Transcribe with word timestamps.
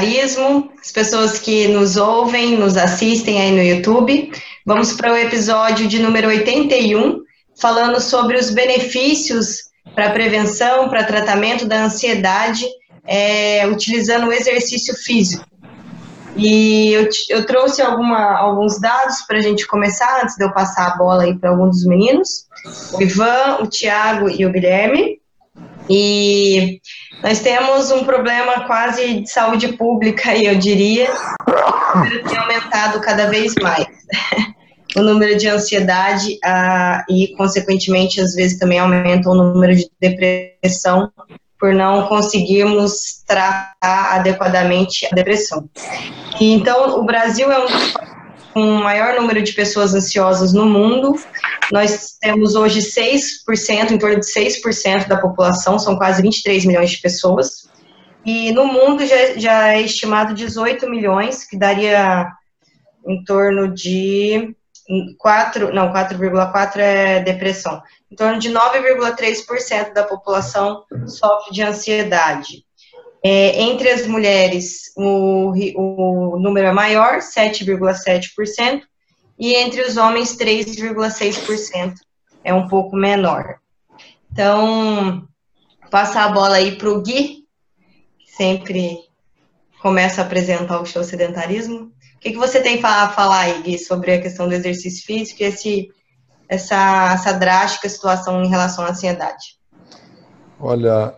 sedentarismo, 0.00 0.70
as 0.80 0.90
pessoas 0.90 1.38
que 1.38 1.68
nos 1.68 1.96
ouvem, 1.96 2.56
nos 2.56 2.76
assistem 2.76 3.40
aí 3.40 3.52
no 3.52 3.62
YouTube. 3.62 4.32
Vamos 4.64 4.92
para 4.94 5.12
o 5.12 5.16
episódio 5.16 5.86
de 5.86 5.98
número 5.98 6.28
81, 6.28 7.20
falando 7.60 8.00
sobre 8.00 8.38
os 8.38 8.50
benefícios 8.50 9.70
para 9.94 10.10
prevenção, 10.10 10.88
para 10.88 11.04
tratamento 11.04 11.66
da 11.66 11.84
ansiedade, 11.84 12.64
é, 13.06 13.66
utilizando 13.66 14.28
o 14.28 14.32
exercício 14.32 14.94
físico. 14.94 15.44
E 16.36 16.92
eu, 16.92 17.08
eu 17.28 17.44
trouxe 17.44 17.82
alguma, 17.82 18.38
alguns 18.38 18.80
dados 18.80 19.22
para 19.22 19.38
a 19.38 19.42
gente 19.42 19.66
começar, 19.66 20.22
antes 20.22 20.36
de 20.36 20.44
eu 20.44 20.52
passar 20.52 20.86
a 20.86 20.96
bola 20.96 21.24
aí 21.24 21.36
para 21.36 21.50
alguns 21.50 21.76
dos 21.76 21.86
meninos. 21.86 22.46
O 22.92 23.02
Ivan, 23.02 23.58
o 23.60 23.66
Tiago 23.66 24.28
e 24.30 24.46
o 24.46 24.52
Guilherme. 24.52 25.19
E 25.88 26.80
nós 27.22 27.40
temos 27.40 27.90
um 27.90 28.04
problema 28.04 28.66
quase 28.66 29.22
de 29.22 29.30
saúde 29.30 29.68
pública, 29.76 30.36
eu 30.38 30.56
diria, 30.56 31.06
que 31.06 32.28
tem 32.28 32.38
aumentado 32.38 33.00
cada 33.00 33.26
vez 33.26 33.54
mais. 33.60 33.86
o 34.96 35.02
número 35.02 35.36
de 35.36 35.48
ansiedade 35.48 36.38
ah, 36.44 37.04
e, 37.08 37.34
consequentemente, 37.36 38.20
às 38.20 38.34
vezes 38.34 38.58
também 38.58 38.78
aumenta 38.78 39.30
o 39.30 39.34
número 39.34 39.74
de 39.74 39.88
depressão 40.00 41.10
por 41.58 41.74
não 41.74 42.08
conseguirmos 42.08 43.22
tratar 43.26 43.74
adequadamente 44.14 45.06
a 45.06 45.14
depressão. 45.14 45.68
E, 46.40 46.54
então, 46.54 46.98
o 46.98 47.04
Brasil 47.04 47.52
é 47.52 47.58
um 47.58 47.66
dos 47.66 47.94
com 48.52 48.60
o 48.60 48.82
maior 48.82 49.14
número 49.20 49.42
de 49.42 49.52
pessoas 49.52 49.94
ansiosas 49.94 50.52
no 50.52 50.66
mundo. 50.66 51.14
Nós 51.72 52.16
temos 52.20 52.54
hoje 52.54 52.80
6%, 52.80 53.90
em 53.90 53.98
torno 53.98 54.20
de 54.20 54.26
6% 54.26 55.06
da 55.06 55.16
população, 55.16 55.78
são 55.78 55.96
quase 55.96 56.22
23 56.22 56.64
milhões 56.64 56.90
de 56.90 57.00
pessoas. 57.00 57.70
E 58.24 58.52
no 58.52 58.66
mundo 58.66 59.06
já, 59.06 59.38
já 59.38 59.68
é 59.74 59.80
estimado 59.80 60.34
18 60.34 60.88
milhões, 60.90 61.44
que 61.44 61.56
daria 61.56 62.26
em 63.06 63.24
torno 63.24 63.72
de 63.72 64.54
4, 65.18 65.72
não, 65.72 65.92
4,4 65.92 66.76
é 66.76 67.20
depressão. 67.20 67.80
Em 68.10 68.16
torno 68.16 68.38
de 68.38 68.50
9,3% 68.50 69.92
da 69.92 70.02
população 70.02 70.84
sofre 71.06 71.52
de 71.52 71.62
ansiedade. 71.62 72.64
É, 73.22 73.60
entre 73.62 73.90
as 73.90 74.06
mulheres, 74.06 74.92
o, 74.96 75.52
o 75.76 76.38
número 76.38 76.68
é 76.68 76.72
maior, 76.72 77.18
7,7%, 77.18 78.82
e 79.38 79.54
entre 79.54 79.82
os 79.82 79.96
homens, 79.96 80.36
3,6%. 80.36 81.94
É 82.42 82.54
um 82.54 82.66
pouco 82.66 82.96
menor. 82.96 83.58
Então, 84.32 85.28
passar 85.90 86.24
a 86.24 86.32
bola 86.32 86.56
aí 86.56 86.76
para 86.76 86.88
o 86.88 87.02
Gui, 87.02 87.44
que 88.18 88.32
sempre 88.36 88.98
começa 89.82 90.22
a 90.22 90.24
apresentar 90.24 90.80
o 90.80 90.86
show 90.86 91.02
sedentarismo. 91.02 91.92
O 92.16 92.20
que, 92.20 92.30
que 92.30 92.38
você 92.38 92.60
tem 92.60 92.80
para 92.80 93.10
falar 93.10 93.40
aí, 93.40 93.62
Gui, 93.62 93.78
sobre 93.78 94.14
a 94.14 94.20
questão 94.20 94.48
do 94.48 94.54
exercício 94.54 95.04
físico 95.04 95.42
e 95.42 95.46
esse, 95.46 95.88
essa, 96.48 97.12
essa 97.14 97.32
drástica 97.32 97.88
situação 97.88 98.42
em 98.42 98.48
relação 98.48 98.84
à 98.84 98.90
ansiedade? 98.90 99.58
Olha, 100.58 101.14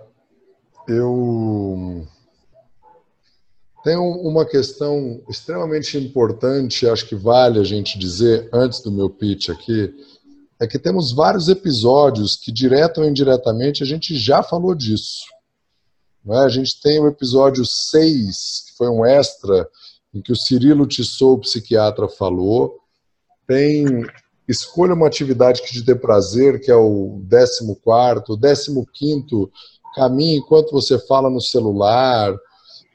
eu 0.89 2.07
tenho 3.85 4.03
uma 4.03 4.45
questão 4.45 5.23
extremamente 5.29 5.99
importante, 5.99 6.89
acho 6.89 7.07
que 7.07 7.17
vale 7.17 7.59
a 7.59 7.65
gente 7.65 7.99
dizer 7.99 8.49
antes 8.53 8.81
do 8.81 8.93
meu 8.93 9.11
pitch 9.11 9.49
aqui, 9.49 9.95
é 10.61 10.67
que 10.67 10.79
temos 10.79 11.13
vários 11.13 11.49
episódios 11.49 12.37
que, 12.37 12.53
direto 12.53 13.01
ou 13.01 13.09
indiretamente, 13.09 13.83
a 13.83 13.87
gente 13.87 14.17
já 14.17 14.43
falou 14.43 14.75
disso. 14.75 15.25
É? 16.29 16.37
A 16.39 16.49
gente 16.49 16.81
tem 16.81 17.01
o 17.01 17.09
episódio 17.09 17.65
6, 17.65 18.65
que 18.69 18.77
foi 18.77 18.89
um 18.89 19.05
extra, 19.05 19.69
em 20.15 20.23
que 20.23 20.31
o 20.31 20.37
Cirilo 20.37 20.87
Tissot, 20.87 21.33
o 21.33 21.39
psiquiatra, 21.39 22.09
falou. 22.09 22.79
Tem 23.47 23.85
Escolha 24.47 24.95
uma 24.95 25.07
atividade 25.07 25.63
que 25.63 25.73
te 25.73 25.83
dê 25.83 25.95
prazer, 25.95 26.61
que 26.61 26.71
é 26.71 26.75
o 26.75 27.23
14 27.31 27.65
º, 27.65 28.87
15 28.93 29.51
caminhe 29.95 30.39
enquanto 30.39 30.73
você 30.73 30.99
fala 30.99 31.31
no 31.31 31.41
celular, 31.41 32.35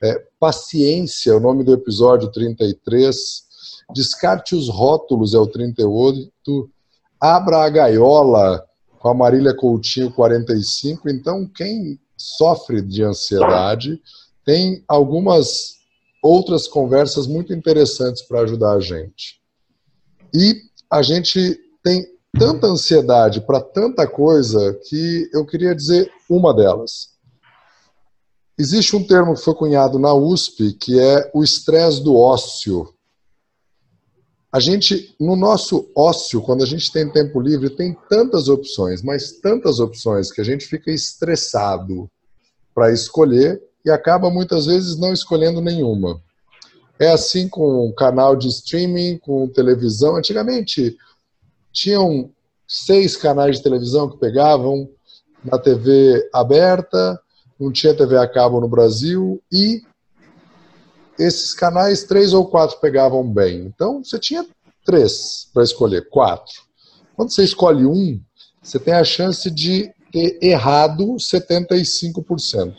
é, 0.02 0.24
paciência, 0.40 1.36
o 1.36 1.40
nome 1.40 1.64
do 1.64 1.74
episódio 1.74 2.32
33, 2.32 3.16
descarte 3.94 4.56
os 4.56 4.70
rótulos, 4.70 5.34
é 5.34 5.38
o 5.38 5.48
38, 5.48 6.70
abra 7.20 7.64
a 7.64 7.70
gaiola, 7.70 8.64
com 9.00 9.10
a 9.10 9.14
Marília 9.14 9.56
Coutinho 9.56 10.12
45, 10.12 11.10
então 11.10 11.48
quem 11.48 12.00
sofre 12.18 12.82
de 12.82 13.04
ansiedade 13.04 14.02
tem 14.44 14.84
algumas 14.88 15.76
outras 16.22 16.68
conversas 16.68 17.28
muito 17.28 17.54
interessantes 17.54 18.22
para 18.24 18.42
ajudar 18.42 18.74
a 18.74 18.80
gente. 18.80 19.40
E 20.34 20.62
a 20.90 21.02
gente 21.02 21.60
tem 21.84 22.06
tanta 22.38 22.68
ansiedade 22.68 23.42
para 23.42 23.62
tanta 23.62 24.08
coisa 24.08 24.80
que 24.88 25.30
eu 25.34 25.46
queria 25.46 25.76
dizer 25.76 26.12
uma 26.30 26.54
delas. 26.54 27.18
Existe 28.58 28.96
um 28.96 29.04
termo 29.04 29.36
que 29.36 29.42
foi 29.42 29.54
cunhado 29.54 30.00
na 30.00 30.14
USP 30.14 30.74
que 30.74 31.00
é 31.00 31.30
o 31.34 31.44
estresse 31.44 32.04
do 32.04 32.16
ócio. 32.16 32.92
A 34.52 34.60
gente, 34.60 35.16
no 35.20 35.36
nosso 35.36 35.92
ócio, 35.96 36.42
quando 36.42 36.64
a 36.64 36.66
gente 36.66 36.92
tem 36.92 37.12
tempo 37.12 37.40
livre, 37.40 37.70
tem 37.70 37.96
tantas 38.10 38.48
opções, 38.48 39.04
mas 39.04 39.34
tantas 39.34 39.80
opções 39.80 40.32
que 40.32 40.42
a 40.42 40.44
gente 40.44 40.66
fica 40.66 40.90
estressado 40.90 42.10
para 42.74 42.92
escolher 42.92 43.62
e 43.86 43.92
acaba 43.92 44.30
muitas 44.30 44.66
vezes 44.66 44.98
não 44.98 45.14
escolhendo 45.14 45.62
nenhuma. 45.62 46.20
É 47.00 47.12
assim 47.12 47.48
com 47.48 47.94
canal 47.94 48.36
de 48.36 48.48
streaming, 48.48 49.20
com 49.20 49.48
televisão. 49.48 50.16
Antigamente, 50.16 50.98
tinham 51.72 52.32
seis 52.68 53.16
canais 53.16 53.58
de 53.58 53.64
televisão 53.64 54.10
que 54.10 54.18
pegavam 54.18 54.90
na 55.52 55.58
TV 55.58 56.30
aberta, 56.34 57.20
não 57.60 57.72
tinha 57.72 57.96
TV 57.96 58.18
a 58.18 58.28
cabo 58.28 58.60
no 58.62 58.68
Brasil 58.68 59.42
e 59.52 59.82
esses 61.18 61.54
canais, 61.54 62.04
três 62.04 62.34
ou 62.34 62.48
quatro 62.48 62.80
pegavam 62.80 63.28
bem. 63.28 63.66
Então, 63.66 64.04
você 64.04 64.20
tinha 64.20 64.46
três 64.86 65.50
para 65.54 65.64
escolher, 65.64 66.08
quatro. 66.10 66.54
Quando 67.16 67.32
você 67.34 67.44
escolhe 67.44 67.86
um, 67.86 68.22
você 68.62 68.78
tem 68.78 68.94
a 68.94 69.04
chance 69.04 69.50
de 69.50 69.92
ter 70.12 70.38
errado 70.42 71.16
75%. 71.16 72.76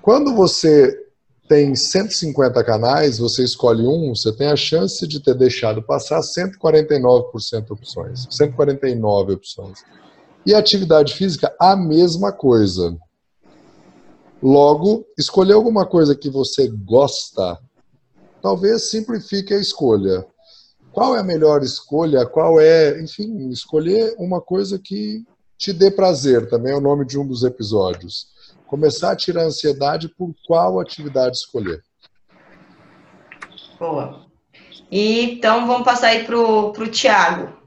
Quando 0.00 0.34
você 0.34 1.04
tem 1.48 1.74
150 1.74 2.64
canais, 2.64 3.18
você 3.18 3.44
escolhe 3.44 3.86
um, 3.86 4.14
você 4.14 4.32
tem 4.32 4.48
a 4.48 4.56
chance 4.56 5.06
de 5.06 5.20
ter 5.20 5.34
deixado 5.34 5.82
passar 5.82 6.20
149% 6.20 7.70
opções, 7.70 8.26
149 8.30 9.34
opções. 9.34 9.84
E 10.46 10.54
atividade 10.54 11.14
física, 11.14 11.54
a 11.60 11.74
mesma 11.74 12.32
coisa. 12.32 12.96
Logo, 14.42 15.06
escolher 15.18 15.54
alguma 15.54 15.86
coisa 15.86 16.14
que 16.14 16.28
você 16.28 16.68
gosta, 16.68 17.58
talvez 18.42 18.90
simplifique 18.90 19.54
a 19.54 19.58
escolha. 19.58 20.26
Qual 20.92 21.16
é 21.16 21.20
a 21.20 21.24
melhor 21.24 21.62
escolha? 21.62 22.26
Qual 22.26 22.60
é, 22.60 23.00
enfim, 23.00 23.48
escolher 23.48 24.14
uma 24.18 24.40
coisa 24.40 24.78
que 24.78 25.24
te 25.56 25.72
dê 25.72 25.90
prazer, 25.90 26.48
também 26.48 26.72
é 26.72 26.76
o 26.76 26.80
nome 26.80 27.06
de 27.06 27.18
um 27.18 27.26
dos 27.26 27.42
episódios 27.42 28.34
começar 28.74 29.12
a 29.12 29.16
tirar 29.16 29.42
a 29.42 29.46
ansiedade 29.46 30.08
por 30.08 30.34
qual 30.46 30.80
atividade 30.80 31.36
escolher. 31.36 31.80
Boa. 33.78 34.26
Então 34.90 35.66
vamos 35.66 35.84
passar 35.84 36.08
aí 36.08 36.24
para 36.24 36.36
o 36.36 36.72
Tiago. 36.88 37.63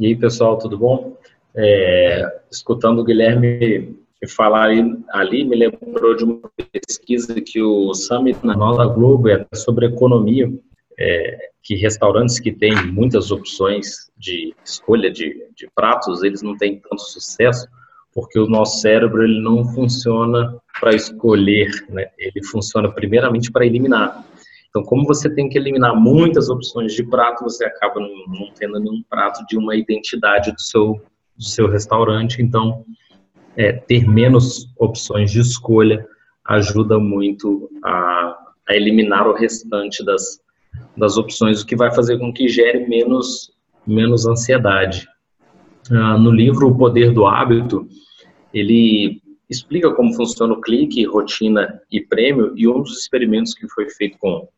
E 0.00 0.06
aí, 0.06 0.16
pessoal, 0.16 0.56
tudo 0.56 0.78
bom? 0.78 1.14
É, 1.54 2.40
escutando 2.50 3.00
o 3.00 3.04
Guilherme 3.04 3.94
falar 4.34 4.70
ali, 5.10 5.44
me 5.44 5.54
lembrou 5.54 6.16
de 6.16 6.24
uma 6.24 6.40
pesquisa 6.72 7.38
que 7.38 7.60
o 7.60 7.92
Summit 7.92 8.38
na 8.42 8.56
Nova 8.56 8.86
Globo 8.86 9.28
é 9.28 9.46
sobre 9.54 9.84
economia, 9.84 10.50
é, 10.98 11.50
que 11.62 11.74
restaurantes 11.74 12.40
que 12.40 12.50
têm 12.50 12.74
muitas 12.86 13.30
opções 13.30 14.10
de 14.16 14.54
escolha 14.64 15.10
de, 15.10 15.36
de 15.54 15.68
pratos, 15.74 16.22
eles 16.22 16.40
não 16.40 16.56
têm 16.56 16.80
tanto 16.80 17.02
sucesso, 17.02 17.68
porque 18.14 18.38
o 18.38 18.46
nosso 18.46 18.80
cérebro 18.80 19.22
ele 19.22 19.42
não 19.42 19.66
funciona 19.66 20.56
para 20.80 20.94
escolher, 20.94 21.68
né? 21.90 22.06
ele 22.16 22.42
funciona 22.46 22.90
primeiramente 22.90 23.52
para 23.52 23.66
eliminar. 23.66 24.24
Então, 24.70 24.82
como 24.84 25.04
você 25.04 25.28
tem 25.28 25.48
que 25.48 25.58
eliminar 25.58 25.94
muitas 25.94 26.48
opções 26.48 26.94
de 26.94 27.02
prato, 27.04 27.44
você 27.44 27.64
acaba 27.64 28.00
não, 28.00 28.50
tendo 28.56 28.78
nenhum 28.78 29.02
prato 29.08 29.44
de 29.46 29.58
uma 29.58 29.74
identidade 29.74 30.52
do 30.52 30.60
seu, 30.60 31.02
do 31.36 31.44
seu 31.44 31.68
restaurante. 31.68 32.40
Então, 32.40 32.84
é, 33.56 33.72
ter 33.72 34.08
menos 34.08 34.72
opções 34.78 35.32
de 35.32 35.40
escolha 35.40 36.06
ajuda 36.44 36.98
muito 36.98 37.68
a, 37.84 38.36
a 38.68 38.74
eliminar 38.74 39.26
o 39.26 39.34
restante 39.34 40.04
das, 40.04 40.40
das 40.96 41.16
opções, 41.16 41.60
o 41.60 41.66
que 41.66 41.74
vai 41.74 41.92
fazer 41.92 42.18
com 42.18 42.32
que 42.32 42.48
gere 42.48 42.86
menos, 42.86 43.52
menos 43.84 44.26
ansiedade. 44.26 45.08
Ah, 45.90 46.16
no 46.16 46.30
livro 46.30 46.68
O 46.68 46.76
Poder 46.76 47.12
do 47.12 47.26
Hábito, 47.26 47.88
ele, 48.54 49.20
explica 49.50 49.92
como 49.92 50.14
funciona 50.14 50.54
o 50.54 50.60
clique, 50.60 51.04
rotina 51.04 51.82
e 51.90 52.00
prêmio, 52.00 52.52
e 52.56 52.68
um 52.68 52.80
dos 52.80 53.00
experimentos 53.00 53.52
que 53.52 53.68
foi 53.68 53.90
feito 53.90 54.16
com 54.18 54.48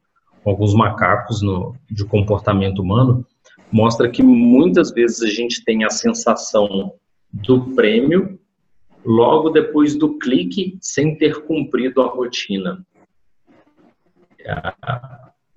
alguns 0.44 0.74
macacos 0.74 1.42
no, 1.42 1.74
de 1.90 2.04
comportamento 2.04 2.80
humano 2.82 3.26
mostra 3.70 4.10
que 4.10 4.22
muitas 4.22 4.92
vezes 4.92 5.22
a 5.22 5.28
gente 5.28 5.64
tem 5.64 5.84
a 5.84 5.90
sensação 5.90 6.94
do 7.32 7.74
prêmio 7.74 8.38
logo 9.04 9.50
depois 9.50 9.96
do 9.96 10.18
clique 10.18 10.76
sem 10.80 11.16
ter 11.16 11.42
cumprido 11.42 12.02
a 12.02 12.06
rotina. 12.06 12.84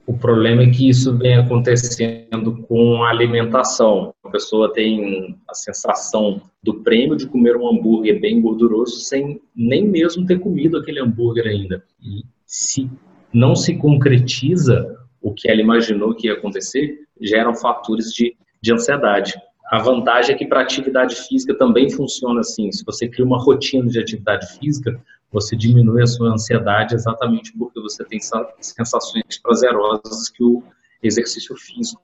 O 0.07 0.15
problema 0.15 0.61
é 0.61 0.69
que 0.69 0.87
isso 0.87 1.17
vem 1.17 1.35
acontecendo 1.35 2.63
com 2.67 3.03
a 3.03 3.09
alimentação. 3.09 4.13
A 4.23 4.29
pessoa 4.29 4.71
tem 4.71 5.35
a 5.49 5.53
sensação 5.53 6.41
do 6.63 6.75
prêmio 6.81 7.17
de 7.17 7.27
comer 7.27 7.57
um 7.57 7.67
hambúrguer 7.67 8.19
bem 8.19 8.39
gorduroso 8.39 8.99
sem 8.99 9.41
nem 9.55 9.87
mesmo 9.87 10.25
ter 10.25 10.39
comido 10.39 10.77
aquele 10.77 11.01
hambúrguer 11.01 11.47
ainda. 11.47 11.83
E 12.01 12.23
se 12.45 12.89
não 13.35 13.53
se 13.53 13.75
concretiza 13.75 14.97
o 15.21 15.33
que 15.33 15.49
ela 15.49 15.59
imaginou 15.59 16.15
que 16.15 16.27
ia 16.27 16.33
acontecer, 16.33 17.05
geram 17.19 17.53
fatores 17.53 18.13
de, 18.13 18.37
de 18.61 18.73
ansiedade. 18.73 19.33
A 19.69 19.79
vantagem 19.79 20.33
é 20.33 20.37
que 20.37 20.45
para 20.45 20.61
atividade 20.61 21.15
física 21.15 21.53
também 21.53 21.89
funciona 21.89 22.39
assim. 22.39 22.71
Se 22.71 22.85
você 22.85 23.09
cria 23.09 23.25
uma 23.25 23.37
rotina 23.37 23.89
de 23.89 23.99
atividade 23.99 24.57
física, 24.57 24.97
você 25.31 25.53
diminui 25.53 26.01
a 26.01 26.07
sua 26.07 26.31
ansiedade 26.31 26.95
exatamente 26.95 27.51
porque 27.57 27.81
você 27.81 28.05
tem 28.05 28.19
sensações 28.61 29.23
prazerosas 29.43 30.29
que 30.29 30.43
o 30.43 30.63
exercício 31.03 31.57
físico 31.57 32.01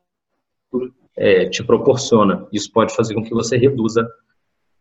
é, 1.15 1.45
te 1.45 1.63
proporciona. 1.63 2.45
Isso 2.51 2.69
pode 2.73 2.93
fazer 2.93 3.13
com 3.13 3.23
que 3.23 3.33
você 3.33 3.55
reduza 3.55 4.05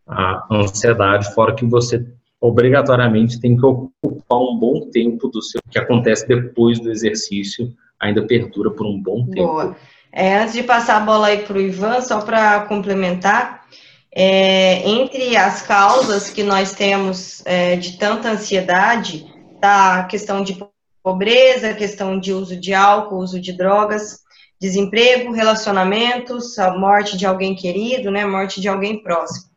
a 0.05 0.49
ansiedade, 0.51 1.33
fora 1.33 1.55
que 1.55 1.65
você 1.65 2.05
obrigatoriamente 2.41 3.41
tem 3.41 3.57
que 3.57 3.67
ocupar 3.67 4.39
um 4.39 4.57
bom 4.59 4.89
tempo 4.91 5.29
do 5.29 5.43
seu 5.43 5.61
que 5.71 5.79
acontece 5.79 6.27
depois 6.27 6.81
do 6.81 6.91
exercício, 6.91 7.73
ainda 7.99 8.27
perdura 8.27 8.71
por 8.71 8.87
um 8.87 9.01
bom 9.01 9.27
tempo. 9.27 9.47
Boa. 9.47 9.77
É, 10.13 10.39
antes 10.39 10.55
de 10.55 10.63
passar 10.63 10.97
a 10.97 11.05
bola 11.05 11.29
aí 11.29 11.43
para 11.43 11.57
o 11.57 11.61
Ivan, 11.61 12.01
só 12.01 12.21
para 12.21 12.61
complementar, 12.61 13.65
é, 14.13 14.89
entre 14.89 15.37
as 15.37 15.63
causas 15.63 16.31
que 16.31 16.43
nós 16.43 16.73
temos 16.73 17.45
é, 17.47 17.77
de 17.77 17.97
tanta 17.97 18.31
ansiedade, 18.31 19.27
tá 19.61 20.01
a 20.01 20.05
questão 20.05 20.43
de 20.43 20.59
pobreza, 21.03 21.71
a 21.71 21.75
questão 21.75 22.19
de 22.19 22.33
uso 22.33 22.57
de 22.57 22.75
álcool, 22.75 23.19
uso 23.19 23.41
de 23.41 23.53
drogas, 23.53 24.19
desemprego, 24.61 25.33
relacionamentos, 25.33 26.59
a 26.59 26.77
morte 26.77 27.17
de 27.17 27.25
alguém 27.25 27.55
querido, 27.55 28.11
né, 28.11 28.27
morte 28.27 28.61
de 28.61 28.69
alguém 28.69 29.03
próximo. 29.03 29.50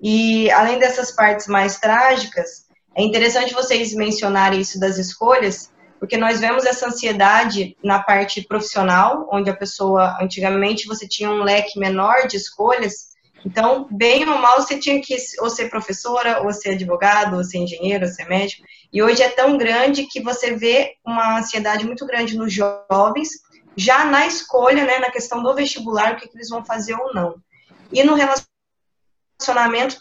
E 0.00 0.50
além 0.50 0.78
dessas 0.78 1.10
partes 1.10 1.46
mais 1.46 1.78
trágicas, 1.78 2.66
é 2.94 3.02
interessante 3.02 3.54
vocês 3.54 3.94
mencionarem 3.94 4.60
isso 4.60 4.78
das 4.78 4.98
escolhas, 4.98 5.70
porque 5.98 6.16
nós 6.16 6.40
vemos 6.40 6.64
essa 6.64 6.88
ansiedade 6.88 7.76
na 7.82 8.02
parte 8.02 8.42
profissional, 8.42 9.28
onde 9.32 9.50
a 9.50 9.56
pessoa, 9.56 10.16
antigamente, 10.20 10.86
você 10.86 11.06
tinha 11.08 11.30
um 11.30 11.42
leque 11.42 11.78
menor 11.78 12.26
de 12.26 12.36
escolhas, 12.36 13.16
então, 13.44 13.86
bem 13.90 14.28
ou 14.28 14.38
mal, 14.38 14.60
você 14.60 14.76
tinha 14.76 15.00
que 15.00 15.16
ou 15.38 15.48
ser 15.48 15.70
professora, 15.70 16.42
ou 16.42 16.52
ser 16.52 16.70
advogado, 16.70 17.36
ou 17.36 17.44
ser 17.44 17.58
engenheiro, 17.58 18.04
ou 18.04 18.10
ser 18.10 18.26
médico, 18.28 18.64
e 18.92 19.02
hoje 19.02 19.22
é 19.22 19.28
tão 19.28 19.56
grande 19.56 20.06
que 20.06 20.20
você 20.20 20.54
vê 20.54 20.94
uma 21.04 21.38
ansiedade 21.38 21.86
muito 21.86 22.04
grande 22.06 22.36
nos 22.36 22.52
jovens, 22.52 23.28
já 23.76 24.04
na 24.04 24.26
escolha, 24.26 24.84
né, 24.84 24.98
na 24.98 25.10
questão 25.10 25.42
do 25.42 25.54
vestibular, 25.54 26.14
o 26.14 26.16
que, 26.16 26.26
que 26.26 26.36
eles 26.36 26.48
vão 26.48 26.64
fazer 26.64 26.94
ou 26.94 27.14
não. 27.14 27.36
E 27.92 28.02
no 28.02 28.14
relacionamento 28.14 28.55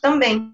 também. 0.01 0.53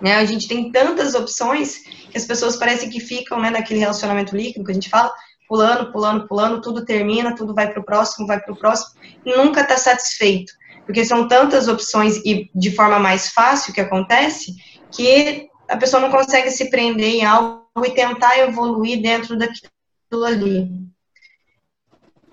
Né, 0.00 0.16
a 0.16 0.24
gente 0.24 0.46
tem 0.46 0.70
tantas 0.70 1.14
opções 1.14 1.78
que 2.10 2.18
as 2.18 2.26
pessoas 2.26 2.56
parecem 2.56 2.90
que 2.90 3.00
ficam 3.00 3.40
né, 3.40 3.50
naquele 3.50 3.80
relacionamento 3.80 4.36
líquido 4.36 4.64
que 4.64 4.70
a 4.70 4.74
gente 4.74 4.90
fala, 4.90 5.10
pulando, 5.48 5.90
pulando, 5.90 6.28
pulando, 6.28 6.60
tudo 6.60 6.84
termina, 6.84 7.34
tudo 7.34 7.54
vai 7.54 7.70
para 7.72 7.80
o 7.80 7.84
próximo, 7.84 8.26
vai 8.26 8.38
para 8.38 8.52
o 8.52 8.56
próximo, 8.56 9.00
e 9.24 9.34
nunca 9.34 9.62
está 9.62 9.78
satisfeito. 9.78 10.52
Porque 10.84 11.04
são 11.04 11.26
tantas 11.26 11.66
opções 11.66 12.16
e 12.24 12.50
de 12.54 12.70
forma 12.70 12.98
mais 12.98 13.30
fácil 13.30 13.72
que 13.72 13.80
acontece, 13.80 14.54
que 14.92 15.48
a 15.68 15.76
pessoa 15.76 16.00
não 16.00 16.10
consegue 16.10 16.50
se 16.50 16.70
prender 16.70 17.14
em 17.14 17.24
algo 17.24 17.64
e 17.84 17.90
tentar 17.90 18.38
evoluir 18.38 19.02
dentro 19.02 19.36
daquilo 19.36 20.24
ali. 20.24 20.68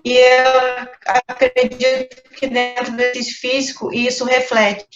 E 0.04 0.12
eu 0.12 0.88
acredito 1.26 2.22
que 2.36 2.46
dentro 2.46 2.94
desse 2.94 3.32
físico 3.32 3.92
isso 3.92 4.24
reflete 4.24 4.86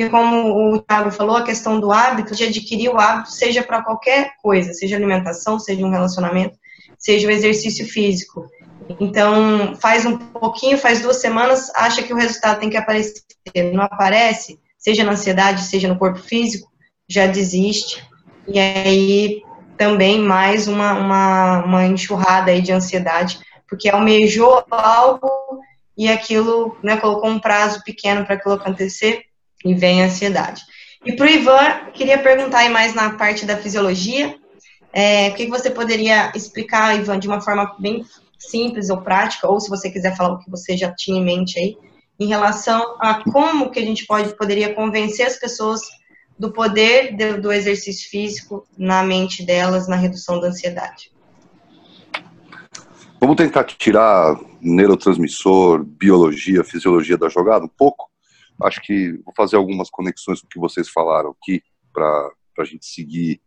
porque 0.00 0.08
como 0.08 0.72
o 0.72 0.80
Thiago 0.80 1.10
falou, 1.10 1.36
a 1.36 1.44
questão 1.44 1.78
do 1.78 1.92
hábito, 1.92 2.34
de 2.34 2.44
adquirir 2.44 2.88
o 2.88 2.98
hábito, 2.98 3.32
seja 3.32 3.62
para 3.62 3.82
qualquer 3.82 4.32
coisa, 4.42 4.72
seja 4.72 4.96
alimentação, 4.96 5.58
seja 5.58 5.84
um 5.84 5.90
relacionamento, 5.90 6.58
seja 6.98 7.28
o 7.28 7.30
exercício 7.30 7.86
físico. 7.86 8.48
Então, 8.98 9.74
faz 9.78 10.06
um 10.06 10.16
pouquinho, 10.16 10.78
faz 10.78 11.02
duas 11.02 11.16
semanas, 11.16 11.70
acha 11.74 12.02
que 12.02 12.14
o 12.14 12.16
resultado 12.16 12.60
tem 12.60 12.70
que 12.70 12.78
aparecer, 12.78 13.22
não 13.74 13.82
aparece, 13.82 14.58
seja 14.78 15.04
na 15.04 15.12
ansiedade, 15.12 15.64
seja 15.64 15.86
no 15.86 15.98
corpo 15.98 16.18
físico, 16.18 16.72
já 17.06 17.26
desiste. 17.26 18.02
E 18.48 18.58
aí, 18.58 19.42
também 19.76 20.18
mais 20.18 20.66
uma, 20.66 20.94
uma, 20.94 21.64
uma 21.66 21.84
enxurrada 21.84 22.52
aí 22.52 22.62
de 22.62 22.72
ansiedade, 22.72 23.38
porque 23.68 23.90
almejou 23.90 24.64
algo 24.70 25.28
e 25.94 26.08
aquilo, 26.08 26.74
né, 26.82 26.96
colocou 26.96 27.28
um 27.28 27.38
prazo 27.38 27.84
pequeno 27.84 28.24
para 28.24 28.36
aquilo 28.36 28.54
acontecer, 28.54 29.28
e 29.64 29.74
vem 29.74 30.02
a 30.02 30.06
ansiedade. 30.06 30.62
E 31.04 31.14
para 31.14 31.26
o 31.26 31.30
Ivan, 31.30 31.90
queria 31.92 32.18
perguntar 32.18 32.58
aí 32.58 32.68
mais 32.68 32.94
na 32.94 33.10
parte 33.14 33.46
da 33.46 33.56
fisiologia, 33.56 34.36
é, 34.92 35.28
o 35.28 35.34
que 35.34 35.46
você 35.46 35.70
poderia 35.70 36.32
explicar, 36.34 36.98
Ivan, 36.98 37.18
de 37.18 37.28
uma 37.28 37.40
forma 37.40 37.76
bem 37.78 38.04
simples 38.38 38.90
ou 38.90 39.00
prática, 39.00 39.48
ou 39.48 39.60
se 39.60 39.70
você 39.70 39.90
quiser 39.90 40.16
falar 40.16 40.34
o 40.34 40.38
que 40.38 40.50
você 40.50 40.76
já 40.76 40.92
tinha 40.94 41.20
em 41.20 41.24
mente 41.24 41.58
aí, 41.58 41.76
em 42.18 42.26
relação 42.26 42.96
a 43.00 43.22
como 43.30 43.70
que 43.70 43.78
a 43.78 43.84
gente 43.84 44.06
pode, 44.06 44.36
poderia 44.36 44.74
convencer 44.74 45.26
as 45.26 45.38
pessoas 45.38 45.80
do 46.38 46.52
poder 46.52 47.16
do, 47.16 47.40
do 47.40 47.52
exercício 47.52 48.10
físico 48.10 48.66
na 48.76 49.02
mente 49.02 49.44
delas, 49.44 49.86
na 49.86 49.96
redução 49.96 50.40
da 50.40 50.48
ansiedade. 50.48 51.10
Vamos 53.20 53.36
tentar 53.36 53.64
tirar 53.64 54.38
neurotransmissor, 54.60 55.84
biologia, 55.84 56.64
fisiologia 56.64 57.16
da 57.16 57.28
jogada 57.28 57.64
um 57.64 57.68
pouco? 57.68 58.09
Acho 58.62 58.80
que 58.82 59.12
vou 59.24 59.34
fazer 59.36 59.56
algumas 59.56 59.90
conexões 59.90 60.40
com 60.40 60.46
o 60.46 60.50
que 60.50 60.58
vocês 60.58 60.88
falaram 60.88 61.30
aqui 61.30 61.62
para 61.92 62.30
a 62.58 62.64
gente 62.64 62.86
seguir 62.86 63.40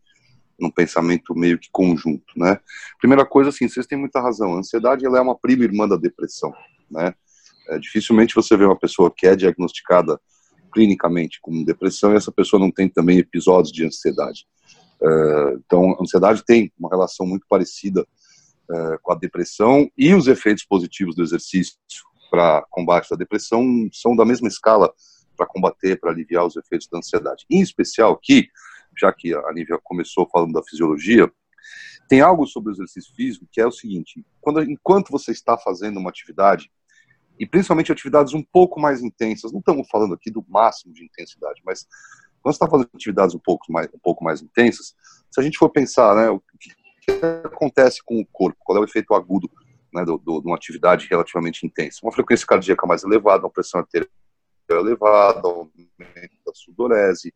num 0.58 0.70
pensamento 0.70 1.34
meio 1.34 1.58
que 1.58 1.68
conjunto, 1.72 2.32
né? 2.36 2.60
Primeira 2.98 3.26
coisa, 3.26 3.50
assim, 3.50 3.68
vocês 3.68 3.86
têm 3.86 3.98
muita 3.98 4.20
razão. 4.20 4.54
A 4.54 4.58
ansiedade 4.58 5.04
ela 5.04 5.18
é 5.18 5.20
uma 5.20 5.36
prima 5.36 5.64
irmã 5.64 5.88
da 5.88 5.96
depressão, 5.96 6.52
né? 6.90 7.14
É, 7.68 7.78
dificilmente 7.78 8.34
você 8.34 8.56
vê 8.56 8.64
uma 8.64 8.78
pessoa 8.78 9.12
que 9.14 9.26
é 9.26 9.34
diagnosticada 9.34 10.20
clinicamente 10.72 11.40
com 11.40 11.64
depressão 11.64 12.12
e 12.12 12.16
essa 12.16 12.32
pessoa 12.32 12.60
não 12.60 12.70
tem 12.70 12.88
também 12.88 13.18
episódios 13.18 13.72
de 13.72 13.84
ansiedade. 13.84 14.46
É, 15.02 15.56
então, 15.64 15.92
a 15.92 16.02
ansiedade 16.02 16.44
tem 16.44 16.72
uma 16.78 16.88
relação 16.88 17.26
muito 17.26 17.46
parecida 17.48 18.06
é, 18.70 18.98
com 19.02 19.12
a 19.12 19.16
depressão 19.16 19.90
e 19.96 20.14
os 20.14 20.26
efeitos 20.26 20.64
positivos 20.64 21.14
do 21.14 21.22
exercício 21.22 21.74
para 22.30 22.64
combate 22.70 23.10
da 23.10 23.16
depressão 23.16 23.64
são 23.92 24.16
da 24.16 24.24
mesma 24.24 24.48
escala 24.48 24.92
para 25.36 25.46
combater, 25.46 25.98
para 25.98 26.10
aliviar 26.10 26.46
os 26.46 26.56
efeitos 26.56 26.88
da 26.88 26.98
ansiedade. 26.98 27.44
Em 27.50 27.60
especial 27.60 28.12
aqui, 28.12 28.48
já 28.98 29.12
que 29.12 29.34
a 29.34 29.52
Nívia 29.52 29.78
começou 29.82 30.28
falando 30.30 30.52
da 30.52 30.62
fisiologia, 30.62 31.30
tem 32.08 32.20
algo 32.20 32.46
sobre 32.46 32.70
o 32.70 32.74
exercício 32.74 33.14
físico 33.14 33.46
que 33.50 33.60
é 33.60 33.66
o 33.66 33.72
seguinte: 33.72 34.24
quando, 34.40 34.62
enquanto 34.62 35.10
você 35.10 35.32
está 35.32 35.56
fazendo 35.58 35.98
uma 35.98 36.10
atividade, 36.10 36.70
e 37.38 37.46
principalmente 37.46 37.90
atividades 37.90 38.32
um 38.32 38.42
pouco 38.42 38.80
mais 38.80 39.02
intensas, 39.02 39.52
não 39.52 39.58
estamos 39.58 39.88
falando 39.90 40.14
aqui 40.14 40.30
do 40.30 40.44
máximo 40.48 40.92
de 40.92 41.04
intensidade, 41.04 41.60
mas 41.64 41.86
quando 42.40 42.54
você 42.54 42.56
está 42.56 42.68
fazendo 42.68 42.90
atividades 42.94 43.34
um 43.34 43.40
pouco 43.40 43.72
mais, 43.72 43.88
um 43.92 43.98
pouco 43.98 44.22
mais 44.22 44.42
intensas, 44.42 44.94
se 45.30 45.40
a 45.40 45.42
gente 45.42 45.58
for 45.58 45.70
pensar, 45.70 46.14
né, 46.14 46.30
o 46.30 46.40
que, 46.60 46.70
acontece 47.44 48.02
com 48.02 48.18
o 48.20 48.26
corpo, 48.26 48.58
qual 48.64 48.78
é 48.78 48.80
o 48.80 48.84
efeito 48.84 49.14
agudo 49.14 49.50
né, 49.94 50.04
de 50.04 50.10
uma 50.26 50.56
atividade 50.56 51.06
relativamente 51.08 51.64
intensa. 51.64 52.00
Uma 52.02 52.12
frequência 52.12 52.46
cardíaca 52.46 52.86
mais 52.86 53.04
elevada, 53.04 53.44
uma 53.44 53.50
pressão 53.50 53.80
arterial 53.80 54.08
elevada, 54.70 55.46
aumento 55.46 56.34
da 56.44 56.52
sudorese, 56.54 57.32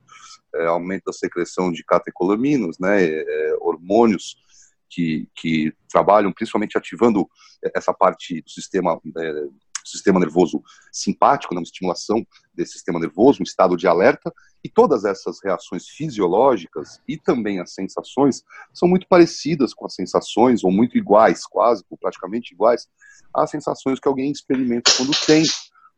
é, 0.54 0.66
aumento 0.66 1.04
da 1.04 1.12
secreção 1.12 1.70
de 1.70 1.84
catecolaminos, 1.84 2.78
né, 2.78 3.04
é, 3.04 3.56
hormônios 3.60 4.36
que, 4.90 5.28
que 5.34 5.72
trabalham 5.90 6.32
principalmente 6.32 6.76
ativando 6.76 7.28
essa 7.74 7.92
parte 7.92 8.40
do 8.40 8.50
sistema 8.50 9.00
é, 9.16 9.44
sistema 9.90 10.20
nervoso 10.20 10.62
simpático, 10.92 11.54
né, 11.54 11.60
uma 11.60 11.64
estimulação 11.64 12.26
desse 12.54 12.72
sistema 12.72 12.98
nervoso, 12.98 13.40
um 13.40 13.44
estado 13.44 13.76
de 13.76 13.86
alerta, 13.86 14.32
e 14.62 14.68
todas 14.68 15.04
essas 15.04 15.38
reações 15.42 15.86
fisiológicas 15.86 17.00
e 17.06 17.16
também 17.16 17.60
as 17.60 17.72
sensações 17.72 18.42
são 18.72 18.88
muito 18.88 19.06
parecidas 19.08 19.72
com 19.72 19.86
as 19.86 19.94
sensações, 19.94 20.64
ou 20.64 20.72
muito 20.72 20.98
iguais, 20.98 21.46
quase, 21.46 21.84
ou 21.88 21.96
praticamente 21.96 22.52
iguais, 22.52 22.88
às 23.34 23.50
sensações 23.50 24.00
que 24.00 24.08
alguém 24.08 24.30
experimenta 24.30 24.90
quando 24.96 25.12
tem 25.26 25.44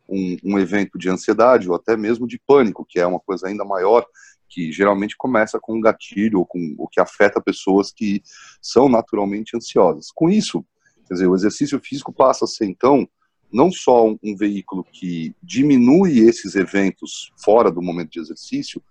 um, 0.09 0.37
um 0.45 0.59
evento 0.59 0.99
de 0.99 1.09
ansiedade 1.09 1.69
ou 1.69 1.75
até 1.75 1.97
mesmo 1.97 2.27
de 2.27 2.39
pânico, 2.47 2.85
que 2.87 2.99
é 2.99 3.07
uma 3.07 3.21
coisa 3.21 3.47
ainda 3.47 3.65
maior 3.65 4.05
que 4.49 4.73
geralmente 4.73 5.17
começa 5.17 5.61
com 5.61 5.77
um 5.77 5.81
gatilho 5.81 6.41
ou 6.41 6.47
com 6.47 6.75
o 6.77 6.89
que 6.89 7.01
afeta 7.01 7.41
pessoas 7.41 7.93
que 7.93 8.21
são 8.61 8.89
naturalmente 8.89 9.57
ansiosas. 9.57 10.09
Com 10.13 10.29
isso, 10.29 10.65
quer 11.07 11.15
dizer, 11.15 11.29
o 11.29 11.35
exercício 11.37 11.81
físico 11.81 12.13
passa 12.13 12.45
a 12.45 12.49
ser 12.49 12.67
então 12.67 13.09
não 13.53 13.71
só 13.71 14.07
um, 14.07 14.19
um 14.23 14.37
veículo 14.37 14.85
que 14.85 15.35
diminui 15.43 16.21
esses 16.21 16.55
eventos 16.55 17.33
fora 17.43 17.71
do 17.71 17.83
momento 17.83 18.11
de 18.11 18.21
exercício, 18.21 18.83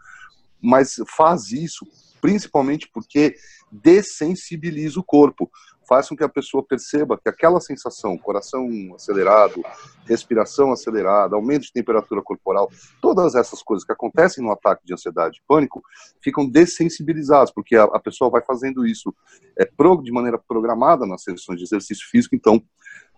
mas 0.61 0.95
faz 1.07 1.51
isso 1.51 1.85
principalmente 2.21 2.89
porque 2.93 3.35
dessensibiliza 3.71 4.99
o 4.99 5.03
corpo 5.03 5.49
faz 5.89 6.07
com 6.07 6.15
que 6.15 6.23
a 6.23 6.29
pessoa 6.29 6.63
perceba 6.63 7.17
que 7.17 7.27
aquela 7.27 7.59
sensação, 7.59 8.15
coração 8.15 8.69
acelerado, 8.93 9.63
respiração 10.05 10.71
acelerada, 10.71 11.35
aumento 11.35 11.63
de 11.63 11.73
temperatura 11.73 12.21
corporal, 12.21 12.71
todas 13.01 13.33
essas 13.33 13.63
coisas 13.63 13.83
que 13.83 13.91
acontecem 13.91 14.43
no 14.43 14.51
ataque 14.51 14.85
de 14.85 14.93
ansiedade 14.93 15.39
e 15.39 15.47
pânico, 15.47 15.81
ficam 16.21 16.47
dessensibilizadas, 16.47 17.51
porque 17.51 17.75
a, 17.75 17.85
a 17.85 17.99
pessoa 17.99 18.29
vai 18.29 18.43
fazendo 18.45 18.85
isso 18.85 19.11
é, 19.57 19.65
pro, 19.65 19.99
de 20.03 20.11
maneira 20.11 20.37
programada 20.37 21.07
nas 21.07 21.23
sessões 21.23 21.57
de 21.57 21.63
exercício 21.63 22.07
físico, 22.07 22.35
então 22.35 22.61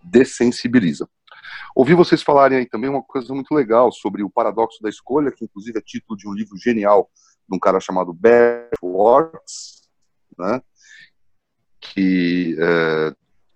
dessensibiliza. 0.02 1.06
Ouvi 1.74 1.94
vocês 1.94 2.22
falarem 2.22 2.58
aí 2.58 2.66
também 2.66 2.90
uma 2.90 3.02
coisa 3.02 3.32
muito 3.34 3.54
legal 3.54 3.90
sobre 3.92 4.22
o 4.22 4.30
paradoxo 4.30 4.82
da 4.82 4.88
escolha, 4.88 5.32
que 5.32 5.44
inclusive 5.44 5.78
é 5.78 5.82
título 5.82 6.16
de 6.16 6.28
um 6.28 6.32
livro 6.32 6.56
genial 6.56 7.10
de 7.48 7.56
um 7.56 7.58
cara 7.58 7.80
chamado 7.80 8.12
Bert 8.12 8.70
Works, 8.82 9.82
né? 10.38 10.60
que 11.82 12.56
é, 12.58 13.14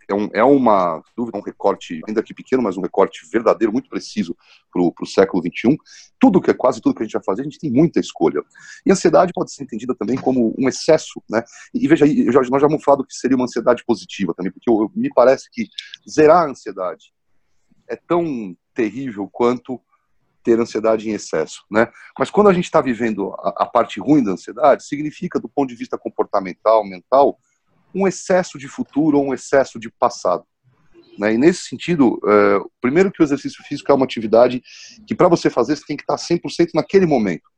é, 0.08 0.14
um, 0.14 0.28
é 0.32 0.44
uma 0.44 1.02
dúvida, 1.16 1.38
um 1.38 1.42
recorte, 1.42 2.02
ainda 2.06 2.22
que 2.22 2.34
pequeno, 2.34 2.62
mas 2.62 2.76
um 2.76 2.82
recorte 2.82 3.20
verdadeiro, 3.32 3.72
muito 3.72 3.88
preciso 3.88 4.36
para 4.72 4.82
o 4.82 5.06
século 5.06 5.42
XXI. 5.42 5.78
Tudo 6.20 6.40
que 6.40 6.50
é 6.50 6.54
quase 6.54 6.80
tudo 6.80 6.94
que 6.94 7.02
a 7.02 7.06
gente 7.06 7.14
vai 7.14 7.24
fazer, 7.24 7.42
a 7.42 7.44
gente 7.44 7.58
tem 7.58 7.70
muita 7.70 8.00
escolha. 8.00 8.42
E 8.84 8.90
ansiedade 8.90 9.32
pode 9.32 9.52
ser 9.52 9.62
entendida 9.62 9.94
também 9.94 10.16
como 10.16 10.54
um 10.58 10.68
excesso, 10.68 11.22
né? 11.30 11.42
E, 11.72 11.86
veja 11.86 12.04
aí, 12.04 12.24
nós 12.26 12.60
já 12.60 12.68
vamos 12.68 12.84
falar 12.84 12.98
do 12.98 13.06
que 13.06 13.14
seria 13.14 13.36
uma 13.36 13.44
ansiedade 13.44 13.84
positiva 13.84 14.34
também, 14.34 14.52
porque 14.52 14.68
eu, 14.68 14.90
me 14.94 15.08
parece 15.14 15.48
que 15.50 15.68
zerar 16.08 16.42
a 16.42 16.50
ansiedade 16.50 17.15
é 17.88 17.96
tão 17.96 18.56
terrível 18.74 19.28
quanto 19.30 19.80
ter 20.42 20.60
ansiedade 20.60 21.08
em 21.08 21.12
excesso, 21.12 21.64
né? 21.68 21.88
Mas 22.16 22.30
quando 22.30 22.48
a 22.48 22.52
gente 22.52 22.66
está 22.66 22.80
vivendo 22.80 23.34
a, 23.38 23.64
a 23.64 23.66
parte 23.66 23.98
ruim 23.98 24.22
da 24.22 24.32
ansiedade, 24.32 24.84
significa, 24.84 25.40
do 25.40 25.48
ponto 25.48 25.68
de 25.68 25.74
vista 25.74 25.98
comportamental, 25.98 26.84
mental, 26.84 27.38
um 27.92 28.06
excesso 28.06 28.58
de 28.58 28.68
futuro 28.68 29.18
ou 29.18 29.26
um 29.26 29.34
excesso 29.34 29.78
de 29.80 29.90
passado. 29.90 30.44
Né? 31.18 31.34
E 31.34 31.38
nesse 31.38 31.62
sentido, 31.62 32.20
é, 32.24 32.60
primeiro 32.80 33.10
que 33.10 33.22
o 33.22 33.24
exercício 33.24 33.64
físico 33.64 33.90
é 33.90 33.94
uma 33.94 34.04
atividade 34.04 34.62
que 35.06 35.14
para 35.14 35.28
você 35.28 35.48
fazer 35.50 35.76
você 35.76 35.84
tem 35.86 35.96
que 35.96 36.02
estar 36.02 36.16
100% 36.16 36.68
naquele 36.74 37.06
momento. 37.06 37.50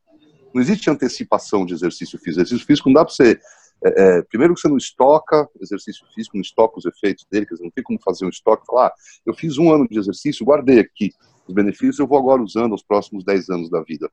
Não 0.53 0.61
existe 0.61 0.89
antecipação 0.89 1.65
de 1.65 1.73
exercício 1.73 2.17
físico. 2.17 2.41
Exercício 2.41 2.65
físico 2.65 2.89
não 2.89 2.95
dá 2.95 3.05
para 3.05 3.13
você 3.13 3.39
é, 3.83 4.17
é, 4.17 4.21
primeiro 4.23 4.53
que 4.53 4.61
você 4.61 4.67
não 4.67 4.77
estoca 4.77 5.47
exercício 5.59 6.05
físico, 6.13 6.35
não 6.35 6.41
estoca 6.41 6.77
os 6.77 6.85
efeitos 6.85 7.25
dele, 7.31 7.45
quer 7.45 7.53
dizer, 7.53 7.63
não 7.63 7.71
tem 7.71 7.83
como 7.83 7.99
fazer 8.03 8.25
um 8.25 8.29
estoque 8.29 8.65
falar, 8.65 8.87
ah, 8.87 8.93
eu 9.25 9.33
fiz 9.33 9.57
um 9.57 9.71
ano 9.73 9.87
de 9.87 9.97
exercício, 9.97 10.45
guardei 10.45 10.79
aqui 10.79 11.11
os 11.47 11.53
benefícios, 11.53 11.99
eu 11.99 12.07
vou 12.07 12.17
agora 12.17 12.41
usando 12.41 12.75
os 12.75 12.83
próximos 12.83 13.23
10 13.23 13.49
anos 13.49 13.69
da 13.69 13.81
vida. 13.81 14.09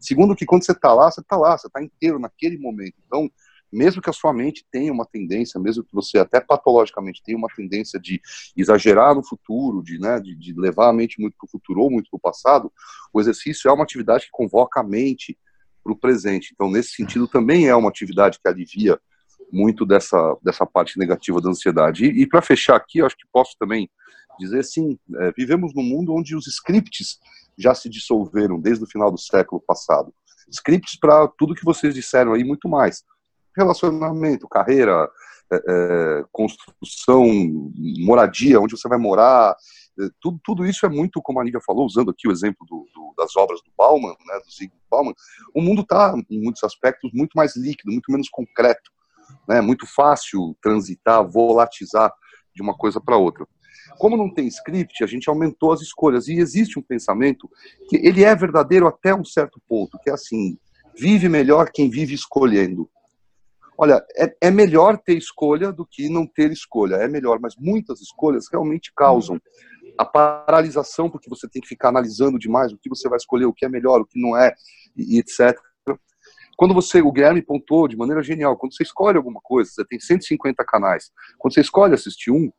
Segundo 0.00 0.34
que 0.34 0.44
quando 0.44 0.64
você 0.64 0.72
está 0.72 0.92
lá, 0.92 1.10
você 1.10 1.20
está 1.20 1.36
lá, 1.36 1.56
você 1.56 1.68
está 1.68 1.82
inteiro 1.82 2.18
naquele 2.18 2.58
momento. 2.58 2.94
Então, 3.06 3.30
mesmo 3.72 4.02
que 4.02 4.10
a 4.10 4.12
sua 4.12 4.32
mente 4.32 4.66
tenha 4.70 4.92
uma 4.92 5.06
tendência, 5.06 5.60
mesmo 5.60 5.84
que 5.84 5.94
você 5.94 6.18
até 6.18 6.40
patologicamente 6.40 7.22
tenha 7.24 7.38
uma 7.38 7.48
tendência 7.56 7.98
de 7.98 8.20
exagerar 8.56 9.14
no 9.14 9.24
futuro, 9.24 9.82
de, 9.82 9.98
né, 9.98 10.20
de, 10.20 10.34
de 10.34 10.52
levar 10.54 10.88
a 10.88 10.92
mente 10.92 11.20
muito 11.20 11.36
para 11.38 11.46
o 11.46 11.50
futuro 11.50 11.80
ou 11.80 11.90
muito 11.90 12.10
para 12.10 12.16
o 12.16 12.20
passado, 12.20 12.70
o 13.12 13.20
exercício 13.20 13.70
é 13.70 13.72
uma 13.72 13.84
atividade 13.84 14.26
que 14.26 14.30
convoca 14.30 14.80
a 14.80 14.84
mente 14.84 15.38
para 15.82 15.92
o 15.92 15.98
presente. 15.98 16.50
Então, 16.52 16.70
nesse 16.70 16.90
sentido, 16.90 17.26
também 17.26 17.68
é 17.68 17.74
uma 17.74 17.88
atividade 17.88 18.38
que 18.40 18.48
alivia 18.48 18.98
muito 19.52 19.84
dessa, 19.84 20.36
dessa 20.42 20.64
parte 20.64 20.98
negativa 20.98 21.40
da 21.40 21.50
ansiedade. 21.50 22.06
E, 22.06 22.22
e 22.22 22.26
para 22.26 22.40
fechar 22.40 22.76
aqui, 22.76 23.02
acho 23.02 23.16
que 23.16 23.26
posso 23.32 23.54
também 23.58 23.90
dizer 24.38 24.64
sim, 24.64 24.98
é, 25.20 25.32
vivemos 25.36 25.74
num 25.74 25.82
mundo 25.82 26.14
onde 26.14 26.34
os 26.34 26.46
scripts 26.46 27.18
já 27.56 27.74
se 27.74 27.88
dissolveram 27.88 28.58
desde 28.58 28.84
o 28.84 28.88
final 28.88 29.10
do 29.10 29.18
século 29.18 29.60
passado. 29.60 30.12
Scripts 30.50 30.98
para 30.98 31.28
tudo 31.38 31.54
que 31.54 31.64
vocês 31.64 31.94
disseram 31.94 32.32
aí, 32.32 32.42
muito 32.42 32.68
mais 32.68 33.04
relacionamento, 33.56 34.48
carreira, 34.48 35.08
é, 35.52 35.56
é, 35.56 36.24
construção, 36.32 37.26
moradia, 37.98 38.60
onde 38.60 38.76
você 38.76 38.88
vai 38.88 38.98
morar, 38.98 39.54
tudo, 40.20 40.40
tudo 40.42 40.66
isso 40.66 40.86
é 40.86 40.88
muito, 40.88 41.20
como 41.22 41.40
a 41.40 41.44
Nívia 41.44 41.60
falou, 41.64 41.86
usando 41.86 42.10
aqui 42.10 42.28
o 42.28 42.32
exemplo 42.32 42.66
do, 42.66 42.86
do, 42.94 43.14
das 43.16 43.36
obras 43.36 43.60
do 43.62 43.70
Bauman, 43.76 44.14
né, 44.26 44.40
do 44.44 44.50
Zygmunt 44.50 44.82
Bauman, 44.90 45.14
o 45.54 45.60
mundo 45.60 45.82
está, 45.82 46.14
em 46.30 46.42
muitos 46.42 46.62
aspectos, 46.64 47.10
muito 47.12 47.32
mais 47.34 47.56
líquido, 47.56 47.92
muito 47.92 48.10
menos 48.10 48.28
concreto, 48.28 48.90
né, 49.48 49.60
muito 49.60 49.86
fácil 49.86 50.56
transitar, 50.62 51.26
volatizar 51.28 52.12
de 52.54 52.62
uma 52.62 52.76
coisa 52.76 53.00
para 53.00 53.16
outra. 53.16 53.46
Como 53.98 54.16
não 54.16 54.32
tem 54.32 54.46
script, 54.46 55.02
a 55.02 55.06
gente 55.06 55.28
aumentou 55.28 55.72
as 55.72 55.80
escolhas, 55.80 56.28
e 56.28 56.38
existe 56.38 56.78
um 56.78 56.82
pensamento 56.82 57.48
que 57.88 57.96
ele 57.96 58.24
é 58.24 58.34
verdadeiro 58.34 58.86
até 58.86 59.14
um 59.14 59.24
certo 59.24 59.60
ponto, 59.68 59.98
que 60.02 60.10
é 60.10 60.12
assim, 60.12 60.56
vive 60.96 61.28
melhor 61.28 61.70
quem 61.72 61.90
vive 61.90 62.14
escolhendo. 62.14 62.88
Olha, 63.76 64.04
é, 64.16 64.32
é, 64.42 64.50
melhor 64.50 64.98
ter 64.98 65.16
escolha 65.16 65.72
do 65.72 65.86
que 65.86 66.08
não 66.08 66.26
ter 66.26 66.52
escolha. 66.52 66.96
É 66.96 67.08
melhor, 67.08 67.40
mas 67.40 67.54
muitas 67.58 68.00
escolhas 68.00 68.44
realmente 68.50 68.92
causam 68.94 69.40
a 69.98 70.04
paralisação, 70.04 71.10
porque 71.10 71.28
você 71.28 71.48
tem 71.48 71.60
que 71.60 71.68
ficar 71.68 71.88
analisando 71.88 72.38
demais 72.38 72.72
o 72.72 72.78
que 72.78 72.88
você 72.88 73.08
vai 73.08 73.16
escolher, 73.16 73.46
o 73.46 73.52
que 73.52 73.64
é 73.64 73.68
melhor, 73.68 74.00
o 74.00 74.06
que 74.06 74.20
não 74.20 74.36
é, 74.36 74.54
e, 74.96 75.16
e 75.16 75.18
etc. 75.18 75.56
Quando 76.56 76.74
você, 76.74 77.00
o 77.00 77.10
Guilherme 77.10 77.42
pontuou 77.42 77.88
de 77.88 77.96
maneira 77.96 78.22
genial, 78.22 78.56
quando 78.56 78.74
você 78.74 78.82
escolhe 78.82 79.16
alguma 79.16 79.40
coisa, 79.42 79.70
você 79.70 79.84
tem 79.84 79.98
150 79.98 80.64
canais, 80.64 81.10
quando 81.38 81.54
você 81.54 81.60
escolhe 81.60 81.94
assistir 81.94 82.30
um, 82.30 82.50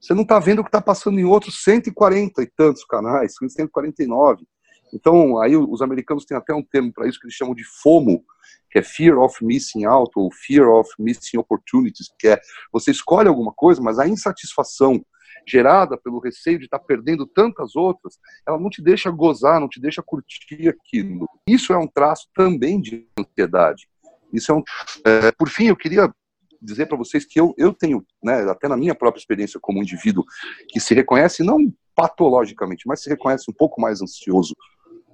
você 0.00 0.12
não 0.12 0.22
está 0.22 0.38
vendo 0.38 0.58
o 0.58 0.62
que 0.62 0.68
está 0.68 0.82
passando 0.82 1.18
em 1.18 1.24
outros 1.24 1.62
140 1.62 2.42
e 2.42 2.46
tantos 2.46 2.84
canais, 2.84 3.34
149. 3.36 4.44
Então, 4.92 5.40
aí 5.40 5.56
os 5.56 5.80
americanos 5.80 6.26
têm 6.26 6.36
até 6.36 6.52
um 6.52 6.62
termo 6.62 6.92
para 6.92 7.08
isso 7.08 7.18
que 7.18 7.26
eles 7.26 7.34
chamam 7.34 7.54
de 7.54 7.64
FOMO, 7.82 8.22
que 8.70 8.78
é 8.78 8.82
Fear 8.82 9.18
of 9.18 9.42
Missing 9.44 9.86
Out, 9.86 10.12
ou 10.16 10.30
Fear 10.30 10.68
of 10.68 10.90
Missing 10.98 11.38
Opportunities, 11.38 12.12
que 12.18 12.28
é 12.28 12.40
você 12.72 12.90
escolhe 12.90 13.28
alguma 13.28 13.52
coisa, 13.52 13.80
mas 13.80 13.98
a 13.98 14.06
insatisfação 14.06 15.04
gerada 15.46 15.96
pelo 15.96 16.18
receio 16.18 16.58
de 16.58 16.64
estar 16.64 16.78
perdendo 16.78 17.26
tantas 17.26 17.76
outras, 17.76 18.18
ela 18.46 18.58
não 18.58 18.70
te 18.70 18.82
deixa 18.82 19.10
gozar, 19.10 19.60
não 19.60 19.68
te 19.68 19.80
deixa 19.80 20.02
curtir 20.02 20.68
aquilo. 20.68 21.28
Isso 21.46 21.72
é 21.72 21.78
um 21.78 21.86
traço 21.86 22.28
também 22.34 22.80
de 22.80 23.06
ansiedade. 23.18 23.88
Isso 24.32 24.50
é 24.52 24.54
um. 24.54 24.62
É, 25.04 25.32
por 25.32 25.48
fim, 25.48 25.66
eu 25.66 25.76
queria 25.76 26.12
dizer 26.60 26.86
para 26.86 26.96
vocês 26.96 27.24
que 27.24 27.38
eu, 27.38 27.54
eu 27.58 27.72
tenho, 27.72 28.04
né, 28.22 28.50
até 28.50 28.68
na 28.68 28.76
minha 28.76 28.94
própria 28.94 29.20
experiência 29.20 29.60
como 29.60 29.82
indivíduo, 29.82 30.24
que 30.68 30.80
se 30.80 30.94
reconhece 30.94 31.42
não 31.42 31.72
patologicamente, 31.94 32.86
mas 32.86 33.02
se 33.02 33.08
reconhece 33.08 33.44
um 33.50 33.54
pouco 33.54 33.80
mais 33.80 34.00
ansioso 34.02 34.54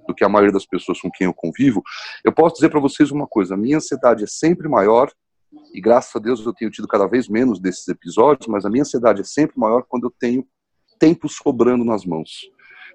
do 0.07 0.15
que 0.15 0.23
a 0.23 0.29
maioria 0.29 0.53
das 0.53 0.65
pessoas 0.65 0.99
com 0.99 1.11
quem 1.11 1.25
eu 1.25 1.33
convivo, 1.33 1.83
eu 2.23 2.31
posso 2.31 2.55
dizer 2.55 2.69
para 2.69 2.79
vocês 2.79 3.11
uma 3.11 3.27
coisa: 3.27 3.57
minha 3.57 3.77
ansiedade 3.77 4.23
é 4.23 4.27
sempre 4.27 4.67
maior, 4.67 5.11
e 5.73 5.81
graças 5.81 6.15
a 6.15 6.19
Deus 6.19 6.45
eu 6.45 6.53
tenho 6.53 6.71
tido 6.71 6.87
cada 6.87 7.07
vez 7.07 7.27
menos 7.27 7.59
desses 7.59 7.87
episódios, 7.87 8.47
mas 8.47 8.65
a 8.65 8.69
minha 8.69 8.83
ansiedade 8.83 9.21
é 9.21 9.23
sempre 9.23 9.59
maior 9.59 9.83
quando 9.87 10.05
eu 10.05 10.13
tenho 10.19 10.47
tempo 10.99 11.27
sobrando 11.27 11.83
nas 11.83 12.05
mãos. 12.05 12.29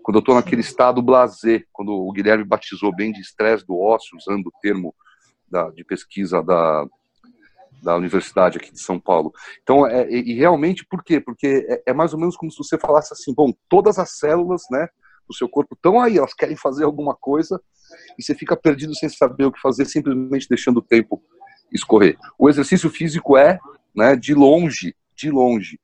Quando 0.02 0.16
eu 0.16 0.20
estou 0.20 0.34
naquele 0.34 0.60
estado 0.60 1.02
blazer, 1.02 1.66
quando 1.72 1.90
o 1.90 2.12
Guilherme 2.12 2.44
batizou 2.44 2.94
bem 2.94 3.12
de 3.12 3.20
estresse 3.20 3.66
do 3.66 3.78
ócio, 3.78 4.16
usando 4.16 4.46
o 4.46 4.52
termo 4.62 4.94
da, 5.50 5.70
de 5.70 5.84
pesquisa 5.84 6.42
da, 6.42 6.86
da 7.82 7.96
Universidade 7.96 8.58
aqui 8.58 8.72
de 8.72 8.80
São 8.80 9.00
Paulo. 9.00 9.32
Então, 9.62 9.86
é, 9.86 10.08
e 10.08 10.34
realmente, 10.34 10.86
por 10.86 11.02
quê? 11.02 11.20
Porque 11.20 11.66
é, 11.68 11.90
é 11.90 11.92
mais 11.92 12.12
ou 12.12 12.20
menos 12.20 12.36
como 12.36 12.50
se 12.50 12.58
você 12.58 12.78
falasse 12.78 13.12
assim, 13.12 13.34
bom, 13.34 13.52
todas 13.68 13.98
as 13.98 14.18
células, 14.18 14.62
né, 14.70 14.86
do 15.28 15.34
seu 15.34 15.48
corpo 15.48 15.74
estão 15.74 16.00
aí, 16.00 16.18
elas 16.18 16.34
querem 16.34 16.56
fazer 16.56 16.84
alguma 16.84 17.14
coisa 17.14 17.60
e 18.18 18.22
você 18.22 18.34
fica 18.34 18.56
perdido 18.56 18.94
sem 18.94 19.08
saber 19.08 19.46
o 19.46 19.52
que 19.52 19.60
fazer, 19.60 19.84
simplesmente 19.84 20.48
deixando 20.48 20.78
o 20.78 20.82
tempo 20.82 21.22
escorrer. 21.72 22.16
O 22.38 22.48
exercício 22.48 22.90
físico 22.90 23.36
é, 23.36 23.58
né, 23.94 24.16
de 24.16 24.34
longe, 24.34 24.94
de 25.14 25.30
longe, 25.30 25.78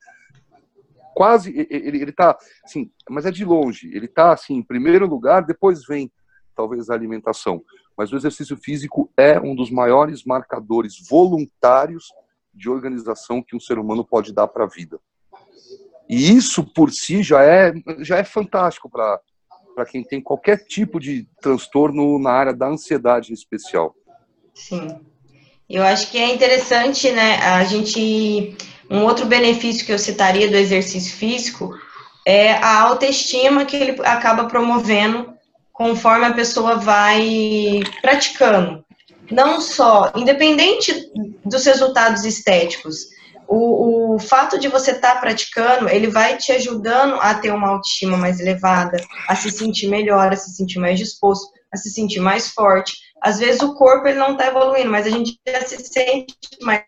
quase 1.15 1.51
ele, 1.71 2.03
ele 2.03 2.13
tá 2.13 2.37
assim, 2.65 2.91
mas 3.09 3.27
é 3.27 3.31
de 3.31 3.45
longe. 3.45 3.91
Ele 3.95 4.09
tá 4.09 4.33
assim, 4.33 4.55
em 4.55 4.63
primeiro 4.63 5.07
lugar, 5.07 5.45
depois 5.45 5.85
vem 5.87 6.11
talvez 6.55 6.91
a 6.91 6.95
alimentação. 6.95 7.63
Mas 7.97 8.13
o 8.13 8.17
exercício 8.17 8.57
físico 8.57 9.11
é 9.17 9.39
um 9.41 9.55
dos 9.55 9.71
maiores 9.71 10.25
marcadores 10.25 10.95
voluntários 11.09 12.13
de 12.55 12.69
organização 12.69 13.43
que 13.43 13.57
um 13.57 13.61
ser 13.61 13.79
humano 13.79 14.05
pode 14.05 14.33
dar 14.33 14.49
para 14.49 14.65
a 14.65 14.69
vida. 14.69 14.99
E 16.09 16.35
isso 16.35 16.65
por 16.65 16.91
si 16.91 17.23
já 17.23 17.43
é 17.43 17.73
já 18.01 18.19
é 18.19 18.25
fantástico 18.25 18.91
para 18.91 19.21
para 19.75 19.87
quem 19.87 20.05
tem 20.05 20.21
qualquer 20.21 20.59
tipo 20.67 21.01
de 21.01 21.27
transtorno 21.41 22.19
na 22.19 22.31
área 22.31 22.53
da 22.53 22.69
ansiedade 22.69 23.31
em 23.31 23.35
especial. 23.35 23.95
Sim. 24.53 25.01
Eu 25.69 25.83
acho 25.83 26.11
que 26.11 26.19
é 26.19 26.35
interessante, 26.35 27.11
né, 27.11 27.37
a 27.37 27.65
gente 27.65 28.57
um 28.91 29.05
outro 29.05 29.25
benefício 29.25 29.87
que 29.87 29.93
eu 29.93 29.99
citaria 29.99 30.51
do 30.51 30.57
exercício 30.57 31.17
físico 31.17 31.75
é 32.27 32.53
a 32.53 32.81
autoestima 32.83 33.65
que 33.65 33.77
ele 33.77 34.01
acaba 34.05 34.45
promovendo 34.45 35.33
conforme 35.73 36.27
a 36.27 36.35
pessoa 36.35 36.77
vai 36.77 37.81
praticando. 38.03 38.85
não 39.31 39.61
só, 39.61 40.13
independente 40.15 41.11
dos 41.45 41.65
resultados 41.65 42.25
estéticos, 42.25 43.07
o, 43.49 44.15
o 44.15 44.19
fato 44.19 44.59
de 44.59 44.69
você 44.69 44.93
estar 44.93 45.15
tá 45.15 45.21
praticando, 45.21 45.89
ele 45.89 46.09
vai 46.09 46.37
te 46.37 46.53
ajudando 46.53 47.15
a 47.15 47.35
ter 47.35 47.51
uma 47.51 47.69
autoestima 47.69 48.17
mais 48.17 48.41
elevada, 48.41 49.03
a 49.27 49.35
se 49.35 49.51
sentir 49.51 49.89
melhor, 49.89 50.33
a 50.33 50.37
se 50.37 50.55
sentir 50.55 50.79
mais 50.79 50.99
disposto, 50.99 51.51
a 51.73 51.77
se 51.77 51.91
sentir 51.91 52.21
mais 52.21 52.49
forte. 52.49 52.95
Às 53.23 53.39
vezes 53.39 53.63
o 53.63 53.75
corpo 53.75 54.09
ele 54.09 54.19
não 54.19 54.33
está 54.33 54.49
evoluindo, 54.49 54.91
mas 54.91 55.07
a 55.07 55.11
gente 55.11 55.39
já 55.47 55.61
se 55.63 55.79
sente 55.79 56.37
mais 56.61 56.83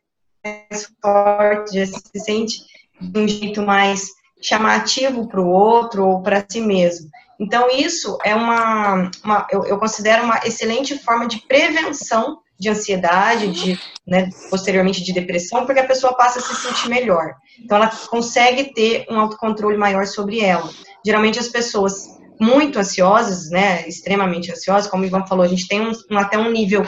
forte, 1.01 1.79
já 1.79 1.87
se 1.87 2.19
sente 2.19 2.59
de 3.01 3.19
um 3.19 3.29
jeito 3.29 3.63
mais 3.63 4.09
chamativo 4.43 5.29
para 5.29 5.41
o 5.41 5.49
outro 5.49 6.07
ou 6.07 6.23
para 6.23 6.45
si 6.47 6.61
mesmo. 6.61 7.09
Então, 7.41 7.69
isso 7.71 8.19
é 8.25 8.35
uma, 8.35 9.11
uma 9.25 9.47
eu, 9.51 9.65
eu, 9.65 9.79
considero 9.79 10.25
uma 10.25 10.41
excelente 10.45 10.99
forma 10.99 11.27
de 11.27 11.39
prevenção 11.47 12.39
de 12.59 12.69
ansiedade, 12.69 13.51
de, 13.51 13.81
né, 14.07 14.29
posteriormente 14.51 15.03
de 15.03 15.13
depressão, 15.13 15.67
porque 15.67 15.81
a 15.81 15.87
pessoa 15.87 16.17
passa 16.17 16.39
a 16.39 16.43
se 16.43 16.55
sentir 16.55 16.89
melhor. 16.89 17.35
Então, 17.61 17.77
ela 17.77 17.91
consegue 18.09 18.73
ter 18.73 19.07
um 19.11 19.19
autocontrole 19.19 19.77
maior 19.77 20.07
sobre 20.07 20.41
ela. 20.41 20.71
Geralmente, 21.05 21.39
as 21.39 21.49
pessoas 21.49 22.19
muito 22.45 22.79
ansiosas, 22.79 23.51
né, 23.51 23.89
extremamente 23.89 24.53
ansiosas, 24.53 24.91
como 24.91 25.03
o 25.03 25.07
Ivan 25.07 25.27
falou, 25.27 25.45
a 25.45 25.49
gente 25.49 25.67
tem 25.67 25.81
um, 25.81 25.93
um, 26.11 26.19
até 26.19 26.37
um 26.37 26.51
nível 26.51 26.87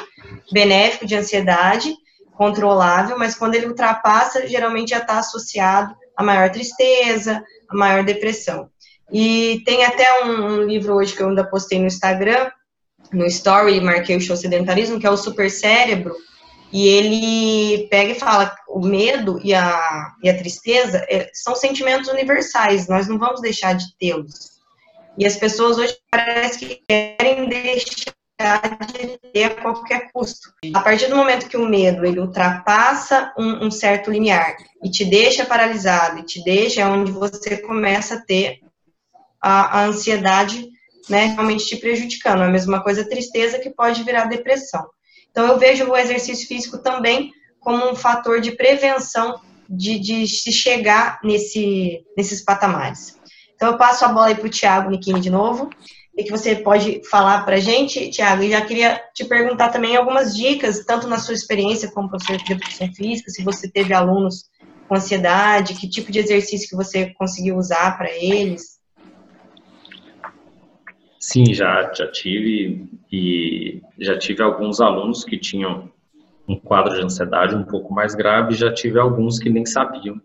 benéfico 0.53 1.07
de 1.07 1.17
ansiedade, 1.17 1.95
controlável, 2.37 3.19
mas 3.19 3.35
quando 3.35 3.55
ele 3.55 3.67
ultrapassa, 3.67 4.47
geralmente 4.47 4.91
já 4.91 4.99
está 4.99 5.19
associado 5.19 5.95
a 6.17 6.23
maior 6.23 6.51
tristeza, 6.51 7.43
a 7.69 7.77
maior 7.77 8.05
depressão. 8.05 8.69
E 9.11 9.63
tem 9.65 9.85
até 9.85 10.25
um, 10.25 10.47
um, 10.47 10.63
livro 10.63 10.95
hoje 10.95 11.15
que 11.15 11.23
eu 11.23 11.29
ainda 11.29 11.49
postei 11.49 11.79
no 11.79 11.87
Instagram, 11.87 12.51
no 13.13 13.25
Story, 13.27 13.81
marquei 13.81 14.17
o 14.17 14.21
show 14.21 14.37
sedentarismo, 14.37 15.01
que 15.01 15.07
é 15.07 15.11
o 15.11 15.17
Super 15.17 15.51
Cérebro, 15.51 16.15
e 16.73 16.89
ele 16.89 17.87
pega 17.89 18.11
e 18.11 18.19
fala, 18.19 18.55
o 18.69 18.81
medo 18.81 19.41
e 19.43 19.55
a, 19.55 20.13
e 20.23 20.29
a 20.29 20.37
tristeza 20.37 20.99
é, 21.09 21.31
são 21.33 21.55
sentimentos 21.55 22.09
universais, 22.09 22.89
nós 22.89 23.07
não 23.07 23.19
vamos 23.19 23.41
deixar 23.41 23.75
de 23.75 23.97
tê-los. 23.99 24.56
E 25.19 25.27
as 25.27 25.37
pessoas 25.37 25.79
hoje 25.79 25.97
parece 26.11 26.59
que 26.59 26.83
querem 26.87 27.49
deixar 27.49 28.15
de 28.93 29.19
ter 29.33 29.45
a 29.45 29.55
qualquer 29.55 30.11
custo. 30.13 30.53
A 30.75 30.81
partir 30.81 31.09
do 31.09 31.17
momento 31.17 31.49
que 31.49 31.57
o 31.57 31.67
medo 31.67 32.05
ele 32.05 32.21
ultrapassa 32.21 33.33
um, 33.39 33.67
um 33.67 33.71
certo 33.71 34.11
limiar 34.11 34.57
e 34.83 34.91
te 34.91 35.05
deixa 35.05 35.47
paralisado, 35.47 36.19
e 36.19 36.23
te 36.23 36.45
deixa 36.45 36.89
onde 36.89 37.13
você 37.13 37.57
começa 37.57 38.17
a 38.17 38.21
ter 38.21 38.61
a, 39.41 39.81
a 39.81 39.85
ansiedade 39.87 40.69
né, 41.09 41.27
realmente 41.27 41.67
te 41.67 41.77
prejudicando. 41.77 42.43
A 42.43 42.51
mesma 42.51 42.83
coisa 42.83 43.03
a 43.03 43.09
tristeza 43.09 43.59
que 43.59 43.71
pode 43.71 44.03
virar 44.03 44.27
depressão. 44.27 44.87
Então 45.31 45.47
eu 45.47 45.59
vejo 45.59 45.85
o 45.85 45.97
exercício 45.97 46.47
físico 46.47 46.79
também 46.79 47.33
como 47.61 47.91
um 47.91 47.95
fator 47.95 48.41
de 48.41 48.53
prevenção 48.53 49.41
de, 49.69 49.99
de 49.99 50.29
se 50.29 50.53
chegar 50.53 51.19
nesse, 51.23 52.05
nesses 52.17 52.43
patamares. 52.43 53.16
Então 53.57 53.73
eu 53.73 53.79
passo 53.79 54.05
a 54.05 54.09
bola 54.09 54.27
aí 54.27 54.35
para 54.35 54.47
o 54.47 54.51
Tiago 54.51 54.91
Niquini 54.91 55.21
de 55.21 55.31
novo 55.31 55.71
e 56.17 56.25
que 56.25 56.31
você 56.31 56.57
pode 56.57 57.03
falar 57.11 57.45
para 57.45 57.57
a 57.57 57.61
gente, 57.61 58.11
Tiago. 58.11 58.43
E 58.43 58.51
já 58.51 58.61
queria 58.61 59.03
te 59.15 59.25
perguntar 59.25 59.71
também 59.71 59.97
algumas 59.97 60.35
dicas, 60.35 60.85
tanto 60.85 61.07
na 61.07 61.19
sua 61.19 61.35
experiência 61.35 61.91
como 61.91 62.09
professor 62.09 62.37
de 62.39 62.53
educação 62.53 62.93
física, 62.95 63.31
se 63.31 63.43
você 63.43 63.71
teve 63.71 63.93
alunos 63.93 64.45
com 64.89 64.95
ansiedade, 64.95 65.75
que 65.75 65.89
tipo 65.89 66.13
de 66.13 66.21
exercício 66.21 66.69
que 66.69 66.77
você 66.77 67.13
conseguiu 67.15 67.57
usar 67.57 67.99
para 67.99 68.11
eles. 68.11 68.77
Sim, 71.19 71.53
já, 71.53 71.93
já 71.93 72.11
tive 72.11 72.89
e 73.11 73.83
já 73.99 74.17
tive 74.17 74.43
alguns 74.43 74.81
alunos 74.81 75.25
que 75.25 75.37
tinham 75.37 75.91
um 76.49 76.57
quadro 76.57 76.95
de 76.95 77.03
ansiedade 77.03 77.57
um 77.57 77.65
pouco 77.65 77.93
mais 77.93 78.15
grave, 78.15 78.55
já 78.55 78.73
tive 78.73 78.99
alguns 78.99 79.39
que 79.39 79.51
nem 79.51 79.67
sabiam 79.67 80.21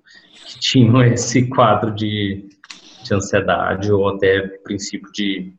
que 0.46 0.60
tinham 0.60 1.02
esse 1.04 1.48
quadro 1.50 1.92
de, 1.92 2.48
de 3.12 3.16
ansiedade 3.16 3.92
ou 3.92 4.10
até 4.10 4.48
princípio 4.64 5.12
de 5.12 5.54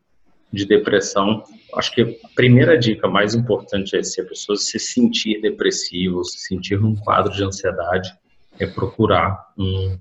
de 0.53 0.67
depressão, 0.67 1.43
acho 1.75 1.95
que 1.95 2.03
a 2.03 2.29
primeira 2.37 2.79
dica 2.79 3.09
mais 3.09 3.35
importante 3.35 3.97
é 3.97 4.03
se 4.03 4.21
a 4.21 4.25
pessoa 4.25 4.55
se 4.57 4.79
sentir 4.79 5.41
depressivo, 5.41 6.23
se 6.25 6.41
sentir 6.41 6.79
um 6.83 6.95
quadro 6.95 7.33
de 7.33 7.43
ansiedade, 7.43 8.13
é 8.61 8.67
procurar 8.67 9.49
um, 9.57 9.97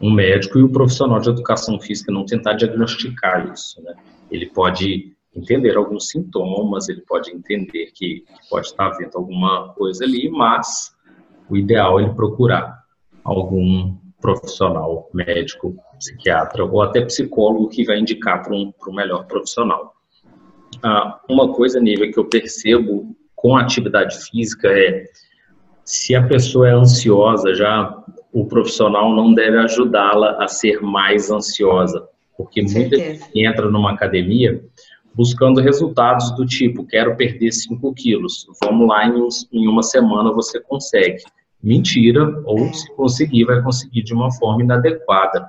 um 0.00 0.12
médico 0.12 0.58
e 0.58 0.62
o 0.62 0.68
profissional 0.68 1.18
de 1.20 1.30
educação 1.30 1.80
física 1.80 2.12
não 2.12 2.26
tentar 2.26 2.52
diagnosticar 2.52 3.50
isso, 3.50 3.82
né? 3.82 3.94
Ele 4.30 4.46
pode 4.46 5.14
entender 5.34 5.74
alguns 5.74 6.08
sintomas, 6.10 6.88
ele 6.88 7.00
pode 7.00 7.30
entender 7.30 7.86
que, 7.94 8.20
que 8.20 8.48
pode 8.50 8.66
estar 8.66 8.88
havendo 8.88 9.16
alguma 9.16 9.72
coisa 9.72 10.04
ali, 10.04 10.28
mas 10.28 10.94
o 11.48 11.56
ideal 11.56 11.98
é 11.98 12.02
ele 12.02 12.12
procurar 12.12 12.78
algum 13.24 13.96
profissional, 14.20 15.08
médico, 15.14 15.76
psiquiatra 16.04 16.64
ou 16.64 16.82
até 16.82 17.00
psicólogo 17.00 17.68
que 17.68 17.84
vai 17.84 17.98
indicar 17.98 18.42
para 18.42 18.54
um, 18.54 18.70
para 18.70 18.90
um 18.90 18.94
melhor 18.94 19.26
profissional. 19.26 19.94
Ah, 20.82 21.18
uma 21.28 21.52
coisa, 21.52 21.80
Nívia, 21.80 22.12
que 22.12 22.18
eu 22.18 22.24
percebo 22.26 23.16
com 23.34 23.56
a 23.56 23.62
atividade 23.62 24.16
física 24.28 24.68
é 24.68 25.04
se 25.84 26.14
a 26.14 26.26
pessoa 26.26 26.68
é 26.68 26.72
ansiosa 26.72 27.54
já, 27.54 27.94
o 28.32 28.46
profissional 28.46 29.14
não 29.14 29.34
deve 29.34 29.58
ajudá-la 29.58 30.42
a 30.42 30.48
ser 30.48 30.80
mais 30.80 31.30
ansiosa, 31.30 32.06
porque 32.36 32.62
muita 32.62 32.96
gente 32.96 33.22
entra 33.34 33.70
numa 33.70 33.92
academia 33.92 34.62
buscando 35.14 35.60
resultados 35.60 36.32
do 36.32 36.44
tipo, 36.44 36.84
quero 36.84 37.16
perder 37.16 37.52
5 37.52 37.94
quilos, 37.94 38.46
vamos 38.62 38.88
lá, 38.88 39.06
em, 39.06 39.28
em 39.52 39.68
uma 39.68 39.82
semana 39.82 40.32
você 40.32 40.60
consegue. 40.60 41.22
Mentira, 41.62 42.42
ou 42.44 42.58
se 42.74 42.92
conseguir, 42.94 43.44
vai 43.44 43.62
conseguir 43.62 44.02
de 44.02 44.12
uma 44.12 44.30
forma 44.32 44.62
inadequada. 44.62 45.48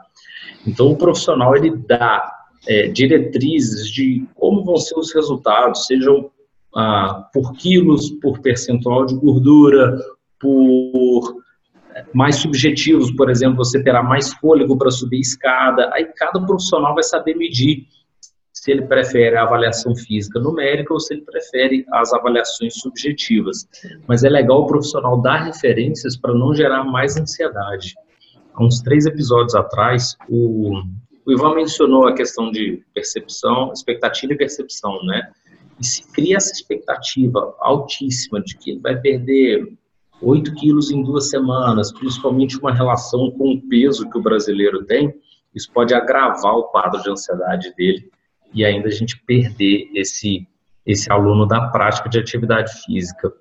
Então, 0.65 0.91
o 0.91 0.97
profissional, 0.97 1.55
ele 1.55 1.75
dá 1.87 2.31
é, 2.67 2.87
diretrizes 2.87 3.89
de 3.89 4.25
como 4.35 4.63
vão 4.63 4.77
ser 4.77 4.97
os 4.97 5.13
resultados, 5.13 5.85
sejam 5.85 6.31
ah, 6.75 7.29
por 7.33 7.53
quilos, 7.53 8.09
por 8.09 8.39
percentual 8.39 9.05
de 9.05 9.15
gordura, 9.15 9.97
por 10.39 11.37
é, 11.95 12.03
mais 12.13 12.37
subjetivos, 12.37 13.11
por 13.11 13.29
exemplo, 13.29 13.57
você 13.57 13.81
terá 13.81 14.03
mais 14.03 14.33
fôlego 14.33 14.77
para 14.77 14.91
subir 14.91 15.19
escada. 15.19 15.89
Aí 15.93 16.05
cada 16.15 16.45
profissional 16.45 16.93
vai 16.93 17.03
saber 17.03 17.35
medir 17.35 17.85
se 18.51 18.71
ele 18.71 18.81
prefere 18.83 19.37
a 19.37 19.43
avaliação 19.43 19.95
física 19.95 20.39
numérica 20.39 20.91
ou 20.91 20.99
se 20.99 21.13
ele 21.13 21.21
prefere 21.21 21.85
as 21.91 22.11
avaliações 22.13 22.73
subjetivas. 22.75 23.67
Mas 24.07 24.23
é 24.23 24.29
legal 24.29 24.61
o 24.61 24.65
profissional 24.65 25.21
dar 25.21 25.43
referências 25.43 26.17
para 26.17 26.33
não 26.33 26.53
gerar 26.53 26.83
mais 26.83 27.15
ansiedade. 27.15 27.93
Há 28.55 28.63
uns 28.63 28.81
três 28.81 29.05
episódios 29.05 29.53
atrás, 29.55 30.15
o 30.29 30.81
o 31.25 31.31
Ivan 31.31 31.55
mencionou 31.55 32.07
a 32.07 32.13
questão 32.13 32.51
de 32.51 32.83
percepção, 32.93 33.73
expectativa 33.73 34.33
e 34.33 34.37
percepção, 34.37 35.03
né? 35.03 35.31
E 35.79 35.85
se 35.85 36.07
cria 36.11 36.37
essa 36.37 36.53
expectativa 36.53 37.55
altíssima 37.59 38.39
de 38.41 38.55
que 38.55 38.71
ele 38.71 38.79
vai 38.79 38.95
perder 38.95 39.75
8 40.21 40.53
quilos 40.53 40.91
em 40.91 41.01
duas 41.01 41.29
semanas, 41.29 41.91
principalmente 41.91 42.57
uma 42.59 42.71
relação 42.71 43.31
com 43.31 43.53
o 43.53 43.61
peso 43.67 44.07
que 44.09 44.17
o 44.17 44.21
brasileiro 44.21 44.85
tem, 44.85 45.13
isso 45.53 45.71
pode 45.73 45.93
agravar 45.93 46.53
o 46.53 46.65
quadro 46.65 47.01
de 47.01 47.09
ansiedade 47.09 47.73
dele 47.75 48.09
e 48.53 48.63
ainda 48.63 48.87
a 48.87 48.91
gente 48.91 49.21
perder 49.25 49.89
esse, 49.95 50.47
esse 50.85 51.11
aluno 51.11 51.45
da 51.47 51.69
prática 51.69 52.07
de 52.07 52.19
atividade 52.19 52.71
física 52.83 53.33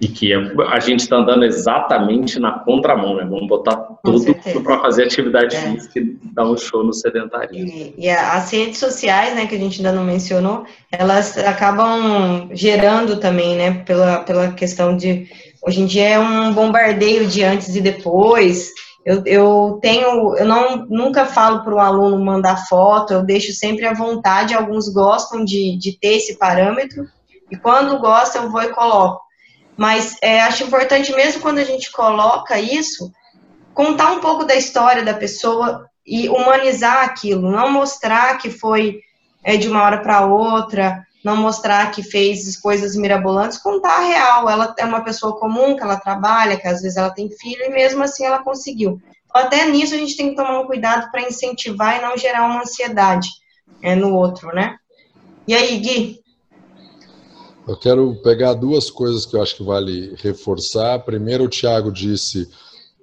e 0.00 0.08
que 0.08 0.32
a 0.34 0.78
gente 0.78 1.00
está 1.00 1.16
andando 1.16 1.44
exatamente 1.44 2.38
na 2.38 2.58
contramão, 2.58 3.16
né? 3.16 3.24
Vamos 3.24 3.48
botar 3.48 3.76
tudo 4.04 4.34
para 4.62 4.80
fazer 4.80 5.04
atividade 5.04 5.56
é. 5.56 5.60
física 5.60 5.98
e 5.98 6.18
dar 6.32 6.44
um 6.44 6.56
show 6.56 6.84
no 6.84 6.92
sedentarismo. 6.92 7.66
E, 7.66 7.94
e, 7.96 8.10
as 8.10 8.50
redes 8.50 8.78
sociais, 8.78 9.34
né, 9.34 9.46
que 9.46 9.54
a 9.54 9.58
gente 9.58 9.78
ainda 9.78 9.92
não 9.92 10.04
mencionou, 10.04 10.64
elas 10.92 11.38
acabam 11.38 12.50
gerando 12.52 13.18
também, 13.18 13.56
né, 13.56 13.82
pela, 13.86 14.18
pela 14.18 14.52
questão 14.52 14.96
de 14.96 15.28
hoje 15.66 15.80
em 15.80 15.86
dia 15.86 16.08
é 16.10 16.18
um 16.18 16.52
bombardeio 16.52 17.26
de 17.26 17.42
antes 17.42 17.74
e 17.74 17.80
depois. 17.80 18.70
Eu, 19.04 19.22
eu 19.24 19.78
tenho, 19.80 20.36
eu 20.36 20.44
não 20.44 20.84
nunca 20.88 21.24
falo 21.24 21.62
para 21.62 21.74
o 21.74 21.78
aluno 21.78 22.22
mandar 22.22 22.66
foto, 22.68 23.14
eu 23.14 23.24
deixo 23.24 23.52
sempre 23.52 23.86
à 23.86 23.94
vontade. 23.94 24.52
Alguns 24.52 24.92
gostam 24.92 25.42
de, 25.44 25.78
de 25.78 25.98
ter 25.98 26.16
esse 26.16 26.36
parâmetro 26.36 27.04
e 27.50 27.56
quando 27.56 27.98
gostam 28.00 28.44
eu 28.44 28.50
vou 28.50 28.62
e 28.62 28.68
coloco 28.68 29.25
mas 29.76 30.16
é, 30.22 30.40
acho 30.40 30.64
importante, 30.64 31.12
mesmo 31.12 31.42
quando 31.42 31.58
a 31.58 31.64
gente 31.64 31.92
coloca 31.92 32.58
isso, 32.58 33.12
contar 33.74 34.12
um 34.12 34.20
pouco 34.20 34.44
da 34.44 34.54
história 34.54 35.04
da 35.04 35.14
pessoa 35.14 35.88
e 36.06 36.28
humanizar 36.28 37.04
aquilo, 37.04 37.50
não 37.50 37.70
mostrar 37.70 38.38
que 38.38 38.50
foi 38.50 39.00
é, 39.44 39.56
de 39.56 39.68
uma 39.68 39.82
hora 39.82 39.98
para 39.98 40.24
outra, 40.24 41.04
não 41.22 41.36
mostrar 41.36 41.90
que 41.90 42.02
fez 42.02 42.56
coisas 42.56 42.94
mirabolantes, 42.94 43.58
contar 43.58 43.96
a 43.96 44.04
real. 44.04 44.48
Ela 44.48 44.74
é 44.78 44.84
uma 44.84 45.02
pessoa 45.02 45.38
comum, 45.38 45.76
que 45.76 45.82
ela 45.82 45.96
trabalha, 45.96 46.56
que 46.56 46.68
às 46.68 46.80
vezes 46.80 46.96
ela 46.96 47.10
tem 47.10 47.28
filho, 47.28 47.64
e 47.64 47.70
mesmo 47.70 48.02
assim 48.02 48.24
ela 48.24 48.42
conseguiu. 48.42 49.00
Até 49.34 49.66
nisso 49.66 49.94
a 49.94 49.98
gente 49.98 50.16
tem 50.16 50.30
que 50.30 50.36
tomar 50.36 50.60
um 50.60 50.66
cuidado 50.66 51.10
para 51.10 51.22
incentivar 51.22 51.98
e 51.98 52.02
não 52.02 52.16
gerar 52.16 52.46
uma 52.46 52.60
ansiedade 52.60 53.28
é, 53.82 53.94
no 53.94 54.14
outro, 54.14 54.54
né? 54.54 54.76
E 55.46 55.54
aí, 55.54 55.76
Gui? 55.78 56.20
Eu 57.66 57.76
quero 57.76 58.14
pegar 58.22 58.54
duas 58.54 58.90
coisas 58.90 59.26
que 59.26 59.34
eu 59.34 59.42
acho 59.42 59.56
que 59.56 59.64
vale 59.64 60.14
reforçar. 60.18 61.00
Primeiro, 61.00 61.44
o 61.44 61.48
Tiago 61.48 61.90
disse 61.90 62.48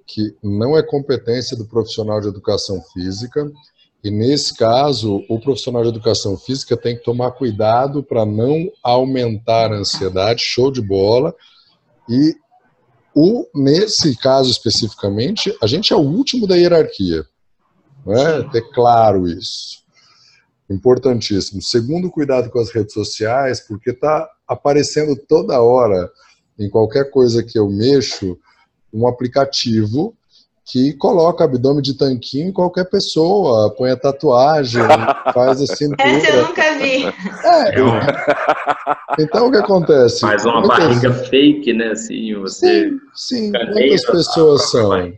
que 0.06 0.34
não 0.42 0.76
é 0.76 0.82
competência 0.82 1.56
do 1.56 1.66
profissional 1.66 2.20
de 2.20 2.28
educação 2.28 2.80
física, 2.92 3.50
e 4.02 4.10
nesse 4.10 4.54
caso, 4.54 5.24
o 5.30 5.40
profissional 5.40 5.82
de 5.82 5.88
educação 5.88 6.36
física 6.36 6.76
tem 6.76 6.94
que 6.94 7.02
tomar 7.02 7.32
cuidado 7.32 8.02
para 8.02 8.26
não 8.26 8.70
aumentar 8.82 9.72
a 9.72 9.76
ansiedade, 9.76 10.42
show 10.44 10.70
de 10.70 10.82
bola. 10.82 11.34
E 12.06 12.34
o, 13.14 13.46
nesse 13.54 14.14
caso 14.18 14.50
especificamente, 14.50 15.56
a 15.62 15.66
gente 15.66 15.94
é 15.94 15.96
o 15.96 16.00
último 16.00 16.46
da 16.46 16.54
hierarquia. 16.54 17.24
Né? 18.04 18.42
Ter 18.52 18.70
claro 18.72 19.26
isso. 19.26 19.82
Importantíssimo. 20.68 21.62
Segundo, 21.62 22.10
cuidado 22.10 22.50
com 22.50 22.58
as 22.58 22.70
redes 22.70 22.92
sociais, 22.92 23.60
porque 23.66 23.90
está 23.90 24.28
aparecendo 24.46 25.16
toda 25.16 25.60
hora, 25.60 26.10
em 26.58 26.68
qualquer 26.68 27.10
coisa 27.10 27.42
que 27.42 27.58
eu 27.58 27.68
mexo, 27.68 28.38
um 28.92 29.06
aplicativo 29.06 30.14
que 30.64 30.94
coloca 30.94 31.44
abdômen 31.44 31.82
de 31.82 31.94
tanquinho 31.94 32.48
em 32.48 32.52
qualquer 32.52 32.88
pessoa, 32.88 33.74
põe 33.76 33.90
a 33.90 33.96
tatuagem, 33.96 34.80
faz 35.34 35.60
a 35.60 35.66
cintura. 35.66 36.08
Essa 36.08 36.30
eu 36.30 36.46
nunca 36.48 36.78
vi. 36.78 37.04
É. 37.04 37.74
Então 39.16 39.46
o 39.46 39.50
que 39.50 39.58
acontece? 39.58 40.22
Faz 40.22 40.44
uma 40.44 40.60
muitas... 40.60 40.78
barriga 40.78 41.12
fake, 41.12 41.72
né? 41.72 41.92
Assim, 41.92 42.34
você. 42.34 42.90
Sim, 43.14 43.52
sim. 43.52 43.52
muitas 43.72 44.04
pessoas 44.04 44.70
são. 44.70 45.12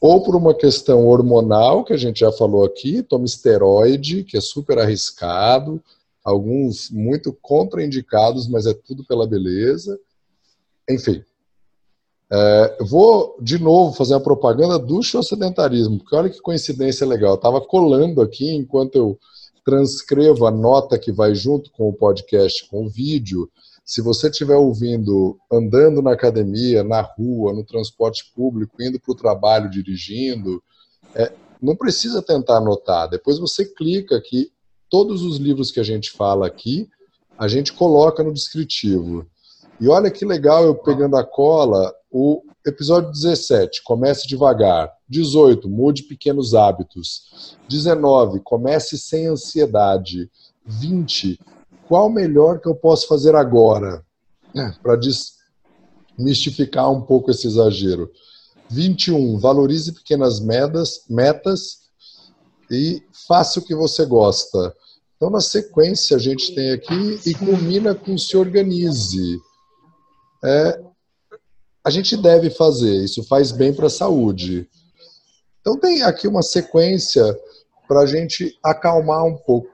Ou 0.00 0.22
por 0.24 0.34
uma 0.34 0.52
questão 0.52 1.06
hormonal, 1.06 1.84
que 1.84 1.92
a 1.92 1.96
gente 1.96 2.20
já 2.20 2.32
falou 2.32 2.64
aqui, 2.64 3.02
toma 3.02 3.24
esteroide, 3.24 4.24
que 4.24 4.36
é 4.36 4.40
super 4.40 4.78
arriscado, 4.78 5.80
alguns 6.26 6.90
muito 6.90 7.32
contraindicados, 7.40 8.48
mas 8.48 8.66
é 8.66 8.74
tudo 8.74 9.04
pela 9.06 9.28
beleza. 9.28 9.96
Enfim, 10.90 11.22
é, 12.28 12.78
vou 12.80 13.38
de 13.40 13.60
novo 13.60 13.96
fazer 13.96 14.14
a 14.14 14.20
propaganda 14.20 14.76
do 14.76 15.00
sedentarismo, 15.04 15.98
porque 15.98 16.16
olha 16.16 16.28
que 16.28 16.40
coincidência 16.40 17.06
legal. 17.06 17.30
Eu 17.30 17.36
estava 17.36 17.60
colando 17.60 18.20
aqui 18.20 18.50
enquanto 18.50 18.96
eu 18.96 19.18
transcrevo 19.64 20.46
a 20.46 20.50
nota 20.50 20.98
que 20.98 21.12
vai 21.12 21.32
junto 21.32 21.70
com 21.70 21.88
o 21.88 21.92
podcast, 21.92 22.68
com 22.68 22.86
o 22.86 22.88
vídeo. 22.88 23.48
Se 23.84 24.02
você 24.02 24.28
estiver 24.28 24.56
ouvindo 24.56 25.38
andando 25.50 26.02
na 26.02 26.12
academia, 26.12 26.82
na 26.82 27.02
rua, 27.02 27.52
no 27.52 27.62
transporte 27.62 28.32
público, 28.34 28.82
indo 28.82 28.98
para 28.98 29.12
o 29.12 29.16
trabalho, 29.16 29.70
dirigindo, 29.70 30.60
é, 31.14 31.32
não 31.62 31.76
precisa 31.76 32.20
tentar 32.20 32.56
anotar. 32.56 33.08
Depois 33.08 33.38
você 33.38 33.64
clica 33.64 34.16
aqui. 34.16 34.50
Todos 34.90 35.22
os 35.22 35.38
livros 35.38 35.70
que 35.70 35.80
a 35.80 35.82
gente 35.82 36.10
fala 36.10 36.46
aqui, 36.46 36.88
a 37.38 37.48
gente 37.48 37.72
coloca 37.72 38.22
no 38.22 38.32
descritivo. 38.32 39.26
E 39.80 39.88
olha 39.88 40.10
que 40.10 40.24
legal 40.24 40.64
eu 40.64 40.74
pegando 40.74 41.16
a 41.16 41.24
cola, 41.24 41.94
o 42.10 42.42
episódio 42.64 43.12
17, 43.12 43.82
comece 43.84 44.26
devagar. 44.26 44.90
18, 45.08 45.68
mude 45.68 46.04
pequenos 46.04 46.54
hábitos. 46.54 47.56
19, 47.68 48.40
comece 48.40 48.96
sem 48.98 49.26
ansiedade. 49.26 50.30
20, 50.64 51.38
qual 51.86 52.08
melhor 52.08 52.58
que 52.60 52.68
eu 52.68 52.74
posso 52.74 53.06
fazer 53.06 53.34
agora? 53.36 54.04
É, 54.54 54.70
Para 54.82 54.96
desmistificar 54.96 56.90
um 56.90 57.02
pouco 57.02 57.30
esse 57.30 57.46
exagero. 57.46 58.10
21, 58.68 59.38
valorize 59.38 59.92
pequenas 59.92 60.40
metas, 60.40 61.04
metas 61.08 61.85
e 62.70 63.02
faça 63.26 63.60
o 63.60 63.62
que 63.62 63.74
você 63.74 64.04
gosta. 64.04 64.74
Então, 65.16 65.30
na 65.30 65.40
sequência, 65.40 66.16
a 66.16 66.20
gente 66.20 66.54
tem 66.54 66.72
aqui 66.72 67.20
e 67.24 67.34
culmina 67.34 67.94
com 67.94 68.18
se 68.18 68.36
organize. 68.36 69.40
É, 70.44 70.80
a 71.86 71.90
gente 71.90 72.16
deve 72.16 72.50
fazer, 72.50 72.96
isso 73.04 73.22
faz 73.22 73.52
bem 73.52 73.72
para 73.72 73.86
a 73.86 73.90
saúde. 73.90 74.68
Então 75.60 75.78
tem 75.78 76.02
aqui 76.02 76.26
uma 76.26 76.42
sequência 76.42 77.24
para 77.88 78.00
a 78.00 78.06
gente 78.06 78.58
acalmar 78.62 79.24
um 79.24 79.36
pouco. 79.36 79.68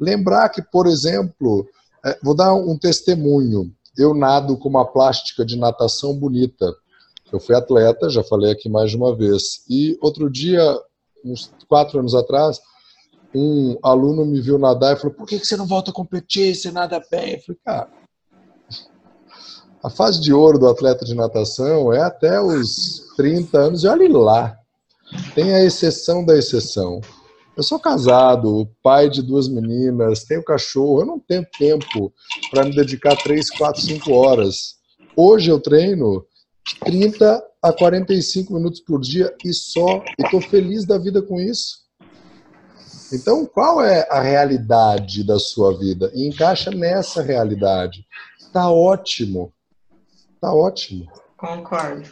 Lembrar 0.00 0.48
que, 0.48 0.60
por 0.60 0.86
exemplo, 0.86 1.64
é, 2.04 2.18
vou 2.22 2.34
dar 2.34 2.54
um 2.54 2.76
testemunho. 2.76 3.72
Eu 3.96 4.14
nado 4.14 4.56
com 4.56 4.68
uma 4.68 4.84
plástica 4.84 5.44
de 5.44 5.56
natação 5.56 6.12
bonita. 6.12 6.72
Eu 7.32 7.38
fui 7.38 7.54
atleta, 7.54 8.10
já 8.10 8.24
falei 8.24 8.50
aqui 8.50 8.68
mais 8.68 8.90
de 8.90 8.96
uma 8.96 9.14
vez. 9.14 9.64
E 9.68 9.96
outro 10.00 10.28
dia, 10.28 10.62
uns 11.24 11.52
quatro 11.68 11.98
anos 11.98 12.14
atrás, 12.14 12.60
um 13.34 13.78
aluno 13.82 14.24
me 14.24 14.40
viu 14.40 14.58
nadar 14.58 14.94
e 14.94 15.00
falou: 15.00 15.14
Por 15.14 15.26
que 15.26 15.38
você 15.38 15.56
não 15.56 15.66
volta 15.66 15.90
a 15.90 15.94
competir? 15.94 16.54
Você 16.54 16.70
nada 16.70 17.02
bem? 17.10 17.34
Eu 17.34 17.40
falei: 17.40 17.60
Cara, 17.64 17.88
a 19.82 19.90
fase 19.90 20.20
de 20.20 20.32
ouro 20.32 20.58
do 20.58 20.68
atleta 20.68 21.04
de 21.04 21.14
natação 21.14 21.92
é 21.92 22.00
até 22.00 22.40
os 22.40 23.02
30 23.16 23.58
anos, 23.58 23.84
e 23.84 23.88
olhe 23.88 24.08
lá. 24.08 24.56
Tem 25.34 25.54
a 25.54 25.62
exceção 25.62 26.24
da 26.24 26.36
exceção. 26.36 27.00
Eu 27.54 27.62
sou 27.62 27.78
casado, 27.78 28.66
pai 28.82 29.10
de 29.10 29.20
duas 29.20 29.46
meninas, 29.46 30.24
tenho 30.24 30.42
cachorro, 30.42 31.00
eu 31.00 31.06
não 31.06 31.18
tenho 31.18 31.46
tempo 31.58 32.12
para 32.50 32.64
me 32.64 32.74
dedicar 32.74 33.14
3, 33.16 33.50
4, 33.50 33.82
5 33.82 34.12
horas. 34.12 34.76
Hoje 35.14 35.50
eu 35.50 35.60
treino 35.60 36.24
30 36.84 37.44
a 37.62 37.72
45 37.72 38.52
minutos 38.52 38.80
por 38.80 39.00
dia 39.00 39.32
e 39.44 39.52
só, 39.52 40.02
e 40.18 40.24
estou 40.24 40.40
feliz 40.40 40.84
da 40.84 40.98
vida 40.98 41.22
com 41.22 41.38
isso. 41.38 41.82
Então, 43.12 43.44
qual 43.46 43.84
é 43.84 44.08
a 44.10 44.20
realidade 44.20 45.22
da 45.22 45.38
sua 45.38 45.78
vida? 45.78 46.10
E 46.14 46.26
encaixa 46.26 46.70
nessa 46.70 47.22
realidade. 47.22 48.04
Está 48.40 48.70
ótimo. 48.70 49.52
Tá 50.40 50.52
ótimo. 50.52 51.06
Concordo. 51.36 52.10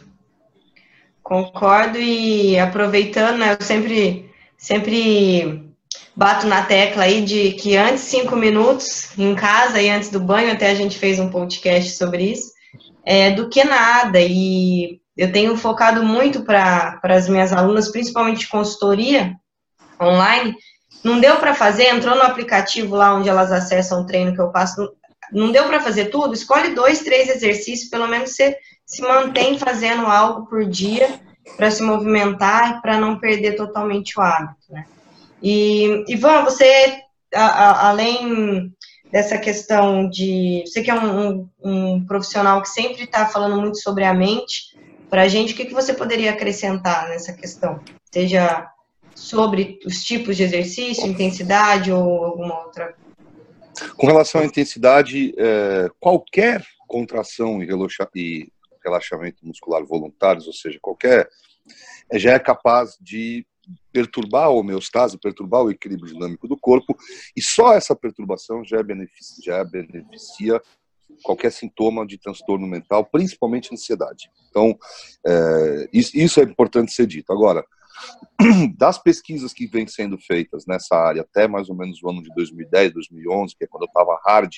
Concordo 1.23 1.97
e 1.97 2.57
aproveitando, 2.57 3.39
né, 3.39 3.57
eu 3.59 3.65
sempre, 3.65 4.29
sempre 4.57 5.73
bato 6.15 6.45
na 6.45 6.63
tecla 6.63 7.03
aí 7.03 7.23
de 7.23 7.53
que 7.53 7.75
antes 7.75 8.03
cinco 8.03 8.35
minutos 8.35 9.17
em 9.17 9.35
casa 9.35 9.81
e 9.81 9.89
antes 9.89 10.09
do 10.09 10.19
banho, 10.19 10.51
até 10.51 10.69
a 10.69 10.75
gente 10.75 10.97
fez 10.97 11.19
um 11.19 11.29
podcast 11.29 11.91
sobre 11.95 12.31
isso, 12.31 12.51
é, 13.05 13.31
do 13.31 13.49
que 13.49 13.63
nada. 13.63 14.19
E 14.19 15.00
eu 15.15 15.31
tenho 15.31 15.57
focado 15.57 16.03
muito 16.03 16.43
para 16.43 16.99
as 17.03 17.27
minhas 17.27 17.51
alunas, 17.51 17.91
principalmente 17.91 18.41
de 18.41 18.47
consultoria 18.47 19.35
online. 20.01 20.55
Não 21.03 21.19
deu 21.19 21.37
para 21.37 21.53
fazer, 21.53 21.87
entrou 21.87 22.15
no 22.15 22.23
aplicativo 22.23 22.95
lá 22.95 23.13
onde 23.13 23.29
elas 23.29 23.51
acessam 23.51 24.01
o 24.01 24.05
treino 24.05 24.33
que 24.33 24.41
eu 24.41 24.51
passo, 24.51 24.91
não 25.31 25.51
deu 25.51 25.65
para 25.65 25.79
fazer 25.79 26.05
tudo? 26.05 26.33
Escolhe 26.33 26.75
dois, 26.75 27.01
três 27.01 27.29
exercícios, 27.29 27.89
pelo 27.89 28.07
menos 28.07 28.31
você 28.31 28.55
se 28.85 29.01
mantém 29.01 29.57
fazendo 29.57 30.05
algo 30.05 30.45
por 30.47 30.65
dia 30.65 31.19
para 31.57 31.71
se 31.71 31.81
movimentar 31.81 32.77
e 32.77 32.81
para 32.81 32.97
não 32.97 33.19
perder 33.19 33.55
totalmente 33.55 34.19
o 34.19 34.21
hábito, 34.21 34.65
né? 34.69 34.85
E, 35.41 36.05
Ivan, 36.07 36.43
você, 36.43 37.01
a, 37.33 37.45
a, 37.45 37.89
além 37.89 38.71
dessa 39.11 39.37
questão 39.37 40.07
de. 40.09 40.63
Você 40.65 40.81
que 40.81 40.91
é 40.91 40.93
um, 40.93 41.19
um, 41.19 41.49
um 41.63 42.05
profissional 42.05 42.61
que 42.61 42.69
sempre 42.69 43.03
está 43.03 43.25
falando 43.25 43.59
muito 43.59 43.79
sobre 43.81 44.03
a 44.03 44.13
mente, 44.13 44.70
para 45.11 45.23
a 45.23 45.27
gente, 45.27 45.53
o 45.53 45.55
que, 45.55 45.65
que 45.65 45.73
você 45.73 45.93
poderia 45.93 46.31
acrescentar 46.31 47.09
nessa 47.09 47.33
questão? 47.33 47.79
Seja 48.11 48.71
sobre 49.13 49.77
os 49.85 50.03
tipos 50.03 50.37
de 50.37 50.43
exercício, 50.43 51.05
intensidade 51.05 51.91
ou 51.91 52.23
alguma 52.25 52.63
outra 52.63 52.95
com 53.97 54.05
relação 54.05 54.41
à 54.41 54.45
intensidade, 54.45 55.33
é, 55.37 55.89
qualquer 55.99 56.63
contração 56.87 57.61
e, 57.61 57.65
relaxa, 57.65 58.07
e 58.15 58.51
relaxamento 58.83 59.45
muscular 59.45 59.83
voluntários, 59.85 60.47
ou 60.47 60.53
seja, 60.53 60.77
qualquer, 60.81 61.29
é, 62.11 62.19
já 62.19 62.33
é 62.33 62.39
capaz 62.39 62.97
de 62.99 63.45
perturbar 63.91 64.45
a 64.45 64.49
homeostase, 64.49 65.17
perturbar 65.17 65.63
o 65.63 65.71
equilíbrio 65.71 66.13
dinâmico 66.13 66.47
do 66.47 66.57
corpo, 66.57 66.95
e 67.35 67.41
só 67.41 67.73
essa 67.73 67.95
perturbação 67.95 68.63
já 68.63 68.83
beneficia, 68.83 69.43
já 69.43 69.63
beneficia 69.63 70.61
qualquer 71.23 71.51
sintoma 71.51 72.05
de 72.05 72.17
transtorno 72.17 72.67
mental, 72.67 73.05
principalmente 73.05 73.73
ansiedade. 73.73 74.29
Então, 74.49 74.77
é, 75.25 75.89
isso 75.93 76.39
é 76.39 76.43
importante 76.43 76.91
ser 76.91 77.07
dito. 77.07 77.31
Agora, 77.31 77.65
das 78.77 78.97
pesquisas 78.97 79.53
que 79.53 79.67
vêm 79.67 79.87
sendo 79.87 80.17
feitas 80.17 80.65
nessa 80.65 80.95
área 80.95 81.21
até 81.21 81.47
mais 81.47 81.69
ou 81.69 81.75
menos 81.75 82.01
o 82.01 82.09
ano 82.09 82.21
de 82.21 82.33
2010, 82.35 82.93
2011, 82.93 83.55
que 83.55 83.63
é 83.63 83.67
quando 83.67 83.83
eu 83.83 83.87
estava 83.87 84.19
hard 84.25 84.51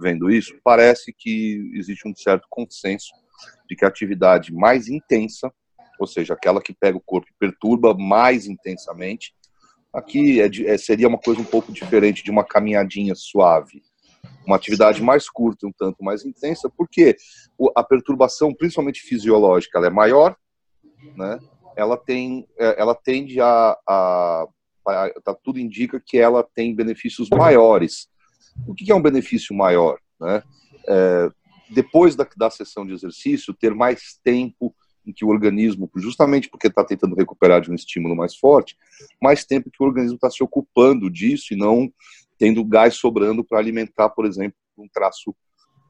vendo 0.00 0.30
isso, 0.30 0.54
parece 0.62 1.12
que 1.16 1.70
existe 1.74 2.06
um 2.06 2.14
certo 2.14 2.46
consenso 2.48 3.12
de 3.68 3.76
que 3.76 3.84
a 3.84 3.88
atividade 3.88 4.52
mais 4.52 4.88
intensa, 4.88 5.52
ou 5.98 6.06
seja, 6.06 6.34
aquela 6.34 6.62
que 6.62 6.72
pega 6.72 6.96
o 6.96 7.02
corpo 7.02 7.28
e 7.28 7.38
perturba 7.38 7.94
mais 7.94 8.46
intensamente, 8.46 9.34
aqui 9.92 10.40
é, 10.40 10.48
é, 10.66 10.78
seria 10.78 11.08
uma 11.08 11.18
coisa 11.18 11.40
um 11.40 11.44
pouco 11.44 11.72
diferente 11.72 12.22
de 12.22 12.30
uma 12.30 12.44
caminhadinha 12.44 13.14
suave. 13.14 13.82
Uma 14.46 14.56
atividade 14.56 15.02
mais 15.02 15.28
curta, 15.28 15.66
um 15.66 15.72
tanto 15.72 16.02
mais 16.02 16.24
intensa, 16.24 16.70
porque 16.74 17.16
a 17.76 17.82
perturbação, 17.82 18.54
principalmente 18.54 19.00
fisiológica, 19.02 19.78
é 19.78 19.90
maior, 19.90 20.36
né? 21.16 21.38
ela 21.76 21.96
tem, 21.96 22.46
é, 22.58 22.80
ela 22.80 22.94
tende 22.94 23.40
a, 23.40 23.76
a, 23.86 24.46
a 24.86 25.10
tá, 25.22 25.34
tudo 25.34 25.60
indica 25.60 26.02
que 26.04 26.18
ela 26.18 26.42
tem 26.54 26.74
benefícios 26.74 27.28
maiores. 27.30 28.08
O 28.66 28.74
que 28.74 28.90
é 28.90 28.94
um 28.94 29.02
benefício 29.02 29.54
maior? 29.54 29.98
né? 30.20 30.42
É, 30.88 31.30
depois 31.70 32.16
da, 32.16 32.26
da 32.36 32.50
sessão 32.50 32.86
de 32.86 32.92
exercício, 32.92 33.54
ter 33.54 33.74
mais 33.74 34.18
tempo 34.24 34.74
em 35.06 35.12
que 35.12 35.24
o 35.24 35.28
organismo, 35.28 35.90
justamente 35.96 36.50
porque 36.50 36.66
está 36.66 36.84
tentando 36.84 37.14
recuperar 37.14 37.60
de 37.60 37.70
um 37.70 37.74
estímulo 37.74 38.14
mais 38.14 38.36
forte, 38.36 38.76
mais 39.22 39.44
tempo 39.44 39.70
que 39.70 39.82
o 39.82 39.86
organismo 39.86 40.16
está 40.16 40.30
se 40.30 40.42
ocupando 40.42 41.10
disso 41.10 41.54
e 41.54 41.56
não 41.56 41.90
tendo 42.38 42.64
gás 42.64 42.94
sobrando 42.94 43.44
para 43.44 43.58
alimentar, 43.58 44.08
por 44.10 44.24
exemplo, 44.24 44.56
um 44.76 44.88
traço 44.88 45.34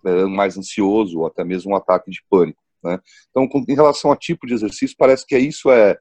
é, 0.05 0.25
mais 0.25 0.57
ansioso 0.57 1.21
ou 1.21 1.27
até 1.27 1.45
mesmo 1.45 1.73
um 1.73 1.77
ataque 1.77 2.11
de 2.11 2.23
pânico. 2.29 2.63
Né? 2.83 2.99
Então, 3.31 3.47
com, 3.49 3.65
em 3.69 3.75
relação 3.75 4.11
a 4.11 4.17
tipo 4.17 4.47
de 4.47 4.55
exercício, 4.55 4.97
parece 4.99 5.27
que 5.27 5.35
é 5.35 5.39
isso 5.39 5.71
é 5.71 5.99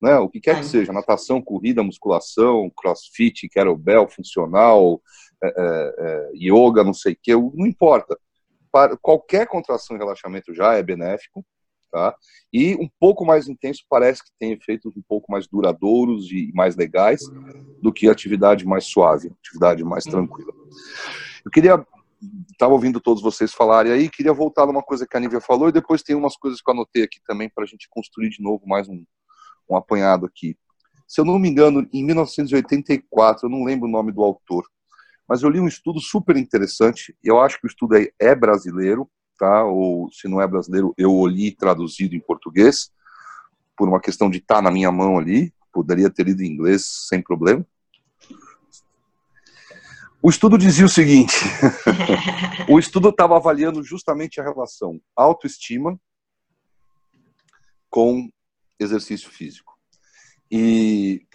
né, 0.00 0.16
o 0.18 0.28
que 0.28 0.40
quer 0.40 0.60
que 0.60 0.64
seja, 0.64 0.92
natação, 0.92 1.42
corrida, 1.42 1.82
musculação, 1.82 2.70
crossfit, 2.76 3.48
kettlebell, 3.48 4.08
funcional, 4.08 5.02
é, 5.42 5.48
é, 5.48 5.94
é 5.98 6.30
yoga, 6.34 6.84
não 6.84 6.94
sei 6.94 7.14
o 7.14 7.18
que, 7.20 7.34
não 7.34 7.66
importa. 7.66 8.16
Para, 8.70 8.96
qualquer 8.96 9.46
contração 9.48 9.96
e 9.96 9.98
relaxamento 9.98 10.54
já 10.54 10.74
é 10.74 10.82
benéfico, 10.82 11.44
tá? 11.90 12.14
E 12.52 12.74
um 12.76 12.88
pouco 13.00 13.24
mais 13.24 13.48
intenso 13.48 13.84
parece 13.88 14.22
que 14.22 14.30
tem 14.38 14.52
efeitos 14.52 14.96
um 14.96 15.02
pouco 15.08 15.30
mais 15.30 15.46
duradouros 15.46 16.30
e 16.30 16.50
mais 16.54 16.76
legais 16.76 17.20
do 17.82 17.92
que 17.92 18.08
atividade 18.08 18.66
mais 18.66 18.84
suave, 18.84 19.30
atividade 19.40 19.84
mais 19.84 20.04
tranquila. 20.04 20.52
Eu 21.44 21.50
queria 21.50 21.84
estava 22.52 22.72
ouvindo 22.72 23.00
todos 23.00 23.22
vocês 23.22 23.52
falarem 23.52 23.92
aí, 23.92 24.10
queria 24.10 24.32
voltar 24.32 24.66
numa 24.66 24.82
coisa 24.82 25.06
que 25.06 25.16
a 25.16 25.20
Nívia 25.20 25.40
falou 25.40 25.68
e 25.68 25.72
depois 25.72 26.02
tem 26.02 26.16
umas 26.16 26.36
coisas 26.36 26.60
que 26.60 26.68
eu 26.68 26.74
anotei 26.74 27.04
aqui 27.04 27.20
também 27.24 27.48
para 27.48 27.64
a 27.64 27.66
gente 27.66 27.88
construir 27.88 28.30
de 28.30 28.42
novo 28.42 28.66
mais 28.66 28.88
um, 28.88 29.04
um 29.70 29.76
apanhado 29.76 30.26
aqui. 30.26 30.56
Se 31.06 31.20
eu 31.20 31.24
não 31.24 31.38
me 31.38 31.48
engano, 31.48 31.88
em 31.92 32.04
1984, 32.04 33.46
eu 33.46 33.50
não 33.50 33.64
lembro 33.64 33.88
o 33.88 33.90
nome 33.90 34.12
do 34.12 34.22
autor, 34.22 34.66
mas 35.28 35.42
eu 35.42 35.50
li 35.50 35.60
um 35.60 35.68
estudo 35.68 36.00
super 36.00 36.36
interessante, 36.36 37.16
eu 37.22 37.40
acho 37.40 37.60
que 37.60 37.66
o 37.66 37.68
estudo 37.68 37.96
é, 37.96 38.08
é 38.18 38.34
brasileiro, 38.34 39.08
tá? 39.38 39.64
Ou 39.64 40.10
se 40.12 40.28
não 40.28 40.40
é 40.40 40.46
brasileiro, 40.46 40.92
eu 40.98 41.14
o 41.14 41.26
li 41.26 41.52
traduzido 41.54 42.14
em 42.14 42.20
português, 42.20 42.90
por 43.76 43.88
uma 43.88 44.00
questão 44.00 44.28
de 44.28 44.38
estar 44.38 44.56
tá 44.56 44.62
na 44.62 44.70
minha 44.70 44.90
mão 44.90 45.16
ali, 45.16 45.54
poderia 45.72 46.10
ter 46.10 46.24
lido 46.24 46.42
em 46.42 46.48
inglês 46.48 47.06
sem 47.08 47.22
problema. 47.22 47.64
O 50.20 50.28
estudo 50.28 50.58
dizia 50.58 50.84
o 50.84 50.88
seguinte: 50.88 51.36
o 52.68 52.78
estudo 52.78 53.10
estava 53.10 53.36
avaliando 53.36 53.82
justamente 53.84 54.40
a 54.40 54.44
relação 54.44 55.00
autoestima 55.14 55.98
com 57.88 58.28
exercício 58.80 59.30
físico. 59.30 59.78
E 60.50 61.26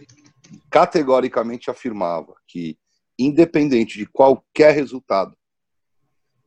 categoricamente 0.69 1.69
afirmava 1.69 2.33
que, 2.47 2.77
independente 3.17 3.97
de 3.97 4.05
qualquer 4.05 4.73
resultado, 4.73 5.35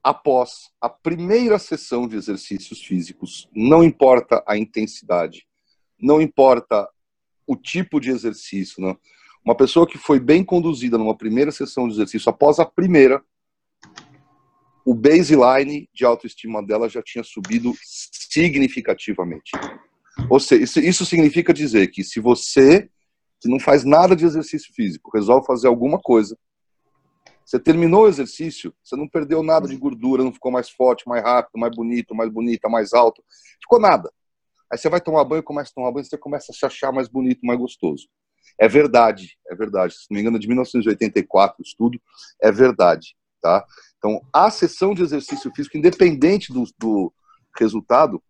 após 0.07 0.71
a 0.81 0.89
primeira 0.89 1.59
sessão 1.59 2.07
de 2.07 2.15
exercícios 2.15 2.81
físicos, 2.81 3.49
não 3.53 3.83
importa 3.83 4.41
a 4.47 4.57
intensidade, 4.57 5.45
não 6.01 6.23
importa 6.23 6.89
o 7.45 7.57
tipo 7.57 7.99
de 7.99 8.11
exercício, 8.11 8.81
não, 8.81 8.97
uma 9.45 9.57
pessoa 9.57 9.85
que 9.85 9.99
foi 9.99 10.21
bem 10.21 10.45
conduzida 10.45 10.97
numa 10.97 11.17
primeira 11.17 11.51
sessão 11.51 11.89
de 11.89 11.95
exercício, 11.95 12.31
após 12.31 12.61
a 12.61 12.65
primeira, 12.65 13.21
o 14.85 14.95
baseline 14.95 15.89
de 15.93 16.05
autoestima 16.05 16.65
dela 16.65 16.89
já 16.89 17.03
tinha 17.03 17.25
subido 17.25 17.73
significativamente. 17.83 19.51
Ou 20.31 20.39
seja, 20.39 20.81
isso 20.83 21.05
significa 21.05 21.53
dizer 21.53 21.89
que 21.89 22.05
se 22.05 22.21
você, 22.21 22.89
que 23.41 23.49
não 23.49 23.59
faz 23.59 23.83
nada 23.83 24.15
de 24.15 24.25
exercício 24.25 24.73
físico, 24.73 25.11
resolve 25.13 25.49
fazer 25.49 25.67
alguma 25.67 25.99
coisa, 25.99 26.39
você 27.47 27.61
terminou 27.61 28.03
o 28.03 28.09
exercício, 28.09 28.75
você 28.83 28.97
não 28.97 29.09
perdeu 29.09 29.41
nada 29.41 29.69
de 29.69 29.77
gordura, 29.77 30.25
não 30.25 30.33
ficou 30.33 30.51
mais 30.51 30.69
forte, 30.69 31.09
mais 31.09 31.23
rápido, 31.23 31.61
mais 31.61 31.75
bonito, 31.75 32.13
mais 32.13 32.29
bonita, 32.29 32.69
mais 32.69 32.93
alto, 32.93 33.23
ficou 33.63 33.79
nada. 33.79 34.13
Aí 34.71 34.77
você 34.77 34.89
vai 34.89 35.01
tomar 35.01 35.25
banho, 35.25 35.45
começa 35.45 35.71
a 35.71 35.75
tomar 35.75 35.93
banho, 35.93 36.05
você 36.05 36.19
começa 36.19 36.51
a 36.51 36.55
se 36.55 36.67
achar 36.67 36.91
mais 36.91 37.09
bonito, 37.09 37.47
mais 37.47 37.59
gostoso. 37.59 38.09
É 38.59 38.67
verdade, 38.67 39.39
é 39.49 39.55
verdade. 39.55 39.95
Se 39.95 40.07
não 40.11 40.17
me 40.17 40.23
engano, 40.23 40.37
é 40.39 40.41
de 40.41 40.49
1984 40.49 41.57
o 41.61 41.63
estudo, 41.63 42.01
é 42.43 42.51
verdade. 42.51 43.17
Tá? 43.41 43.65
Então, 43.97 44.21
a 44.33 44.51
sessão 44.51 44.93
de 44.93 45.03
exercício 45.03 45.53
físico, 45.55 45.77
independente 45.77 46.53
do, 46.53 46.65
do 46.77 47.13
resultado, 47.57 48.21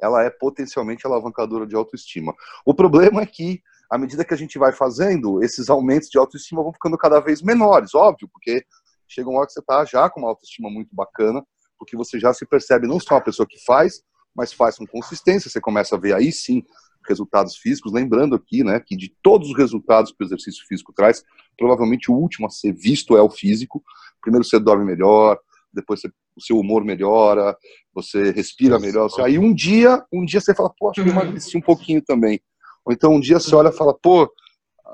ela 0.00 0.24
é 0.24 0.30
potencialmente 0.30 1.06
alavancadora 1.06 1.64
de 1.66 1.76
autoestima. 1.76 2.34
O 2.66 2.74
problema 2.74 3.22
é 3.22 3.26
que, 3.26 3.62
à 3.94 3.98
medida 3.98 4.24
que 4.24 4.34
a 4.34 4.36
gente 4.36 4.58
vai 4.58 4.72
fazendo, 4.72 5.40
esses 5.40 5.70
aumentos 5.70 6.08
de 6.08 6.18
autoestima 6.18 6.64
vão 6.64 6.72
ficando 6.72 6.98
cada 6.98 7.20
vez 7.20 7.40
menores, 7.40 7.94
óbvio, 7.94 8.28
porque 8.28 8.64
chega 9.06 9.30
uma 9.30 9.38
hora 9.38 9.46
que 9.46 9.52
você 9.52 9.60
está 9.60 9.84
já 9.84 10.10
com 10.10 10.18
uma 10.18 10.30
autoestima 10.30 10.68
muito 10.68 10.92
bacana, 10.92 11.46
porque 11.78 11.96
você 11.96 12.18
já 12.18 12.34
se 12.34 12.44
percebe 12.44 12.88
não 12.88 12.98
só 12.98 13.14
uma 13.14 13.20
pessoa 13.20 13.46
que 13.48 13.64
faz, 13.64 14.02
mas 14.34 14.52
faz 14.52 14.78
com 14.78 14.84
consistência, 14.84 15.48
você 15.48 15.60
começa 15.60 15.94
a 15.94 15.98
ver 15.98 16.12
aí 16.12 16.32
sim 16.32 16.64
resultados 17.06 17.56
físicos, 17.56 17.92
lembrando 17.92 18.34
aqui, 18.34 18.64
né, 18.64 18.80
que 18.84 18.96
de 18.96 19.14
todos 19.22 19.50
os 19.50 19.56
resultados 19.56 20.10
que 20.10 20.24
o 20.24 20.26
exercício 20.26 20.66
físico 20.66 20.92
traz, 20.92 21.22
provavelmente 21.56 22.10
o 22.10 22.14
último 22.14 22.48
a 22.48 22.50
ser 22.50 22.72
visto 22.72 23.16
é 23.16 23.22
o 23.22 23.30
físico. 23.30 23.80
Primeiro 24.20 24.44
você 24.44 24.58
dorme 24.58 24.84
melhor, 24.84 25.38
depois 25.72 26.00
você, 26.00 26.08
o 26.34 26.40
seu 26.40 26.58
humor 26.58 26.82
melhora, 26.82 27.56
você 27.94 28.32
respira 28.32 28.76
melhor. 28.80 29.08
Aí 29.20 29.38
um 29.38 29.54
dia, 29.54 30.04
um 30.12 30.24
dia 30.24 30.40
você 30.40 30.52
fala, 30.52 30.72
que 30.92 31.00
eu 31.00 31.06
emagreci 31.06 31.56
um 31.56 31.60
pouquinho 31.60 32.02
também. 32.02 32.40
Ou 32.84 32.92
então 32.92 33.14
um 33.14 33.20
dia 33.20 33.40
você 33.40 33.54
olha 33.54 33.68
e 33.68 33.76
fala, 33.76 33.94
pô, 33.94 34.32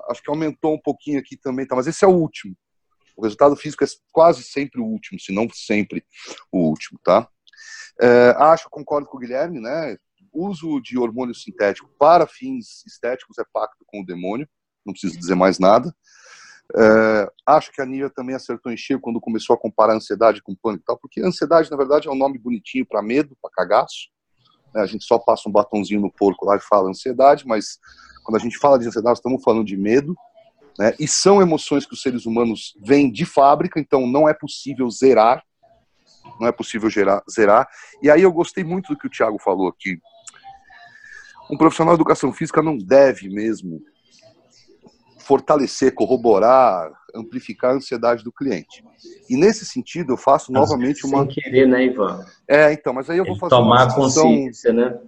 acho 0.09 0.22
que 0.22 0.31
aumentou 0.31 0.74
um 0.74 0.81
pouquinho 0.81 1.18
aqui 1.18 1.37
também, 1.37 1.66
tá? 1.66 1.74
Mas 1.74 1.87
esse 1.87 2.05
é 2.05 2.09
o 2.09 2.14
último. 2.14 2.57
O 3.16 3.22
resultado 3.22 3.57
físico 3.57 3.85
é 3.85 3.87
quase 4.12 4.42
sempre 4.42 4.81
o 4.81 4.85
último, 4.85 5.18
se 5.20 5.33
não 5.33 5.48
sempre 5.53 6.05
o 6.50 6.59
último, 6.68 6.98
tá? 7.05 7.29
É, 8.00 8.35
acho, 8.38 8.70
concordo 8.70 9.09
com 9.09 9.16
o 9.16 9.20
Guilherme, 9.20 9.61
né? 9.61 9.96
uso 10.33 10.81
de 10.81 10.98
hormônio 10.98 11.35
sintético 11.35 11.90
para 11.98 12.26
fins 12.26 12.85
estéticos 12.87 13.38
é 13.38 13.44
pacto 13.53 13.85
com 13.87 14.00
o 14.00 14.07
demônio, 14.07 14.48
não 14.85 14.92
preciso 14.92 15.18
dizer 15.18 15.35
mais 15.35 15.59
nada. 15.59 15.94
É, 16.76 17.29
acho 17.46 17.72
que 17.72 17.83
a 17.83 17.87
Nia 17.87 18.09
também 18.09 18.35
acertou 18.35 18.70
em 18.70 18.76
cheio 18.76 19.00
quando 19.00 19.20
começou 19.20 19.55
a 19.55 19.59
comparar 19.59 19.94
ansiedade 19.94 20.40
com 20.40 20.55
pânico 20.55 20.85
e 20.85 20.87
tal, 20.87 20.98
porque 20.98 21.20
ansiedade, 21.20 21.70
na 21.70 21.76
verdade, 21.76 22.07
é 22.07 22.11
um 22.11 22.16
nome 22.16 22.38
bonitinho 22.38 22.87
para 22.87 23.03
medo, 23.03 23.37
para 23.42 23.50
cagaço. 23.50 24.09
Né? 24.74 24.83
A 24.83 24.87
gente 24.87 25.04
só 25.04 25.18
passa 25.18 25.48
um 25.48 25.52
batonzinho 25.52 26.00
no 26.00 26.11
porco 26.11 26.46
lá 26.46 26.56
e 26.56 26.61
fala 26.61 26.88
ansiedade, 26.88 27.46
mas 27.46 27.78
quando 28.24 28.37
a 28.37 28.40
gente 28.40 28.59
fala 28.59 28.78
de 28.78 28.87
ansiedade, 28.87 29.18
estamos 29.18 29.42
falando 29.42 29.64
de 29.64 29.76
medo. 29.76 30.14
Né? 30.78 30.94
E 30.98 31.06
são 31.06 31.42
emoções 31.42 31.87
que 31.87 31.94
os 31.94 32.02
seres 32.02 32.26
humanos 32.26 32.74
vêm 32.83 33.11
de 33.11 33.24
fábrica, 33.24 33.80
então 33.80 34.06
não 34.06 34.28
é 34.28 34.35
possível 34.35 34.88
zerar. 34.90 35.42
Não 36.38 36.46
é 36.46 36.52
possível 36.52 36.88
gerar, 36.88 37.22
zerar. 37.30 37.68
E 38.02 38.11
aí 38.11 38.22
eu 38.22 38.33
gostei 38.33 38.62
muito 38.62 38.92
do 38.92 38.98
que 38.98 39.06
o 39.06 39.11
Thiago 39.11 39.38
falou 39.38 39.68
aqui 39.68 39.98
um 41.50 41.56
profissional 41.56 41.94
de 41.94 42.00
educação 42.00 42.33
física 42.33 42.62
não 42.62 42.78
deve 42.78 43.28
mesmo 43.28 43.83
fortalecer, 45.30 45.94
corroborar, 45.94 46.90
amplificar 47.14 47.70
a 47.70 47.74
ansiedade 47.74 48.24
do 48.24 48.32
cliente. 48.32 48.82
E 49.28 49.36
nesse 49.36 49.64
sentido, 49.64 50.14
eu 50.14 50.16
faço 50.16 50.50
mas 50.50 50.60
novamente 50.60 51.02
sem 51.02 51.08
uma. 51.08 51.24
Sem 51.24 51.34
querer, 51.34 51.68
né, 51.68 51.84
Ivan? 51.84 52.26
É, 52.48 52.72
então, 52.72 52.92
mas 52.92 53.08
aí 53.08 53.18
eu 53.18 53.24
vou 53.24 53.38
fazer 53.38 53.54
tomar 53.54 53.76
uma 53.76 53.86
distinção. 53.86 54.24
consciência, 54.24 54.72
né? 54.72 54.98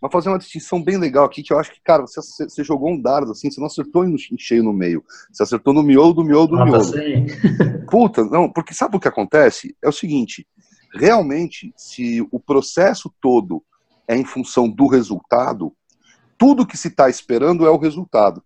Mas 0.00 0.10
fazer 0.10 0.30
uma 0.30 0.38
distinção 0.38 0.82
bem 0.82 0.96
legal 0.96 1.26
aqui, 1.26 1.42
que 1.42 1.52
eu 1.52 1.58
acho 1.58 1.70
que, 1.70 1.82
cara, 1.82 2.00
você, 2.00 2.48
você 2.48 2.64
jogou 2.64 2.88
um 2.88 2.98
dardo 2.98 3.32
assim, 3.32 3.50
você 3.50 3.60
não 3.60 3.66
acertou 3.66 4.06
em 4.06 4.16
cheio 4.38 4.62
no 4.62 4.72
meio. 4.72 5.04
Você 5.30 5.42
acertou 5.42 5.74
no 5.74 5.82
miolo 5.82 6.14
do 6.14 6.24
miolo 6.24 6.46
do 6.46 6.56
ah, 6.56 6.64
miolo. 6.64 6.92
Puta, 7.90 8.24
não, 8.24 8.50
porque 8.50 8.72
sabe 8.72 8.96
o 8.96 9.00
que 9.00 9.08
acontece? 9.08 9.76
É 9.82 9.88
o 9.88 9.92
seguinte: 9.92 10.46
realmente, 10.94 11.74
se 11.76 12.26
o 12.30 12.40
processo 12.40 13.12
todo 13.20 13.62
é 14.08 14.16
em 14.16 14.24
função 14.24 14.66
do 14.66 14.86
resultado, 14.86 15.74
tudo 16.38 16.66
que 16.66 16.78
se 16.78 16.88
está 16.88 17.10
esperando 17.10 17.66
é 17.66 17.70
o 17.70 17.76
resultado. 17.76 18.42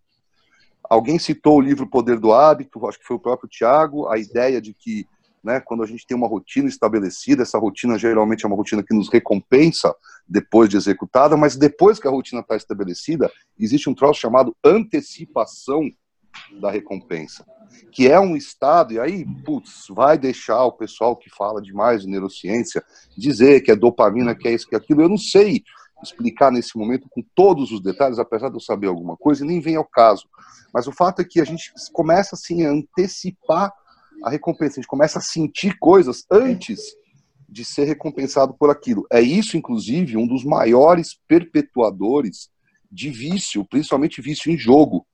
Alguém 0.92 1.18
citou 1.18 1.56
o 1.56 1.60
livro 1.62 1.86
Poder 1.86 2.18
do 2.18 2.34
Hábito, 2.34 2.86
acho 2.86 2.98
que 2.98 3.06
foi 3.06 3.16
o 3.16 3.18
próprio 3.18 3.48
Tiago, 3.48 4.08
a 4.08 4.18
ideia 4.18 4.60
de 4.60 4.74
que 4.74 5.06
né, 5.42 5.58
quando 5.58 5.82
a 5.82 5.86
gente 5.86 6.06
tem 6.06 6.14
uma 6.14 6.28
rotina 6.28 6.68
estabelecida, 6.68 7.44
essa 7.44 7.58
rotina 7.58 7.98
geralmente 7.98 8.44
é 8.44 8.46
uma 8.46 8.54
rotina 8.54 8.82
que 8.82 8.94
nos 8.94 9.08
recompensa 9.08 9.94
depois 10.28 10.68
de 10.68 10.76
executada, 10.76 11.34
mas 11.34 11.56
depois 11.56 11.98
que 11.98 12.06
a 12.06 12.10
rotina 12.10 12.42
está 12.42 12.56
estabelecida, 12.56 13.32
existe 13.58 13.88
um 13.88 13.94
troço 13.94 14.20
chamado 14.20 14.54
antecipação 14.62 15.90
da 16.60 16.70
recompensa, 16.70 17.42
que 17.90 18.06
é 18.06 18.20
um 18.20 18.36
estado, 18.36 18.92
e 18.92 19.00
aí, 19.00 19.24
putz, 19.46 19.86
vai 19.88 20.18
deixar 20.18 20.62
o 20.62 20.72
pessoal 20.72 21.16
que 21.16 21.30
fala 21.30 21.62
demais 21.62 22.02
de 22.02 22.08
neurociência 22.08 22.84
dizer 23.16 23.62
que 23.62 23.70
é 23.70 23.76
dopamina, 23.76 24.34
que 24.34 24.46
é 24.46 24.52
isso, 24.52 24.68
que 24.68 24.74
é 24.74 24.78
aquilo, 24.78 25.00
eu 25.00 25.08
não 25.08 25.16
sei 25.16 25.62
explicar 26.02 26.50
nesse 26.50 26.76
momento 26.76 27.08
com 27.10 27.22
todos 27.34 27.70
os 27.70 27.80
detalhes, 27.80 28.18
apesar 28.18 28.48
de 28.48 28.56
eu 28.56 28.60
saber 28.60 28.88
alguma 28.88 29.16
coisa, 29.16 29.44
e 29.44 29.48
nem 29.48 29.60
vem 29.60 29.76
ao 29.76 29.84
caso. 29.84 30.28
Mas 30.72 30.86
o 30.86 30.92
fato 30.92 31.20
é 31.20 31.24
que 31.24 31.40
a 31.40 31.44
gente 31.44 31.72
começa 31.92 32.34
assim 32.34 32.64
a 32.64 32.70
antecipar 32.70 33.72
a 34.24 34.30
recompensa, 34.30 34.74
a 34.74 34.82
gente 34.82 34.88
começa 34.88 35.18
a 35.18 35.22
sentir 35.22 35.78
coisas 35.78 36.24
antes 36.30 36.80
de 37.48 37.64
ser 37.64 37.84
recompensado 37.84 38.54
por 38.54 38.70
aquilo. 38.70 39.06
É 39.12 39.20
isso, 39.20 39.56
inclusive, 39.56 40.16
um 40.16 40.26
dos 40.26 40.44
maiores 40.44 41.18
perpetuadores 41.28 42.48
de 42.90 43.10
vício, 43.10 43.66
principalmente 43.68 44.22
vício 44.22 44.50
em 44.50 44.56
jogo. 44.56 45.06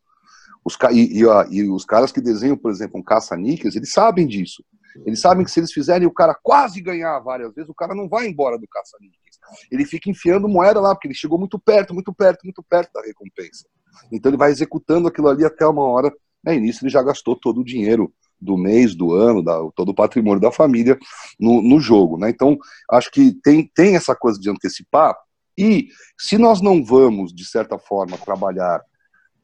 Os, 0.65 0.77
e, 0.93 1.21
e, 1.21 1.57
e 1.57 1.69
os 1.69 1.85
caras 1.85 2.13
que 2.13 2.21
desenham, 2.21 2.57
por 2.57 2.71
exemplo, 2.71 3.01
um 3.01 3.03
caça-níqueis, 3.03 3.75
eles 3.75 3.93
sabem 3.93 4.27
disso. 4.27 4.63
Eles 5.07 5.21
sabem 5.21 5.45
que 5.45 5.51
se 5.51 5.61
eles 5.61 5.73
fizerem 5.73 6.07
o 6.07 6.13
cara 6.13 6.37
quase 6.43 6.81
ganhar 6.81 7.19
várias 7.21 7.55
vezes, 7.55 7.71
o 7.71 7.75
cara 7.75 7.95
não 7.95 8.09
vai 8.09 8.27
embora 8.27 8.59
do 8.59 8.67
caça-níqueis. 8.69 9.28
Ele 9.71 9.85
fica 9.85 10.11
enfiando 10.11 10.49
moeda 10.49 10.81
lá, 10.81 10.95
porque 10.95 11.09
ele 11.09 11.15
chegou 11.15 11.39
muito 11.39 11.59
perto, 11.59 11.95
muito 11.95 12.13
perto, 12.13 12.45
muito 12.45 12.63
perto 12.63 12.93
da 12.93 13.03
recompensa. 13.03 13.67
Então 14.13 14.31
ele 14.31 14.37
vai 14.37 14.51
executando 14.51 15.09
aquilo 15.09 15.29
ali 15.29 15.45
até 15.45 15.67
uma 15.67 15.83
hora, 15.83 16.13
né, 16.45 16.57
e 16.57 16.61
nisso 16.61 16.85
ele 16.85 16.91
já 16.91 17.03
gastou 17.03 17.35
todo 17.35 17.61
o 17.61 17.65
dinheiro 17.65 18.13
do 18.41 18.57
mês, 18.57 18.95
do 18.95 19.13
ano, 19.15 19.43
da, 19.43 19.59
todo 19.75 19.89
o 19.89 19.95
patrimônio 19.95 20.41
da 20.41 20.53
família 20.53 20.97
no, 21.39 21.61
no 21.61 21.81
jogo. 21.81 22.17
Né? 22.19 22.31
Então, 22.31 22.57
acho 22.91 23.11
que 23.11 23.33
tem, 23.43 23.69
tem 23.75 23.97
essa 23.97 24.15
coisa 24.15 24.39
de 24.39 24.49
antecipar, 24.49 25.17
e 25.57 25.89
se 26.17 26.39
nós 26.39 26.61
não 26.61 26.85
vamos, 26.85 27.35
de 27.35 27.45
certa 27.45 27.79
forma, 27.79 28.17
trabalhar 28.17 28.81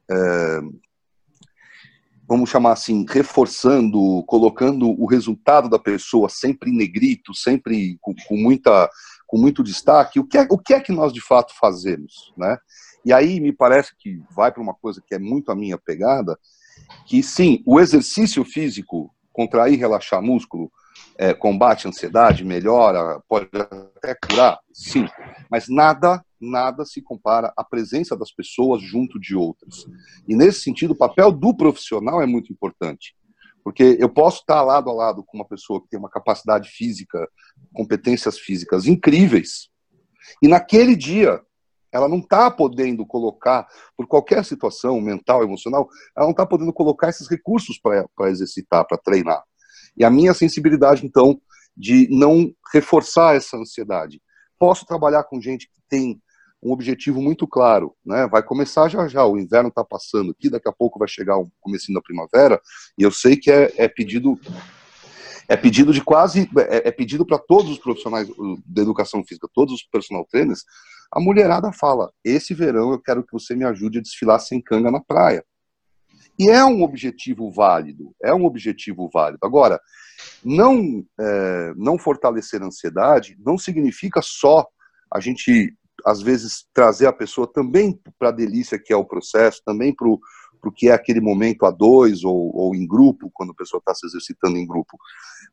é, 0.08 0.60
vamos 2.28 2.50
chamar 2.50 2.72
assim, 2.72 3.04
reforçando, 3.08 4.22
colocando 4.26 4.88
o 4.88 5.06
resultado 5.06 5.68
da 5.68 5.78
pessoa 5.78 6.28
sempre 6.28 6.70
em 6.70 6.76
negrito, 6.76 7.34
sempre 7.34 7.98
com, 8.00 8.14
com, 8.26 8.36
muita, 8.36 8.88
com 9.26 9.38
muito 9.38 9.62
destaque, 9.62 10.20
o 10.20 10.26
que, 10.26 10.38
é, 10.38 10.46
o 10.50 10.58
que 10.58 10.74
é 10.74 10.80
que 10.80 10.92
nós 10.92 11.12
de 11.12 11.20
fato 11.20 11.52
fazemos, 11.58 12.32
né? 12.36 12.56
E 13.04 13.12
aí 13.12 13.40
me 13.40 13.52
parece 13.52 13.94
que 13.98 14.22
vai 14.34 14.50
para 14.50 14.62
uma 14.62 14.74
coisa 14.74 15.02
que 15.06 15.14
é 15.14 15.18
muito 15.18 15.50
a 15.50 15.54
minha 15.54 15.76
pegada, 15.76 16.38
que 17.06 17.22
sim, 17.22 17.62
o 17.66 17.78
exercício 17.78 18.44
físico, 18.44 19.14
contrair, 19.32 19.78
relaxar 19.78 20.22
músculo, 20.22 20.70
é, 21.18 21.34
combate 21.34 21.86
a 21.86 21.90
ansiedade, 21.90 22.44
melhora, 22.44 23.20
pode 23.28 23.48
até 23.52 24.14
curar, 24.14 24.58
sim, 24.72 25.06
mas 25.50 25.68
nada 25.68 26.24
nada 26.44 26.84
se 26.84 27.00
compara 27.00 27.52
à 27.56 27.64
presença 27.64 28.16
das 28.16 28.30
pessoas 28.30 28.82
junto 28.82 29.18
de 29.18 29.34
outras. 29.34 29.86
E 30.28 30.36
nesse 30.36 30.60
sentido, 30.60 30.92
o 30.92 30.96
papel 30.96 31.32
do 31.32 31.56
profissional 31.56 32.22
é 32.22 32.26
muito 32.26 32.52
importante. 32.52 33.16
Porque 33.64 33.96
eu 33.98 34.10
posso 34.10 34.40
estar 34.40 34.62
lado 34.62 34.90
a 34.90 34.92
lado 34.92 35.24
com 35.24 35.38
uma 35.38 35.48
pessoa 35.48 35.80
que 35.80 35.88
tem 35.88 35.98
uma 35.98 36.10
capacidade 36.10 36.68
física, 36.68 37.26
competências 37.72 38.38
físicas 38.38 38.86
incríveis, 38.86 39.70
e 40.42 40.48
naquele 40.48 40.94
dia 40.94 41.40
ela 41.90 42.08
não 42.08 42.18
está 42.18 42.50
podendo 42.50 43.06
colocar, 43.06 43.68
por 43.96 44.06
qualquer 44.08 44.44
situação 44.44 45.00
mental, 45.00 45.44
emocional, 45.44 45.88
ela 46.16 46.26
não 46.26 46.32
está 46.32 46.44
podendo 46.44 46.72
colocar 46.72 47.08
esses 47.08 47.28
recursos 47.28 47.78
para 47.78 48.30
exercitar, 48.30 48.84
para 48.84 48.98
treinar. 48.98 49.42
E 49.96 50.04
a 50.04 50.10
minha 50.10 50.34
sensibilidade, 50.34 51.06
então, 51.06 51.40
de 51.76 52.08
não 52.10 52.52
reforçar 52.72 53.36
essa 53.36 53.56
ansiedade. 53.56 54.20
Posso 54.58 54.84
trabalhar 54.84 55.22
com 55.22 55.40
gente 55.40 55.68
que 55.68 55.80
tem 55.88 56.20
um 56.64 56.72
objetivo 56.72 57.20
muito 57.20 57.46
claro, 57.46 57.94
né? 58.04 58.26
Vai 58.26 58.42
começar 58.42 58.88
já 58.88 59.06
já, 59.06 59.24
o 59.24 59.38
inverno 59.38 59.68
está 59.68 59.84
passando 59.84 60.30
aqui, 60.30 60.48
daqui 60.48 60.68
a 60.68 60.72
pouco 60.72 60.98
vai 60.98 61.06
chegar 61.06 61.36
o 61.36 61.50
comecinho 61.60 61.96
da 61.96 62.02
primavera, 62.02 62.60
e 62.96 63.02
eu 63.02 63.10
sei 63.10 63.36
que 63.36 63.50
é, 63.50 63.72
é 63.76 63.86
pedido 63.86 64.40
é 65.46 65.58
pedido 65.58 65.92
de 65.92 66.02
quase 66.02 66.48
é, 66.70 66.88
é 66.88 66.90
pedido 66.90 67.26
para 67.26 67.38
todos 67.38 67.70
os 67.70 67.78
profissionais 67.78 68.26
da 68.66 68.80
educação 68.80 69.22
física, 69.22 69.46
todos 69.52 69.74
os 69.74 69.82
personal 69.82 70.26
trainers, 70.30 70.64
a 71.12 71.20
mulherada 71.20 71.70
fala: 71.70 72.10
esse 72.24 72.54
verão 72.54 72.92
eu 72.92 72.98
quero 72.98 73.22
que 73.22 73.32
você 73.32 73.54
me 73.54 73.64
ajude 73.64 73.98
a 73.98 74.02
desfilar 74.02 74.40
sem 74.40 74.60
canga 74.60 74.90
na 74.90 75.00
praia. 75.00 75.44
E 76.36 76.48
é 76.48 76.64
um 76.64 76.82
objetivo 76.82 77.48
válido, 77.50 78.12
é 78.20 78.34
um 78.34 78.44
objetivo 78.44 79.08
válido. 79.12 79.38
Agora, 79.44 79.78
não 80.42 81.04
é, 81.20 81.74
não 81.76 81.98
fortalecer 81.98 82.62
a 82.62 82.66
ansiedade 82.66 83.36
não 83.38 83.58
significa 83.58 84.20
só 84.22 84.66
a 85.12 85.20
gente 85.20 85.76
às 86.04 86.20
vezes, 86.20 86.66
trazer 86.72 87.06
a 87.06 87.12
pessoa 87.12 87.50
também 87.50 87.98
para 88.18 88.28
a 88.28 88.32
delícia 88.32 88.78
que 88.78 88.92
é 88.92 88.96
o 88.96 89.04
processo, 89.04 89.62
também 89.64 89.94
para 89.94 90.08
o 90.08 90.20
que 90.74 90.88
é 90.88 90.92
aquele 90.92 91.20
momento 91.20 91.64
a 91.64 91.70
dois 91.70 92.24
ou, 92.24 92.54
ou 92.54 92.74
em 92.74 92.86
grupo, 92.86 93.30
quando 93.32 93.52
a 93.52 93.54
pessoa 93.54 93.78
está 93.78 93.94
se 93.94 94.06
exercitando 94.06 94.56
em 94.56 94.66
grupo. 94.66 94.98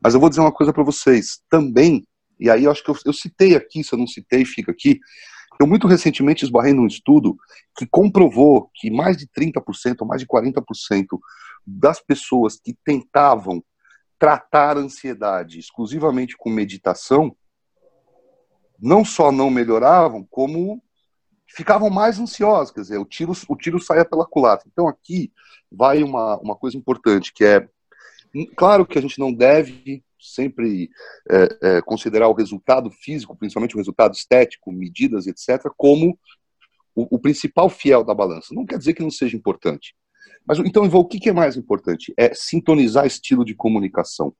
Mas 0.04 0.14
eu 0.14 0.20
vou 0.20 0.30
dizer 0.30 0.42
uma 0.42 0.52
coisa 0.52 0.74
para 0.74 0.84
vocês, 0.84 1.42
também, 1.50 2.06
e 2.40 2.50
aí 2.50 2.66
eu 2.66 2.72
acho 2.72 2.84
que 2.84 2.90
eu, 2.90 2.98
eu 3.06 3.14
citei 3.14 3.56
aqui, 3.56 3.84
se 3.84 3.94
eu 3.94 4.00
não 4.00 4.08
citei, 4.08 4.44
fica 4.46 4.72
aqui, 4.72 5.00
eu 5.60 5.68
muito 5.68 5.88
recentemente 5.88 6.44
esbarrei 6.44 6.74
num 6.74 6.88
estudo 6.88 7.38
que 7.78 7.86
comprovou 7.86 8.70
que 8.74 8.90
mais 8.90 9.16
de 9.16 9.28
30% 9.28 9.98
ou 10.00 10.08
mais 10.08 10.22
de 10.22 10.28
40% 10.28 10.64
das 11.66 12.02
pessoas 12.02 12.60
que 12.60 12.76
tentavam 12.84 13.64
tratar 14.18 14.78
a 14.78 14.82
ansiedade 14.82 15.60
exclusivamente 15.60 16.36
com 16.38 16.50
meditação 16.50 17.36
não 18.82 19.06
só 19.06 19.32
não 19.32 19.50
melhoravam, 19.50 20.26
como 20.30 20.82
ficavam 21.48 21.89
mais 21.89 22.20
ansiosos, 22.20 22.74
quer 22.74 22.82
dizer, 22.82 22.98
o 22.98 23.06
tiro, 23.06 23.34
o 23.48 23.56
tiro 23.56 23.80
saia 23.80 24.06
pela 24.06 24.26
culatra. 24.26 24.67
Então 24.72 24.88
aqui 24.88 25.32
vai 25.72 26.02
uma, 26.02 26.38
uma 26.39 26.56
coisa 26.56 26.78
importante, 26.78 27.34
que 27.34 27.44
é, 27.44 27.67
claro 28.56 28.86
que 28.86 28.98
a 28.98 29.02
gente 29.02 29.20
não 29.20 29.32
deve 29.32 30.04
sempre 30.20 30.89
é, 31.30 31.58
é, 31.62 31.82
considerar 31.82 32.28
o 32.28 32.34
resultado 32.34 32.89
físico, 32.91 33.36
principalmente 33.36 33.76
o 33.76 33.78
resultado 33.78 34.13
estético, 34.13 34.72
medidas, 34.72 35.28
etc., 35.28 35.70
como 35.76 36.17
o, 36.96 37.15
o, 37.15 37.20
principal 37.20 37.70
fiel 37.70 38.04
da 38.04 38.13
balança. 38.13 38.54
Não 38.54 38.65
quer 38.65 38.78
dizer 38.78 38.94
que 38.94 39.02
não 39.02 39.10
seja 39.10 39.36
importante. 39.36 39.96
Mas 40.46 40.60
então, 40.60 40.84
o 40.84 41.06
que 41.06 41.30
é 41.30 41.34
mais 41.34 41.58
importante? 41.58 42.13
É 42.17 42.34
sintonizar 42.34 43.06
estilo 43.06 43.44
de 43.44 43.56
comunicação. 43.56 44.34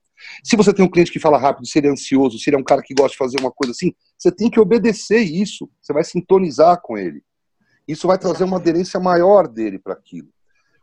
Se 0.44 0.56
você 0.56 0.74
tem 0.74 0.86
um 0.86 0.90
cliente 0.90 1.12
que 1.12 1.20
fala 1.20 1.38
rápido, 1.38 1.66
se 1.68 1.80
ele 1.80 1.88
é 1.88 1.92
ansioso, 1.92 2.38
se 2.38 2.50
ele 2.50 2.58
é 2.58 2.60
um 2.60 2.64
cara 2.64 2.82
que 2.82 2.94
gosta 2.94 3.12
de 3.12 3.18
fazer 3.18 3.40
uma 3.40 3.52
coisa 3.52 3.72
assim, 3.72 3.94
você 4.22 4.32
tem 4.32 4.52
que 4.52 4.60
obedecer 4.60 5.22
isso. 5.22 5.68
Você 5.82 5.92
vai 5.92 6.04
sintonizar 6.04 6.80
com 6.80 6.96
ele. 6.96 7.24
Isso 7.88 8.08
vai 8.08 8.20
trazer 8.20 8.44
uma 8.44 8.58
aderência 8.58 9.00
maior 9.00 9.48
dele 9.48 9.80
para 9.80 9.94
aquilo. 9.94 10.30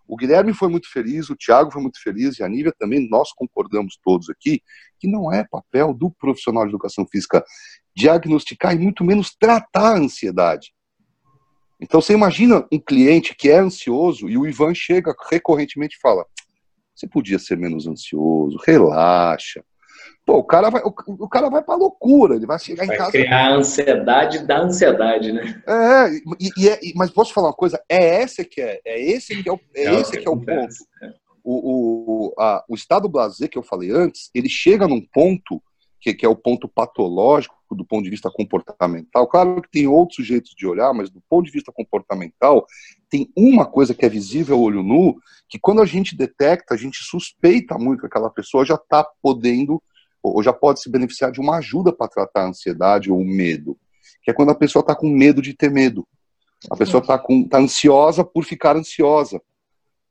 O 0.09 0.16
Guilherme 0.16 0.53
foi 0.53 0.68
muito 0.68 0.90
feliz, 0.90 1.31
o 1.31 1.37
Thiago 1.37 1.70
foi 1.70 1.81
muito 1.81 2.03
feliz 2.03 2.38
e 2.38 2.42
a 2.42 2.48
Nívia 2.48 2.74
também, 2.77 3.09
nós 3.09 3.31
concordamos 3.33 3.96
todos 4.03 4.29
aqui 4.29 4.61
que 4.98 5.07
não 5.07 5.33
é 5.33 5.44
papel 5.44 5.94
do 5.94 6.11
profissional 6.11 6.64
de 6.64 6.70
educação 6.70 7.07
física 7.07 7.44
diagnosticar 7.94 8.74
e 8.74 8.79
muito 8.79 9.05
menos 9.05 9.37
tratar 9.38 9.94
a 9.94 9.98
ansiedade. 9.98 10.72
Então 11.81 12.01
você 12.01 12.14
imagina 12.14 12.66
um 12.72 12.81
cliente 12.81 13.37
que 13.37 13.51
é 13.51 13.59
ansioso 13.59 14.29
e 14.29 14.37
o 14.37 14.46
Ivan 14.48 14.74
chega 14.74 15.14
recorrentemente 15.31 15.96
e 15.96 16.01
fala: 16.01 16.27
você 16.92 17.07
podia 17.07 17.38
ser 17.38 17.57
menos 17.57 17.87
ansioso, 17.87 18.59
relaxa. 18.66 19.62
Pô, 20.29 20.37
o 20.37 20.45
cara 20.45 20.69
vai, 20.69 20.83
o, 20.83 20.93
o 21.25 21.27
cara 21.27 21.49
vai 21.49 21.62
pra 21.62 21.75
loucura, 21.75 22.37
ele 22.37 22.45
vai 22.45 22.59
chegar 22.59 22.85
vai 22.85 22.95
em 22.95 22.99
casa. 22.99 23.12
criar 23.12 23.47
a 23.47 23.55
ansiedade 23.55 24.47
da 24.47 24.61
ansiedade, 24.61 25.33
né? 25.33 25.62
É, 25.67 26.11
e, 26.38 26.51
e 26.55 26.69
é, 26.69 26.79
mas 26.95 27.11
posso 27.11 27.33
falar 27.33 27.49
uma 27.49 27.55
coisa? 27.55 27.83
É 27.88 28.23
esse 28.23 28.45
que 28.45 28.61
é, 28.61 28.79
é 28.85 29.01
esse 29.01 29.43
que 29.43 29.49
é 29.49 29.53
o, 29.53 29.59
é, 29.75 29.85
é 29.87 29.95
esse 29.95 30.11
que, 30.11 30.19
que 30.19 30.29
é 30.29 30.31
o 30.31 30.37
ponto. 30.37 30.75
O, 31.43 32.27
o, 32.27 32.35
a, 32.38 32.62
o 32.69 32.75
estado 32.75 33.09
blazer 33.09 33.49
que 33.49 33.57
eu 33.57 33.62
falei 33.62 33.91
antes, 33.91 34.29
ele 34.35 34.51
chega 34.51 34.87
num 34.87 35.01
ponto 35.01 35.62
que, 35.99 36.12
que, 36.12 36.27
é 36.27 36.29
o 36.29 36.37
ponto 36.37 36.69
patológico 36.69 37.57
do 37.71 37.85
ponto 37.85 38.05
de 38.05 38.11
vista 38.11 38.31
comportamental. 38.31 39.27
Claro 39.27 39.62
que 39.62 39.71
tem 39.71 39.87
outros 39.87 40.27
jeitos 40.27 40.51
de 40.55 40.67
olhar, 40.67 40.93
mas 40.93 41.09
do 41.09 41.23
ponto 41.27 41.47
de 41.47 41.53
vista 41.53 41.73
comportamental, 41.73 42.67
tem 43.09 43.33
uma 43.35 43.64
coisa 43.64 43.95
que 43.95 44.05
é 44.05 44.11
visível 44.11 44.57
ao 44.57 44.62
olho 44.62 44.83
nu, 44.83 45.17
que 45.49 45.59
quando 45.59 45.81
a 45.81 45.87
gente 45.87 46.14
detecta, 46.14 46.75
a 46.75 46.77
gente 46.77 46.99
suspeita 47.03 47.79
muito 47.79 48.01
que 48.01 48.07
aquela 48.07 48.29
pessoa 48.29 48.67
já 48.67 48.75
está 48.75 49.03
podendo, 49.23 49.83
ou 50.35 50.43
já 50.43 50.53
pode 50.53 50.81
se 50.81 50.91
beneficiar 50.91 51.31
de 51.31 51.41
uma 51.41 51.57
ajuda 51.57 51.93
para 51.93 52.09
tratar 52.09 52.43
a 52.43 52.49
ansiedade 52.49 53.11
ou 53.11 53.19
o 53.19 53.25
medo, 53.25 53.79
que 54.23 54.31
é 54.31 54.35
quando 54.35 54.51
a 54.51 54.55
pessoa 54.55 54.81
está 54.81 54.95
com 54.95 55.09
medo 55.09 55.41
de 55.41 55.55
ter 55.55 55.71
medo. 55.71 56.07
A 56.71 56.77
pessoa 56.77 57.01
está 57.01 57.19
tá 57.19 57.59
ansiosa 57.59 58.25
por 58.25 58.45
ficar 58.45 58.77
ansiosa. 58.77 59.41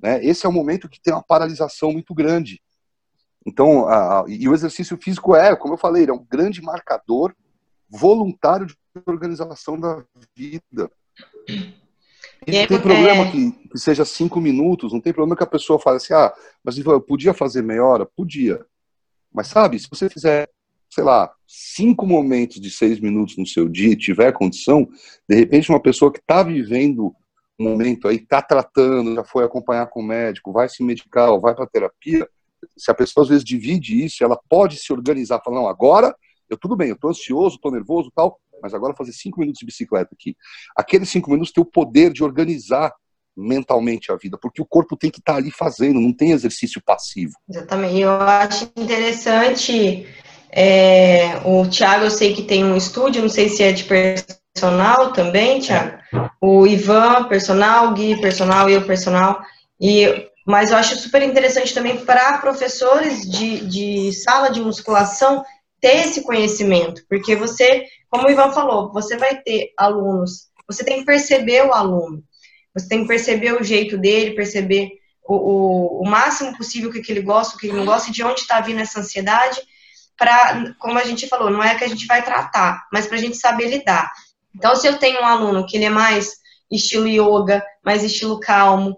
Né? 0.02 0.24
Esse 0.24 0.46
é 0.46 0.50
o 0.50 0.54
momento 0.54 0.88
que 0.88 1.02
tem 1.02 1.14
uma 1.14 1.24
paralisação 1.24 1.92
muito 1.92 2.14
grande. 2.14 2.62
Então, 3.46 3.88
a, 3.88 4.26
e 4.28 4.48
o 4.48 4.54
exercício 4.54 4.98
físico 4.98 5.36
é, 5.36 5.56
como 5.56 5.74
eu 5.74 5.78
falei, 5.78 6.06
é 6.06 6.14
um 6.14 6.26
grande 6.30 6.62
marcador 6.62 7.34
voluntário 7.90 8.66
de 8.66 8.76
organização 9.06 9.80
da 9.80 10.04
vida. 10.36 10.92
E 12.46 12.52
não 12.52 12.68
tem 12.68 12.80
problema 12.80 13.24
é... 13.24 13.32
que, 13.32 13.52
que, 13.52 13.80
seja 13.80 14.06
cinco 14.06 14.40
minutos, 14.40 14.94
não 14.94 15.02
tem 15.02 15.14
problema 15.14 15.36
que 15.36 15.44
a 15.44 15.48
pessoa 15.48 15.80
fale 15.80 15.98
assim, 15.98 16.14
ah, 16.14 16.34
mas 16.64 16.78
eu 16.78 17.02
podia 17.02 17.34
fazer 17.34 17.62
meia 17.62 17.84
hora? 17.84 18.06
Podia. 18.06 18.66
Mas 19.34 19.48
sabe, 19.48 19.80
se 19.80 19.88
você 19.90 20.10
fizer, 20.10 20.50
sei 20.90 21.04
lá, 21.04 21.32
cinco 21.48 22.06
momentos 22.06 22.60
de 22.60 22.72
seis 22.72 23.00
minutos 23.00 23.38
no 23.38 23.46
seu 23.46 23.68
dia 23.68 23.92
e 23.92 23.98
tiver 23.98 24.32
condição, 24.32 24.88
de 25.28 25.36
repente 25.36 25.70
uma 25.70 25.82
pessoa 25.82 26.12
que 26.12 26.20
está 26.20 26.44
vivendo 26.44 27.14
um 27.60 27.64
momento 27.64 28.08
aí, 28.08 28.18
está 28.18 28.42
tratando, 28.42 29.16
já 29.16 29.24
foi 29.24 29.44
acompanhar 29.44 29.88
com 29.88 30.00
o 30.00 30.06
médico, 30.06 30.52
vai 30.52 30.70
se 30.70 30.84
medicar 30.84 31.30
ou 31.30 31.40
vai 31.40 31.56
para 31.56 31.66
terapia, 31.66 32.28
se 32.76 32.92
a 32.92 32.94
pessoa 32.94 33.24
às 33.24 33.30
vezes 33.30 33.44
divide 33.44 34.04
isso, 34.04 34.24
ela 34.24 34.40
pode 34.50 34.78
se 34.78 34.92
organizar, 34.94 35.42
falar, 35.44 35.58
não, 35.58 35.68
agora 35.68 36.16
eu 36.50 36.58
tudo 36.58 36.76
bem, 36.76 36.90
eu 36.90 36.96
estou 36.96 37.10
ansioso, 37.10 37.56
estou 37.56 37.72
nervoso 37.72 38.12
tal, 38.16 38.40
mas 38.62 38.74
agora 38.74 38.96
fazer 38.96 39.12
cinco 39.12 39.40
minutos 39.40 39.60
de 39.60 39.66
bicicleta 39.66 40.14
aqui. 40.14 40.36
Aqueles 40.76 41.10
cinco 41.10 41.30
minutos 41.30 41.52
tem 41.52 41.62
o 41.62 41.66
poder 41.66 42.12
de 42.12 42.24
organizar 42.24 42.94
mentalmente 43.38 44.12
a 44.12 44.16
vida, 44.16 44.38
porque 44.42 44.62
o 44.62 44.66
corpo 44.66 44.98
tem 44.98 45.12
que 45.12 45.20
estar 45.20 45.34
tá 45.34 45.38
ali 45.38 45.52
fazendo, 45.52 46.00
não 46.00 46.12
tem 46.12 46.32
exercício 46.32 46.82
passivo. 46.84 47.34
Exatamente. 47.48 48.00
Eu 48.00 48.12
acho 48.12 48.72
interessante. 48.76 50.08
É, 50.52 51.40
o 51.46 51.68
Thiago, 51.68 52.06
eu 52.06 52.12
sei 52.12 52.34
que 52.34 52.42
tem 52.42 52.66
um 52.66 52.76
estúdio, 52.76 53.22
não 53.22 53.30
sei 53.30 53.48
se 53.48 53.62
é 53.62 53.72
de 53.72 53.84
personal 53.84 55.14
também, 55.14 55.60
Thiago. 55.60 55.98
O 56.42 56.66
Ivan, 56.66 57.26
personal, 57.26 57.94
Gui, 57.94 58.20
personal, 58.20 58.70
eu, 58.70 58.86
personal. 58.86 59.40
E 59.80 60.28
Mas 60.46 60.72
eu 60.72 60.78
acho 60.78 60.96
super 60.96 61.22
interessante 61.22 61.74
também 61.74 61.98
para 61.98 62.40
professores 62.40 63.30
de, 63.30 63.66
de 63.68 64.14
sala 64.14 64.50
de 64.50 64.62
musculação 64.62 65.44
ter 65.80 66.08
esse 66.08 66.24
conhecimento, 66.24 67.04
porque 67.08 67.36
você, 67.36 67.86
como 68.10 68.28
o 68.28 68.32
Ivan 68.32 68.52
falou, 68.52 68.92
você 68.92 69.16
vai 69.18 69.40
ter 69.42 69.72
alunos, 69.78 70.48
você 70.68 70.84
tem 70.84 71.00
que 71.00 71.06
perceber 71.06 71.66
o 71.66 71.74
aluno, 71.74 72.24
você 72.78 72.88
tem 72.88 73.02
que 73.02 73.08
perceber 73.08 73.54
o 73.54 73.64
jeito 73.64 73.98
dele, 73.98 74.36
perceber 74.36 74.92
o, 75.28 75.36
o, 75.36 76.02
o 76.04 76.10
máximo 76.10 76.56
possível 76.58 76.92
que, 76.92 77.02
que 77.02 77.12
ele 77.12 77.22
gosta, 77.22 77.56
o 77.56 77.60
que 77.60 77.68
ele 77.68 77.78
não 77.78 77.86
gosta, 77.86 78.12
de 78.12 78.24
onde 78.24 78.42
está 78.42 78.62
vindo 78.62 78.80
essa 78.80 79.00
ansiedade, 79.00 79.60
para, 80.18 80.74
como 80.80 80.98
a 80.98 81.04
gente 81.04 81.28
falou, 81.28 81.50
não 81.50 81.64
é 81.64 81.76
que 81.76 81.84
a 81.84 81.88
gente 81.88 82.06
vai 82.06 82.24
tratar, 82.24 82.86
mas 82.92 83.08
para 83.08 83.18
a 83.18 83.20
gente 83.20 83.38
saber 83.38 83.68
lidar. 83.68 84.12
Então, 84.56 84.76
se 84.76 84.88
eu 84.88 84.98
tenho 84.98 85.22
um 85.22 85.26
aluno 85.26 85.66
que 85.66 85.78
ele 85.78 85.86
é 85.86 85.90
mais 85.90 86.34
estilo 86.72 87.08
yoga, 87.08 87.64
mais 87.84 88.04
estilo 88.04 88.40
calmo, 88.40 88.98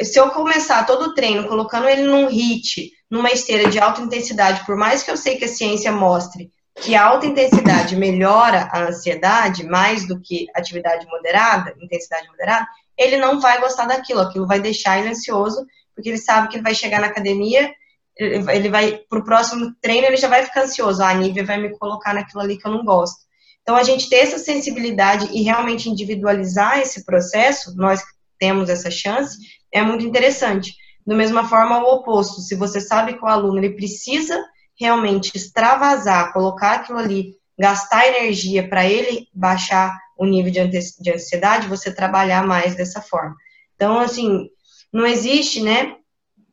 se 0.00 0.18
eu 0.18 0.30
começar 0.30 0.86
todo 0.86 1.06
o 1.06 1.14
treino 1.14 1.48
colocando 1.48 1.88
ele 1.88 2.02
num 2.02 2.28
HIT, 2.28 2.92
numa 3.10 3.30
esteira 3.30 3.68
de 3.68 3.78
alta 3.78 4.00
intensidade, 4.00 4.64
por 4.64 4.76
mais 4.76 5.02
que 5.02 5.10
eu 5.10 5.16
sei 5.16 5.36
que 5.36 5.44
a 5.44 5.48
ciência 5.48 5.90
mostre 5.90 6.52
que 6.80 6.94
a 6.94 7.04
alta 7.04 7.26
intensidade 7.26 7.96
melhora 7.96 8.68
a 8.72 8.84
ansiedade 8.84 9.64
mais 9.64 10.06
do 10.06 10.20
que 10.20 10.46
atividade 10.54 11.06
moderada, 11.06 11.74
intensidade 11.80 12.28
moderada, 12.28 12.66
ele 12.98 13.16
não 13.16 13.40
vai 13.40 13.60
gostar 13.60 13.86
daquilo, 13.86 14.20
aquilo 14.20 14.46
vai 14.46 14.60
deixar 14.60 14.98
ele 14.98 15.10
ansioso, 15.10 15.64
porque 15.94 16.10
ele 16.10 16.18
sabe 16.18 16.48
que 16.48 16.56
ele 16.56 16.64
vai 16.64 16.74
chegar 16.74 17.00
na 17.00 17.06
academia, 17.06 17.72
ele 18.18 18.68
vai, 18.68 18.98
pro 19.08 19.24
próximo 19.24 19.72
treino, 19.80 20.06
ele 20.06 20.16
já 20.16 20.28
vai 20.28 20.42
ficar 20.42 20.62
ansioso, 20.62 21.02
ah, 21.02 21.10
a 21.10 21.14
Nívia 21.14 21.44
vai 21.44 21.58
me 21.58 21.70
colocar 21.78 22.12
naquilo 22.12 22.42
ali 22.42 22.58
que 22.58 22.66
eu 22.66 22.72
não 22.72 22.84
gosto. 22.84 23.28
Então, 23.62 23.76
a 23.76 23.82
gente 23.82 24.08
ter 24.08 24.16
essa 24.16 24.38
sensibilidade 24.38 25.28
e 25.32 25.42
realmente 25.42 25.88
individualizar 25.88 26.78
esse 26.78 27.04
processo, 27.04 27.76
nós 27.76 28.02
temos 28.38 28.68
essa 28.68 28.90
chance, 28.90 29.36
é 29.72 29.82
muito 29.82 30.04
interessante. 30.04 30.74
Da 31.06 31.14
mesma 31.14 31.48
forma, 31.48 31.78
o 31.78 31.94
oposto, 31.94 32.40
se 32.40 32.54
você 32.54 32.80
sabe 32.80 33.14
que 33.14 33.24
o 33.24 33.28
aluno 33.28 33.58
ele 33.58 33.76
precisa 33.76 34.42
realmente 34.78 35.30
extravasar, 35.34 36.32
colocar 36.32 36.72
aquilo 36.72 36.98
ali, 36.98 37.34
gastar 37.58 38.06
energia 38.08 38.68
para 38.68 38.86
ele 38.86 39.28
baixar 39.34 39.98
o 40.18 40.26
nível 40.26 40.50
de 40.50 41.10
ansiedade, 41.12 41.68
você 41.68 41.94
trabalhar 41.94 42.46
mais 42.46 42.74
dessa 42.74 43.00
forma. 43.00 43.36
Então, 43.74 44.00
assim, 44.00 44.48
não 44.92 45.06
existe, 45.06 45.62
né, 45.62 45.94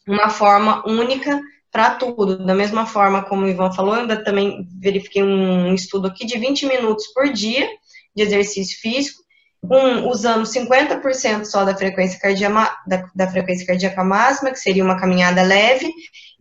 uma 0.07 0.29
forma 0.29 0.87
única 0.87 1.41
para 1.71 1.95
tudo. 1.95 2.45
Da 2.45 2.53
mesma 2.53 2.85
forma 2.85 3.23
como 3.23 3.45
o 3.45 3.49
Ivan 3.49 3.71
falou, 3.71 3.95
eu 3.95 4.01
ainda 4.01 4.23
também 4.23 4.67
verifiquei 4.79 5.23
um 5.23 5.73
estudo 5.73 6.07
aqui 6.07 6.25
de 6.25 6.37
20 6.37 6.67
minutos 6.67 7.07
por 7.07 7.33
dia 7.33 7.67
de 8.15 8.23
exercício 8.23 8.79
físico, 8.79 9.21
um 9.63 10.07
usando 10.07 10.45
50% 10.45 11.43
só 11.43 11.65
da 11.65 11.75
frequência, 11.75 12.19
cardíaca, 12.19 12.77
da, 12.87 13.09
da 13.13 13.27
frequência 13.29 13.65
cardíaca 13.65 14.03
máxima, 14.03 14.51
que 14.51 14.59
seria 14.59 14.83
uma 14.83 14.97
caminhada 14.97 15.41
leve, 15.41 15.91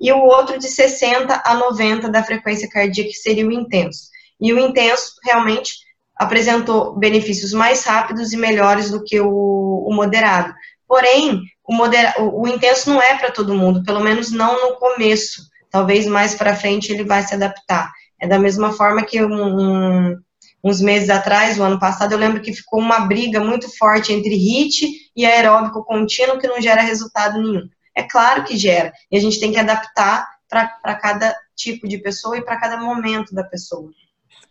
e 0.01 0.13
o 0.13 0.19
outro 0.19 0.59
de 0.59 0.69
60 0.69 1.43
a 1.45 1.55
90 1.55 2.09
da 2.11 2.23
frequência 2.23 2.69
cardíaca, 2.69 3.11
que 3.11 3.17
seria 3.17 3.47
o 3.47 3.53
intenso. 3.53 4.09
E 4.41 4.53
o 4.53 4.59
intenso 4.59 5.15
realmente 5.25 5.73
apresentou 6.17 6.97
benefícios 6.97 7.53
mais 7.53 7.85
rápidos 7.85 8.33
e 8.33 8.37
melhores 8.37 8.91
do 8.91 9.03
que 9.03 9.21
o, 9.21 9.87
o 9.89 9.95
moderado. 9.95 10.55
Porém, 10.87 11.43
o, 11.67 11.75
modera, 11.75 12.15
o, 12.19 12.43
o 12.43 12.49
intenso 12.49 12.91
não 12.91 13.01
é 13.03 13.17
para 13.17 13.31
todo 13.31 13.55
mundo, 13.55 13.83
pelo 13.83 14.01
menos 14.01 14.31
não 14.31 14.71
no 14.71 14.77
começo. 14.77 15.43
Talvez 15.71 16.07
mais 16.07 16.35
para 16.35 16.55
frente 16.55 16.93
ele 16.93 17.05
vai 17.05 17.23
se 17.23 17.35
adaptar. 17.35 17.91
É 18.21 18.29
da 18.29 18.39
mesma 18.39 18.73
forma 18.73 19.03
que 19.03 19.23
um, 19.25 20.17
uns 20.63 20.81
meses 20.81 21.11
atrás, 21.11 21.59
o 21.59 21.63
ano 21.63 21.79
passado, 21.79 22.13
eu 22.13 22.19
lembro 22.19 22.41
que 22.41 22.53
ficou 22.53 22.81
uma 22.81 23.01
briga 23.01 23.41
muito 23.41 23.69
forte 23.77 24.13
entre 24.13 24.35
HIT 24.35 25.11
e 25.17 25.27
aeróbico 25.27 25.85
contínuo 25.85 26.39
que 26.39 26.47
não 26.47 26.61
gera 26.61 26.81
resultado 26.81 27.41
nenhum. 27.41 27.69
É 27.95 28.03
claro 28.03 28.45
que 28.45 28.57
gera, 28.57 28.93
e 29.11 29.17
a 29.17 29.21
gente 29.21 29.39
tem 29.39 29.53
que 29.53 29.59
adaptar 29.59 30.27
para 30.49 30.95
cada 30.95 31.37
tipo 31.57 31.87
de 31.89 31.99
pessoa 31.99 32.37
e 32.37 32.45
para 32.45 32.59
cada 32.59 32.77
momento 32.77 33.35
da 33.35 33.45
pessoa. 33.45 33.91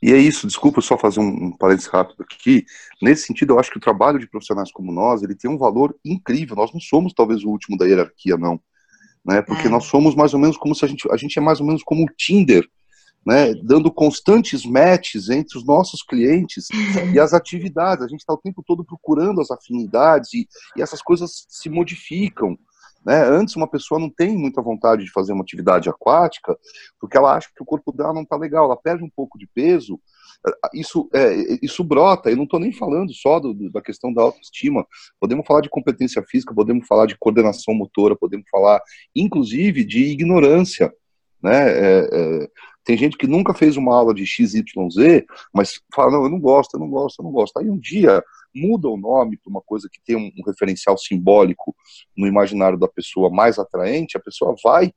E 0.04 0.12
é 0.12 0.18
isso, 0.18 0.46
desculpa 0.46 0.82
só 0.82 0.98
fazer 0.98 1.22
um, 1.22 1.46
um 1.46 1.52
parênteses 1.58 1.90
rápido 1.90 2.24
aqui. 2.24 2.66
Nesse 3.02 3.26
sentido, 3.26 3.54
eu 3.54 3.60
acho 3.60 3.72
que 3.72 3.78
o 3.78 3.82
trabalho 3.82 4.20
de 4.20 4.28
profissionais 4.28 4.70
como 4.70 4.92
nós, 4.92 5.24
ele 5.24 5.34
tem 5.34 5.50
um 5.50 5.58
valor 5.58 5.96
incrível. 6.04 6.58
Nós 6.58 6.74
não 6.74 6.80
somos 6.82 7.14
talvez 7.14 7.46
o 7.46 7.50
último 7.50 7.78
da 7.78 7.86
hierarquia, 7.86 8.36
não. 8.36 8.60
Né? 9.26 9.42
Porque 9.42 9.68
é. 9.68 9.70
nós 9.70 9.86
somos 9.86 10.14
mais 10.14 10.34
ou 10.34 10.42
menos 10.42 10.58
como 10.58 10.76
se 10.76 10.84
a 10.84 10.90
gente, 10.90 11.10
a 11.10 11.16
gente 11.16 11.40
é 11.40 11.42
mais 11.42 11.62
ou 11.62 11.66
menos 11.66 11.84
como 11.84 12.04
o 12.04 12.14
Tinder 12.18 12.68
né, 13.26 13.54
dando 13.64 13.90
constantes 13.90 14.66
matches 14.66 15.30
entre 15.30 15.58
os 15.58 15.66
nossos 15.66 16.04
clientes 16.04 16.68
e 17.14 17.18
as 17.18 17.34
atividades. 17.34 18.04
A 18.04 18.08
gente 18.10 18.20
está 18.20 18.34
o 18.34 18.38
tempo 18.38 18.62
todo 18.62 18.84
procurando 18.84 19.40
as 19.40 19.50
afinidades 19.52 20.34
e, 20.34 20.46
e 20.76 20.82
essas 20.82 21.02
coisas 21.02 21.46
se 21.48 21.70
modificam. 21.70 22.58
Né? 23.06 23.22
Antes, 23.24 23.56
uma 23.56 23.68
pessoa 23.68 24.00
não 24.00 24.10
tem 24.10 24.38
muita 24.38 24.62
vontade 24.62 25.04
de 25.04 25.12
fazer 25.12 25.34
uma 25.34 25.44
atividade 25.44 25.90
aquática 25.90 26.58
porque 27.00 27.18
ela 27.18 27.36
acha 27.36 27.50
que 27.56 27.62
o 27.62 27.66
corpo 27.66 27.92
dela 27.92 28.14
não 28.14 28.24
está 28.24 28.38
legal, 28.38 28.66
ela 28.66 28.78
perde 28.78 29.04
um 29.04 29.10
pouco 29.10 29.38
de 29.38 29.48
peso. 29.48 30.00
Isso, 30.74 31.10
é, 31.14 31.58
isso 31.62 31.84
brota, 31.84 32.30
eu 32.30 32.36
não 32.36 32.44
estou 32.44 32.60
nem 32.60 32.74
falando 32.74 33.14
só 33.14 33.40
do, 33.40 33.54
da 33.72 33.82
questão 33.82 34.14
da 34.14 34.22
autoestima. 34.22 34.86
Podemos 35.20 35.46
falar 35.46 35.62
de 35.62 35.70
competência 35.70 36.22
física, 36.24 36.54
podemos 36.54 36.86
falar 36.86 37.06
de 37.06 37.18
coordenação 37.18 37.74
motora, 37.74 38.16
podemos 38.16 38.46
falar, 38.50 38.82
inclusive, 39.16 39.86
de 39.86 40.04
ignorância. 40.04 40.94
Né? 41.42 41.70
É, 41.70 42.10
é, 42.12 42.48
tem 42.84 42.98
gente 42.98 43.18
que 43.18 43.28
nunca 43.28 43.54
fez 43.54 43.78
uma 43.78 43.96
aula 43.96 44.14
de 44.14 44.26
XYZ, 44.26 44.64
mas 45.54 45.80
fala, 45.94 46.12
não, 46.12 46.24
eu 46.24 46.30
não 46.30 46.40
gosto, 46.40 46.76
eu 46.76 46.80
não 46.80 46.90
gosto, 46.90 47.20
eu 47.20 47.24
não 47.24 47.32
gosto. 47.32 47.58
Aí 47.58 47.70
um 47.70 47.78
dia 47.78 48.22
muda 48.54 48.88
o 48.88 48.98
nome 48.98 49.38
para 49.38 49.50
uma 49.50 49.62
coisa 49.62 49.90
que 49.92 50.00
tem 50.06 50.16
um, 50.16 50.32
referencial 50.46 50.98
simbólico 50.98 51.76
no 52.16 52.28
imaginário 52.28 52.78
da 52.78 52.88
pessoa 52.88 53.30
mais 53.30 53.58
atraente, 53.58 54.18
a 54.18 54.22
pessoa 54.22 54.56
vai 54.64 54.92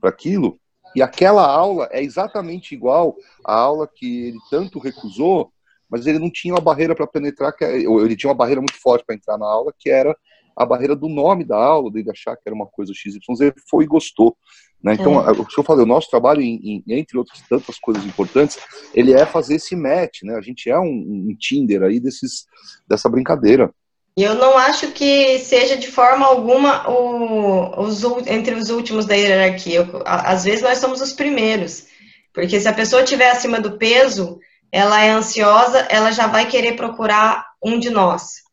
para 0.00 0.10
aquilo 0.10 0.58
e 0.94 1.02
aquela 1.02 1.46
aula 1.46 1.88
é 1.92 2.02
exatamente 2.02 2.74
igual 2.74 3.16
à 3.44 3.54
aula 3.54 3.88
que 3.92 4.28
ele 4.28 4.38
tanto 4.50 4.78
recusou, 4.78 5.52
mas 5.88 6.06
ele 6.06 6.18
não 6.18 6.30
tinha 6.30 6.54
uma 6.54 6.60
barreira 6.60 6.94
para 6.94 7.06
penetrar, 7.06 7.54
é, 7.60 7.88
ou 7.88 8.04
ele 8.04 8.16
tinha 8.16 8.30
uma 8.30 8.36
barreira 8.36 8.60
muito 8.60 8.80
forte 8.80 9.04
para 9.04 9.14
entrar 9.14 9.38
na 9.38 9.46
aula, 9.46 9.72
que 9.78 9.88
era 9.88 10.16
a 10.56 10.66
barreira 10.66 10.96
do 10.96 11.08
nome 11.08 11.44
da 11.44 11.56
aula, 11.56 11.90
dele 11.90 12.10
achar 12.10 12.36
que 12.36 12.42
era 12.44 12.54
uma 12.54 12.66
coisa 12.66 12.92
XYZ, 12.92 13.52
foi 13.68 13.84
e 13.84 13.86
gostou. 13.86 14.36
Né? 14.82 14.94
Então, 14.94 15.20
é. 15.26 15.32
o 15.32 15.44
que 15.44 15.58
eu 15.58 15.64
falei, 15.64 15.84
o 15.84 15.88
nosso 15.88 16.08
trabalho, 16.10 16.40
em, 16.40 16.82
em, 16.86 16.98
entre 16.98 17.18
outras 17.18 17.40
tantas 17.48 17.78
coisas 17.78 18.04
importantes, 18.04 18.58
ele 18.94 19.12
é 19.12 19.26
fazer 19.26 19.56
esse 19.56 19.76
match, 19.76 20.22
né? 20.22 20.36
A 20.36 20.40
gente 20.40 20.70
é 20.70 20.78
um, 20.78 21.28
um 21.28 21.36
Tinder 21.38 21.82
aí 21.82 22.00
desses, 22.00 22.46
dessa 22.88 23.08
brincadeira. 23.08 23.70
Eu 24.16 24.34
não 24.34 24.56
acho 24.56 24.90
que 24.92 25.38
seja 25.38 25.76
de 25.76 25.88
forma 25.88 26.26
alguma 26.26 26.88
o, 26.90 27.82
os, 27.82 28.02
entre 28.26 28.54
os 28.54 28.70
últimos 28.70 29.06
da 29.06 29.14
hierarquia. 29.14 29.88
Às 30.04 30.44
vezes 30.44 30.62
nós 30.62 30.78
somos 30.78 31.00
os 31.00 31.12
primeiros, 31.12 31.86
porque 32.32 32.58
se 32.58 32.68
a 32.68 32.72
pessoa 32.72 33.02
estiver 33.02 33.30
acima 33.30 33.60
do 33.60 33.78
peso, 33.78 34.38
ela 34.72 35.02
é 35.02 35.10
ansiosa, 35.10 35.86
ela 35.90 36.10
já 36.10 36.26
vai 36.26 36.46
querer 36.46 36.74
procurar 36.74 37.46
um 37.62 37.78
de 37.78 37.90
nós 37.90 38.49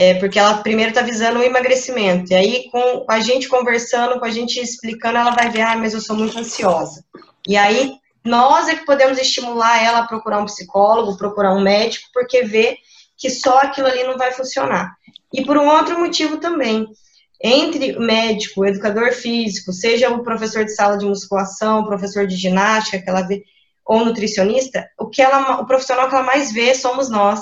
é, 0.00 0.14
porque 0.14 0.38
ela 0.38 0.58
primeiro 0.58 0.90
está 0.90 1.02
visando 1.02 1.40
o 1.40 1.42
emagrecimento. 1.42 2.32
E 2.32 2.36
aí, 2.36 2.70
com 2.70 3.04
a 3.08 3.18
gente 3.18 3.48
conversando, 3.48 4.20
com 4.20 4.24
a 4.24 4.30
gente 4.30 4.60
explicando, 4.60 5.18
ela 5.18 5.32
vai 5.32 5.50
ver, 5.50 5.62
ah, 5.62 5.76
mas 5.76 5.92
eu 5.92 6.00
sou 6.00 6.14
muito 6.14 6.38
ansiosa. 6.38 7.04
E 7.48 7.56
aí, 7.56 7.94
nós 8.24 8.68
é 8.68 8.76
que 8.76 8.86
podemos 8.86 9.18
estimular 9.18 9.82
ela 9.82 9.98
a 9.98 10.06
procurar 10.06 10.38
um 10.38 10.44
psicólogo, 10.44 11.18
procurar 11.18 11.52
um 11.52 11.60
médico, 11.60 12.06
porque 12.14 12.44
vê 12.44 12.76
que 13.16 13.28
só 13.28 13.58
aquilo 13.58 13.88
ali 13.88 14.04
não 14.04 14.16
vai 14.16 14.30
funcionar. 14.30 14.88
E 15.34 15.44
por 15.44 15.56
um 15.56 15.66
outro 15.66 15.98
motivo 15.98 16.36
também, 16.36 16.86
entre 17.42 17.98
médico, 17.98 18.64
educador 18.64 19.12
físico, 19.12 19.72
seja 19.72 20.10
o 20.10 20.22
professor 20.22 20.64
de 20.64 20.76
sala 20.76 20.96
de 20.96 21.06
musculação, 21.06 21.84
professor 21.84 22.24
de 22.24 22.36
ginástica, 22.36 23.02
que 23.02 23.10
ela 23.10 23.22
vê, 23.22 23.42
ou 23.84 24.04
nutricionista, 24.04 24.88
o 24.96 25.08
que 25.08 25.20
ela, 25.20 25.60
o 25.60 25.66
profissional 25.66 26.08
que 26.08 26.14
ela 26.14 26.24
mais 26.24 26.52
vê 26.52 26.72
somos 26.72 27.10
nós 27.10 27.40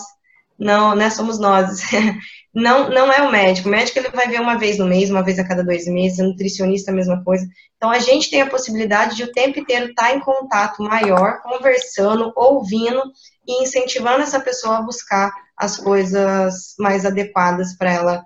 não, 0.59 0.95
né, 0.95 1.11
somos 1.11 1.39
nós. 1.39 1.81
Não, 2.57 2.89
não 2.89 3.13
é 3.13 3.21
o 3.21 3.31
médico. 3.31 3.69
O 3.69 3.71
médico 3.71 3.99
ele 3.99 4.09
vai 4.09 4.29
ver 4.29 4.41
uma 4.41 4.57
vez 4.57 4.79
no 4.79 4.87
mês, 4.87 5.11
uma 5.11 5.23
vez 5.23 5.39
a 5.39 5.47
cada 5.47 5.63
dois 5.63 5.87
meses, 5.87 6.21
o 6.21 6.23
nutricionista 6.23 6.91
a 6.91 6.95
mesma 6.95 7.23
coisa. 7.23 7.47
Então 7.77 7.91
a 7.91 7.99
gente 7.99 8.31
tem 8.31 8.41
a 8.41 8.49
possibilidade 8.49 9.15
de 9.15 9.25
o 9.25 9.31
tempo 9.31 9.61
inteiro 9.61 9.91
estar 9.91 10.17
em 10.17 10.21
contato 10.21 10.83
maior, 10.83 11.43
conversando, 11.43 12.33
ouvindo 12.35 13.03
e 13.47 13.63
incentivando 13.63 14.23
essa 14.23 14.41
pessoa 14.41 14.79
a 14.79 14.83
buscar 14.83 15.31
as 15.55 15.77
coisas 15.77 16.75
mais 16.79 17.05
adequadas 17.05 17.77
para 17.77 17.93
ela. 17.93 18.25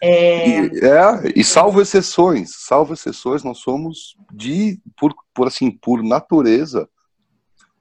É... 0.00 0.66
E, 0.66 0.80
é, 0.80 1.32
e 1.34 1.42
salvo 1.42 1.82
exceções, 1.82 2.54
salvo 2.56 2.94
exceções, 2.94 3.42
nós 3.42 3.58
somos 3.58 4.16
de, 4.32 4.80
por, 4.96 5.12
por 5.34 5.48
assim, 5.48 5.72
por 5.72 6.00
natureza, 6.00 6.88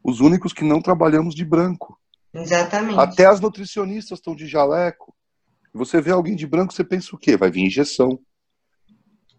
os 0.04 0.22
únicos 0.22 0.54
que 0.54 0.64
não 0.64 0.82
trabalhamos 0.82 1.36
de 1.36 1.46
branco. 1.46 1.96
Exatamente. 2.34 3.00
Até 3.00 3.28
as 3.28 3.39
nutricionistas 3.39 4.18
estão 4.18 4.36
de 4.36 4.48
jaleco. 4.48 5.12
Você 5.74 5.99
vê 5.99 6.11
alguém 6.11 6.36
de 6.36 6.45
branco, 6.45 6.74
você 6.74 6.84
pensa 6.84 7.15
o 7.15 7.17
quê? 7.17 7.36
Vai 7.36 7.49
vir 7.49 7.65
injeção, 7.65 8.19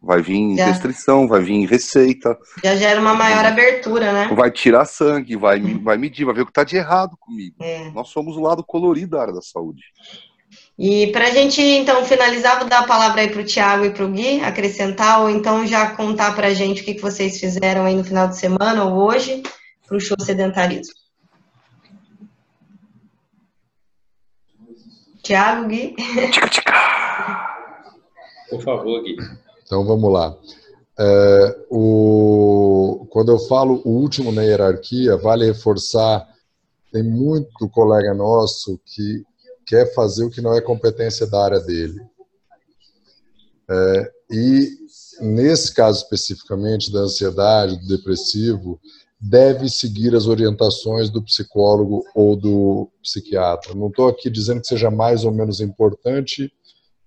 vai 0.03 0.21
vir 0.21 0.57
Já. 0.57 0.67
restrição, 0.67 1.29
vai 1.29 1.41
vir 1.41 1.67
receita. 1.67 2.37
Já 2.63 2.75
gera 2.77 3.01
uma 3.01 3.15
maior 3.15 3.45
abertura, 3.45 4.13
né? 4.13 4.29
Vai 4.35 4.51
tirar 4.51 4.85
sangue, 4.85 5.37
vai, 5.37 5.61
vai 5.61 5.97
medir, 5.97 6.25
vai 6.25 6.35
ver 6.35 6.43
o 6.43 6.47
que 6.47 6.51
está 6.51 6.65
de 6.65 6.77
errado 6.77 7.17
comigo. 7.19 7.57
É. 7.61 7.91
Nós 7.91 8.09
somos 8.09 8.37
o 8.37 8.41
lado 8.41 8.65
colorido 8.65 9.17
da 9.17 9.23
área 9.23 9.33
da 9.33 9.43
saúde. 9.43 9.83
E 10.79 11.09
para 11.09 11.29
a 11.29 11.31
gente, 11.31 11.61
então, 11.61 12.05
finalizar, 12.05 12.59
vou 12.59 12.69
dar 12.69 12.81
a 12.81 12.87
palavra 12.87 13.21
aí 13.21 13.31
para 13.31 13.41
o 13.41 13.45
Tiago 13.45 13.85
e 13.85 13.91
para 13.91 14.05
o 14.05 14.11
Gui, 14.11 14.41
acrescentar, 14.41 15.21
ou 15.21 15.31
então 15.31 15.67
já 15.67 15.91
contar 15.91 16.35
para 16.35 16.49
a 16.49 16.55
gente 16.55 16.83
o 16.83 16.85
que, 16.85 16.95
que 16.95 17.03
vocês 17.03 17.39
fizeram 17.39 17.85
aí 17.85 17.95
no 17.95 18.05
final 18.05 18.29
de 18.29 18.37
semana 18.37 18.85
ou 18.85 19.07
hoje 19.07 19.43
para 19.87 19.97
o 19.97 20.01
show 20.01 20.17
sedentarismo. 20.21 21.04
Tiago, 25.25 25.67
Gui. 25.69 25.97
Por 28.51 28.63
favor, 28.63 29.03
Gui. 29.03 29.17
Então 29.65 29.85
vamos 29.85 30.13
lá. 30.13 30.37
É, 30.97 31.59
o, 31.71 33.07
quando 33.11 33.33
eu 33.33 33.39
falo 33.39 33.81
o 33.85 33.91
último 33.91 34.31
na 34.31 34.43
hierarquia, 34.43 35.17
vale 35.17 35.47
reforçar, 35.47 36.29
tem 36.93 37.03
muito 37.03 37.69
colega 37.71 38.15
nosso 38.15 38.79
que 38.85 39.25
quer 39.67 39.93
fazer 39.95 40.25
o 40.25 40.31
que 40.31 40.43
não 40.43 40.55
é 40.55 40.61
competência 40.61 41.27
da 41.27 41.43
área 41.43 41.59
dele. 41.61 42.01
É, 43.69 44.13
e 44.31 44.69
nesse 45.21 45.75
caso 45.75 46.03
especificamente 46.03 46.93
da 46.93 47.01
ansiedade, 47.01 47.81
do 47.81 47.89
depressivo, 47.89 48.79
deve 49.27 49.71
seguir 49.71 50.15
as 50.15 50.27
orientações 50.27 51.09
do 51.09 51.23
psicólogo 51.23 52.05
ou 52.15 52.37
do 52.37 52.91
psiquiatra. 53.03 53.75
Não 53.75 53.89
estou 53.89 54.07
aqui 54.07 54.29
dizendo 54.29 54.61
que 54.61 54.67
seja 54.67 54.91
mais 54.91 55.25
ou 55.25 55.33
menos 55.33 55.61
importante 55.61 56.53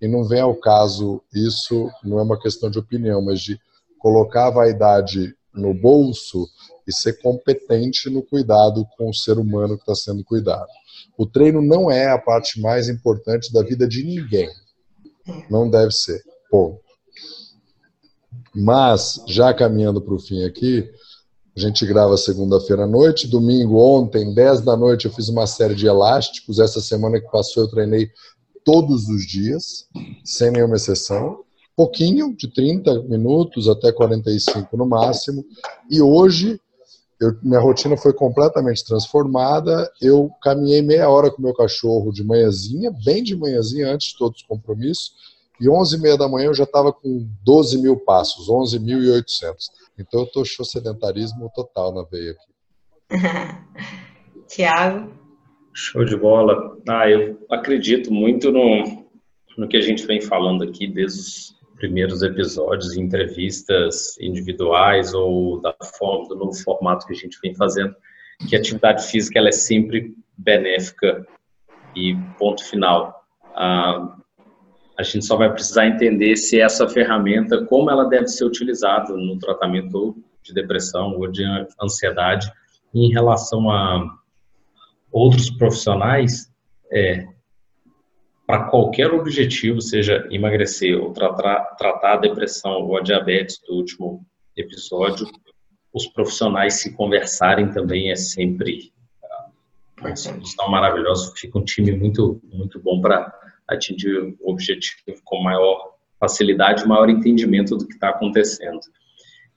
e 0.01 0.07
não 0.07 0.23
vem 0.23 0.41
ao 0.41 0.55
caso 0.55 1.21
isso, 1.31 1.89
não 2.03 2.17
é 2.17 2.23
uma 2.23 2.39
questão 2.39 2.71
de 2.71 2.79
opinião, 2.79 3.21
mas 3.21 3.39
de 3.39 3.59
colocar 3.99 4.47
a 4.47 4.51
vaidade 4.51 5.35
no 5.53 5.75
bolso 5.75 6.47
e 6.87 6.93
ser 6.93 7.21
competente 7.21 8.09
no 8.09 8.23
cuidado 8.23 8.83
com 8.97 9.09
o 9.09 9.13
ser 9.13 9.37
humano 9.37 9.75
que 9.75 9.83
está 9.83 9.93
sendo 9.93 10.23
cuidado. 10.23 10.69
O 11.15 11.25
treino 11.25 11.61
não 11.61 11.91
é 11.91 12.09
a 12.09 12.17
parte 12.17 12.59
mais 12.59 12.89
importante 12.89 13.53
da 13.53 13.61
vida 13.61 13.87
de 13.87 14.03
ninguém. 14.03 14.49
Não 15.51 15.69
deve 15.69 15.91
ser. 15.91 16.23
Ponto. 16.49 16.81
Mas, 18.55 19.21
já 19.27 19.53
caminhando 19.53 20.01
para 20.01 20.15
o 20.15 20.19
fim 20.19 20.43
aqui, 20.43 20.89
a 21.57 21.59
gente 21.59 21.83
grava 21.87 22.15
segunda-feira 22.17 22.83
à 22.83 22.87
noite. 22.87 23.27
Domingo, 23.27 23.79
ontem, 23.79 24.31
10 24.31 24.61
da 24.61 24.77
noite, 24.77 25.05
eu 25.05 25.11
fiz 25.11 25.27
uma 25.27 25.47
série 25.47 25.73
de 25.73 25.87
elásticos. 25.87 26.59
Essa 26.59 26.79
semana 26.79 27.19
que 27.19 27.31
passou, 27.31 27.63
eu 27.63 27.67
treinei 27.67 28.11
todos 28.63 29.09
os 29.09 29.25
dias, 29.25 29.87
sem 30.23 30.51
nenhuma 30.51 30.75
exceção. 30.75 31.39
Pouquinho, 31.75 32.35
de 32.35 32.47
30 32.47 33.01
minutos 33.03 33.67
até 33.67 33.91
45 33.91 34.77
no 34.77 34.85
máximo. 34.85 35.43
E 35.89 35.99
hoje 35.99 36.61
eu, 37.19 37.35
minha 37.41 37.59
rotina 37.59 37.97
foi 37.97 38.13
completamente 38.13 38.85
transformada. 38.85 39.91
Eu 39.99 40.29
caminhei 40.43 40.83
meia 40.83 41.09
hora 41.09 41.31
com 41.31 41.41
meu 41.41 41.55
cachorro 41.55 42.11
de 42.11 42.23
manhãzinha, 42.23 42.93
bem 43.03 43.23
de 43.23 43.35
manhãzinha, 43.35 43.91
antes 43.91 44.09
de 44.09 44.17
todos 44.19 44.41
os 44.41 44.47
compromissos, 44.47 45.11
e 45.59 45.67
11 45.67 45.95
e 45.95 45.99
meia 45.99 46.17
da 46.17 46.29
manhã 46.29 46.47
eu 46.47 46.53
já 46.53 46.65
estava 46.65 46.93
com 46.93 47.27
12 47.43 47.81
mil 47.81 47.97
passos, 47.97 48.47
11.800. 48.47 49.55
Então 49.97 50.21
eu 50.21 50.25
estou 50.25 50.45
show 50.45 50.65
sedentarismo 50.65 51.51
total 51.53 51.93
na 51.93 52.03
veia 52.03 52.31
aqui. 52.31 52.53
Tiago? 54.47 55.11
Show 55.73 56.05
de 56.05 56.15
bola. 56.15 56.77
Ah, 56.87 57.09
eu 57.09 57.45
acredito 57.49 58.11
muito 58.11 58.51
no, 58.51 59.07
no 59.57 59.67
que 59.67 59.77
a 59.77 59.81
gente 59.81 60.05
vem 60.05 60.21
falando 60.21 60.63
aqui 60.63 60.87
desde 60.87 61.19
os 61.19 61.57
primeiros 61.75 62.23
episódios, 62.23 62.97
entrevistas 62.97 64.17
individuais 64.19 65.13
ou 65.13 65.61
da 65.61 65.75
forma, 65.97 66.27
do 66.27 66.35
novo 66.35 66.53
formato 66.63 67.05
que 67.05 67.13
a 67.13 67.15
gente 67.15 67.37
vem 67.41 67.53
fazendo, 67.53 67.95
que 68.47 68.55
a 68.55 68.59
atividade 68.59 69.05
física 69.05 69.37
ela 69.37 69.49
é 69.49 69.51
sempre 69.53 70.15
benéfica 70.37 71.25
e 71.95 72.15
ponto 72.37 72.63
final. 72.63 73.23
Ah, 73.55 74.17
a 74.97 75.03
gente 75.03 75.25
só 75.25 75.37
vai 75.37 75.51
precisar 75.51 75.87
entender 75.87 76.35
se 76.35 76.59
essa 76.59 76.87
ferramenta, 76.87 77.63
como 77.65 77.89
ela 77.89 78.05
deve 78.05 78.27
ser 78.27 78.45
utilizada 78.45 79.13
no 79.13 79.37
tratamento 79.37 80.17
de 80.41 80.53
depressão 80.53 81.15
ou 81.17 81.27
de 81.27 81.43
ansiedade 81.81 82.51
em 82.93 83.11
relação 83.11 83.69
a 83.69 84.17
outros 85.11 85.51
profissionais, 85.51 86.51
é, 86.91 87.27
para 88.45 88.63
qualquer 88.69 89.11
objetivo, 89.11 89.81
seja 89.81 90.25
emagrecer 90.31 90.97
ou 90.97 91.11
tratar, 91.11 91.75
tratar 91.77 92.13
a 92.13 92.17
depressão 92.17 92.87
ou 92.87 92.97
a 92.97 93.01
diabetes 93.01 93.59
do 93.67 93.75
último 93.75 94.25
episódio, 94.55 95.27
os 95.93 96.07
profissionais 96.07 96.75
se 96.75 96.95
conversarem 96.95 97.69
também 97.71 98.09
é 98.09 98.15
sempre 98.15 98.91
uma 99.99 100.15
solução 100.15 100.69
maravilhosa, 100.69 101.33
fica 101.35 101.57
um 101.57 101.63
time 101.63 101.91
muito, 101.91 102.39
muito 102.51 102.79
bom 102.79 103.01
para 103.01 103.33
atingir 103.67 104.35
o 104.39 104.51
objetivo 104.51 105.19
com 105.23 105.43
maior 105.43 105.97
facilidade, 106.19 106.87
maior 106.87 107.09
entendimento 107.09 107.75
do 107.75 107.85
que 107.85 107.93
está 107.93 108.09
acontecendo. 108.09 108.79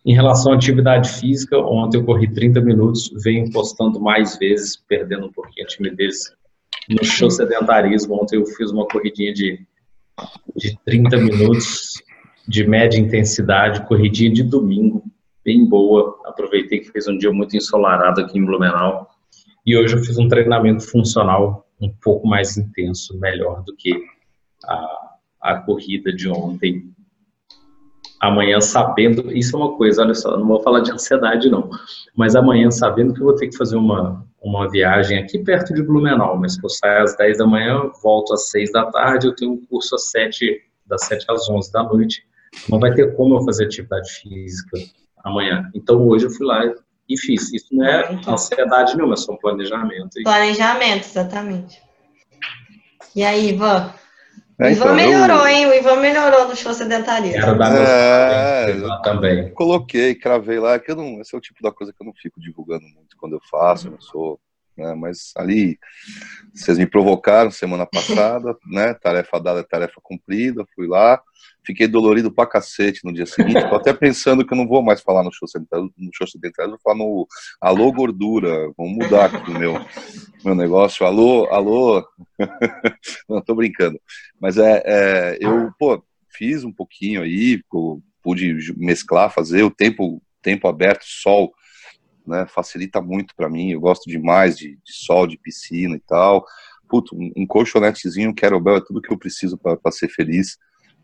Em 0.04 0.14
relação 0.14 0.52
à 0.52 0.54
atividade 0.54 1.10
física, 1.10 1.58
ontem 1.58 1.98
eu 1.98 2.04
corri 2.04 2.32
30 2.32 2.60
minutos, 2.60 3.10
venho 3.22 3.50
postando 3.52 4.00
mais 4.00 4.38
vezes, 4.38 4.76
perdendo 4.76 5.26
um 5.26 5.32
pouquinho 5.32 5.66
a 5.66 5.68
timidez 5.68 6.34
no 6.88 7.04
show 7.04 7.30
sedentarismo. 7.30 8.20
Ontem 8.20 8.36
eu 8.36 8.46
fiz 8.46 8.70
uma 8.70 8.86
corridinha 8.86 9.32
de, 9.32 9.66
de 10.56 10.78
30 10.84 11.18
minutos 11.18 12.02
de 12.48 12.66
média 12.66 12.98
intensidade, 12.98 13.86
corridinha 13.86 14.32
de 14.32 14.42
domingo, 14.42 15.04
bem 15.44 15.66
boa. 15.66 16.18
Aproveitei 16.24 16.80
que 16.80 16.90
fez 16.90 17.06
um 17.06 17.18
dia 17.18 17.30
muito 17.30 17.54
ensolarado 17.56 18.22
aqui 18.22 18.38
em 18.38 18.44
Blumenau. 18.44 19.06
E 19.66 19.76
hoje 19.76 19.96
eu 19.96 20.02
fiz 20.02 20.18
um 20.18 20.28
treinamento 20.28 20.82
funcional 20.82 21.66
um 21.80 21.92
pouco 22.02 22.26
mais 22.26 22.56
intenso, 22.56 23.18
melhor 23.18 23.62
do 23.62 23.74
que 23.74 23.92
a, 24.64 25.10
a 25.40 25.56
corrida 25.56 26.12
de 26.12 26.28
ontem. 26.28 26.92
Amanhã 28.20 28.60
sabendo, 28.60 29.32
isso 29.32 29.56
é 29.56 29.58
uma 29.58 29.76
coisa, 29.76 30.02
olha 30.02 30.14
só, 30.14 30.36
não 30.36 30.46
vou 30.46 30.60
falar 30.60 30.80
de 30.80 30.92
ansiedade 30.92 31.48
não, 31.48 31.70
mas 32.14 32.36
amanhã 32.36 32.70
sabendo 32.70 33.14
que 33.14 33.20
eu 33.20 33.24
vou 33.24 33.34
ter 33.34 33.48
que 33.48 33.56
fazer 33.56 33.76
uma, 33.76 34.26
uma 34.42 34.68
viagem 34.68 35.18
aqui 35.18 35.38
perto 35.38 35.72
de 35.72 35.82
Blumenau, 35.82 36.36
mas 36.36 36.58
que 36.58 36.66
eu 36.66 36.68
saio 36.68 37.04
às 37.04 37.16
10 37.16 37.38
da 37.38 37.46
manhã, 37.46 37.90
volto 38.02 38.34
às 38.34 38.50
6 38.50 38.72
da 38.72 38.90
tarde, 38.90 39.26
eu 39.26 39.34
tenho 39.34 39.52
um 39.52 39.66
curso 39.66 39.94
às 39.94 40.10
7, 40.10 40.60
das 40.86 41.06
7 41.06 41.24
às 41.30 41.48
11 41.48 41.72
da 41.72 41.82
noite, 41.82 42.22
não 42.68 42.78
vai 42.78 42.92
ter 42.92 43.16
como 43.16 43.36
eu 43.36 43.42
fazer 43.42 43.64
atividade 43.64 44.10
física 44.20 44.76
amanhã. 45.24 45.70
Então 45.74 46.06
hoje 46.06 46.26
eu 46.26 46.30
fui 46.30 46.46
lá 46.46 46.62
e 47.10 47.18
fiz. 47.18 47.52
Isso 47.52 47.66
não 47.72 47.84
é 47.84 48.12
então. 48.12 48.34
ansiedade 48.34 48.96
nenhuma, 48.96 49.14
é 49.14 49.16
só 49.16 49.32
um 49.32 49.36
planejamento. 49.36 50.22
Planejamento, 50.22 51.04
exatamente. 51.04 51.82
E 53.14 53.24
aí, 53.24 53.50
Ivan? 53.50 53.92
É, 54.60 54.68
o 54.68 54.70
Ivan 54.70 54.84
então, 54.84 54.94
melhorou, 54.94 55.40
eu... 55.40 55.48
hein? 55.48 55.66
O 55.66 55.74
Ivan 55.74 55.96
melhorou 55.96 56.46
no 56.46 56.54
show 56.54 56.72
sedentarista. 56.72 57.40
Quero 57.40 57.58
dar 57.58 57.74
é, 57.76 58.70
eu 58.70 59.02
também. 59.02 59.52
Coloquei, 59.52 60.14
cravei 60.14 60.60
lá, 60.60 60.78
que 60.78 60.92
eu 60.92 60.96
não, 60.96 61.20
esse 61.20 61.34
é 61.34 61.38
o 61.38 61.40
tipo 61.40 61.60
da 61.62 61.72
coisa 61.72 61.92
que 61.92 62.00
eu 62.00 62.06
não 62.06 62.14
fico 62.14 62.40
divulgando 62.40 62.84
muito 62.84 63.16
quando 63.18 63.34
eu 63.34 63.40
faço, 63.50 63.88
eu 63.88 63.92
não 63.92 64.00
sou 64.00 64.38
né? 64.80 64.94
Mas 64.94 65.32
ali, 65.36 65.78
vocês 66.54 66.78
me 66.78 66.86
provocaram 66.86 67.50
semana 67.50 67.86
passada, 67.86 68.56
né? 68.66 68.94
Tarefa 68.94 69.38
dada, 69.38 69.62
tarefa 69.62 70.00
cumprida, 70.02 70.66
fui 70.74 70.86
lá, 70.86 71.20
fiquei 71.64 71.86
dolorido 71.86 72.32
pra 72.32 72.46
cacete 72.46 73.04
no 73.04 73.12
dia 73.12 73.26
seguinte, 73.26 73.68
tô 73.68 73.76
até 73.76 73.92
pensando 73.92 74.44
que 74.44 74.52
eu 74.52 74.56
não 74.56 74.66
vou 74.66 74.82
mais 74.82 75.00
falar 75.00 75.22
no 75.22 75.32
show 75.32 75.46
central, 75.46 75.88
no 75.96 76.10
show 76.12 76.26
central, 76.26 76.70
vou 76.70 76.80
falar 76.82 76.96
no 76.96 77.26
alô 77.60 77.92
gordura, 77.92 78.72
vamos 78.76 78.96
mudar 78.96 79.26
aqui 79.26 79.50
o 79.50 79.58
meu, 79.58 79.74
meu 80.44 80.54
negócio, 80.54 81.06
alô, 81.06 81.46
alô, 81.50 82.04
não, 83.28 83.42
tô 83.42 83.54
brincando, 83.54 84.00
mas 84.40 84.56
é, 84.56 84.82
é, 84.84 85.38
eu, 85.40 85.70
pô, 85.78 86.02
fiz 86.30 86.64
um 86.64 86.72
pouquinho 86.72 87.22
aí, 87.22 87.62
pude 88.22 88.74
mesclar, 88.76 89.32
fazer 89.32 89.62
o 89.62 89.70
tempo, 89.70 90.22
tempo 90.42 90.66
aberto, 90.66 91.04
sol, 91.04 91.52
né? 92.30 92.46
Facilita 92.48 93.00
muito 93.02 93.34
para 93.34 93.50
mim. 93.50 93.70
Eu 93.70 93.80
gosto 93.80 94.08
demais 94.08 94.56
de, 94.56 94.76
de, 94.76 94.92
sol, 94.92 95.26
de 95.26 95.36
piscina 95.36 95.96
e 95.96 96.00
tal. 96.00 96.44
Puto, 96.88 97.14
um, 97.14 97.46
colchonetezinho, 97.46 98.30
um 98.30 98.34
kettlebell 98.34 98.76
é 98.76 98.80
tudo 98.80 99.02
que 99.02 99.12
eu 99.12 99.18
preciso 99.18 99.58
para 99.58 99.78
ser 99.92 100.08
feliz 100.08 100.56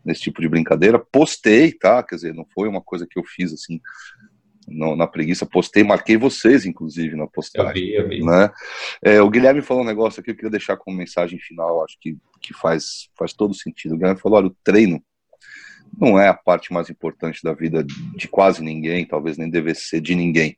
nesse 0.03 0.21
tipo 0.21 0.41
de 0.41 0.49
brincadeira. 0.49 0.97
Postei, 0.99 1.71
tá? 1.71 2.01
Quer 2.01 2.15
dizer, 2.15 2.33
não 2.33 2.45
foi 2.53 2.67
uma 2.67 2.81
coisa 2.81 3.05
que 3.09 3.19
eu 3.19 3.23
fiz 3.23 3.53
assim 3.53 3.79
no, 4.67 4.95
na 4.95 5.07
preguiça. 5.07 5.45
Postei, 5.45 5.83
marquei 5.83 6.17
vocês, 6.17 6.65
inclusive, 6.65 7.15
na 7.15 7.27
postagem. 7.27 7.89
Eu 7.89 8.07
vi, 8.07 8.17
eu 8.17 8.21
vi. 8.21 8.25
Né? 8.25 8.49
É, 9.03 9.21
o 9.21 9.29
Guilherme 9.29 9.61
falou 9.61 9.83
um 9.83 9.87
negócio 9.87 10.19
aqui, 10.19 10.31
eu 10.31 10.35
queria 10.35 10.51
deixar 10.51 10.77
como 10.77 10.97
mensagem 10.97 11.39
final, 11.39 11.83
acho 11.83 11.97
que, 11.99 12.17
que 12.41 12.53
faz, 12.53 13.09
faz 13.17 13.33
todo 13.33 13.53
sentido. 13.53 13.95
O 13.95 13.97
Guilherme 13.97 14.19
falou: 14.19 14.37
olha, 14.37 14.47
o 14.47 14.57
treino 14.63 15.01
não 15.99 16.19
é 16.19 16.27
a 16.27 16.33
parte 16.33 16.73
mais 16.73 16.89
importante 16.89 17.41
da 17.43 17.53
vida 17.53 17.83
de 17.83 18.27
quase 18.27 18.63
ninguém, 18.63 19.05
talvez 19.05 19.37
nem 19.37 19.49
deve 19.49 19.73
ser 19.75 20.01
de 20.01 20.15
ninguém. 20.15 20.55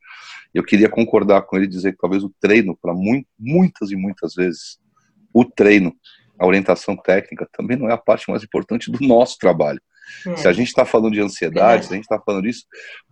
Eu 0.54 0.64
queria 0.64 0.90
concordar 0.90 1.42
com 1.44 1.56
ele 1.56 1.66
e 1.66 1.70
dizer 1.70 1.92
que 1.92 2.00
talvez 2.00 2.24
o 2.24 2.34
treino, 2.40 2.78
para 2.82 2.94
muitas 3.38 3.92
e 3.92 3.96
muitas 3.96 4.34
vezes, 4.34 4.80
o 5.34 5.46
treino, 5.46 5.96
a 6.40 6.46
orientação 6.46 6.96
técnica 6.96 7.48
também 7.52 7.78
não 7.78 7.90
é 7.90 7.94
a 7.94 7.98
parte 7.98 8.30
mais 8.30 8.44
importante 8.44 8.92
do 8.92 9.06
nosso 9.06 9.38
trabalho. 9.38 9.82
É. 10.26 10.36
Se 10.38 10.48
a 10.48 10.54
gente 10.54 10.68
está 10.68 10.86
falando 10.86 11.14
de 11.14 11.22
ansiedade, 11.22 11.84
é. 11.84 11.88
se 11.88 11.94
a 11.94 11.96
gente 11.96 12.06
está 12.06 12.20
falando 12.20 12.44
disso, 12.44 12.66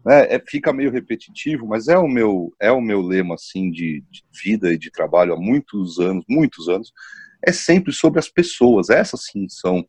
né, 0.05 0.33
é, 0.33 0.41
fica 0.45 0.73
meio 0.73 0.91
repetitivo, 0.91 1.67
mas 1.67 1.87
é 1.87 1.97
o 1.97 2.07
meu 2.07 2.51
é 2.59 2.71
o 2.71 2.81
meu 2.81 3.01
lema 3.01 3.35
assim 3.35 3.69
de, 3.69 4.03
de, 4.09 4.23
vida 4.43 4.73
e 4.73 4.77
de 4.77 4.89
trabalho 4.89 5.33
há 5.33 5.37
muitos 5.37 5.99
anos, 5.99 6.23
muitos 6.27 6.67
anos, 6.67 6.91
é 7.45 7.51
sempre 7.51 7.93
sobre 7.93 8.19
as 8.19 8.29
pessoas. 8.29 8.89
Essas 8.89 9.25
sim 9.25 9.47
são 9.47 9.87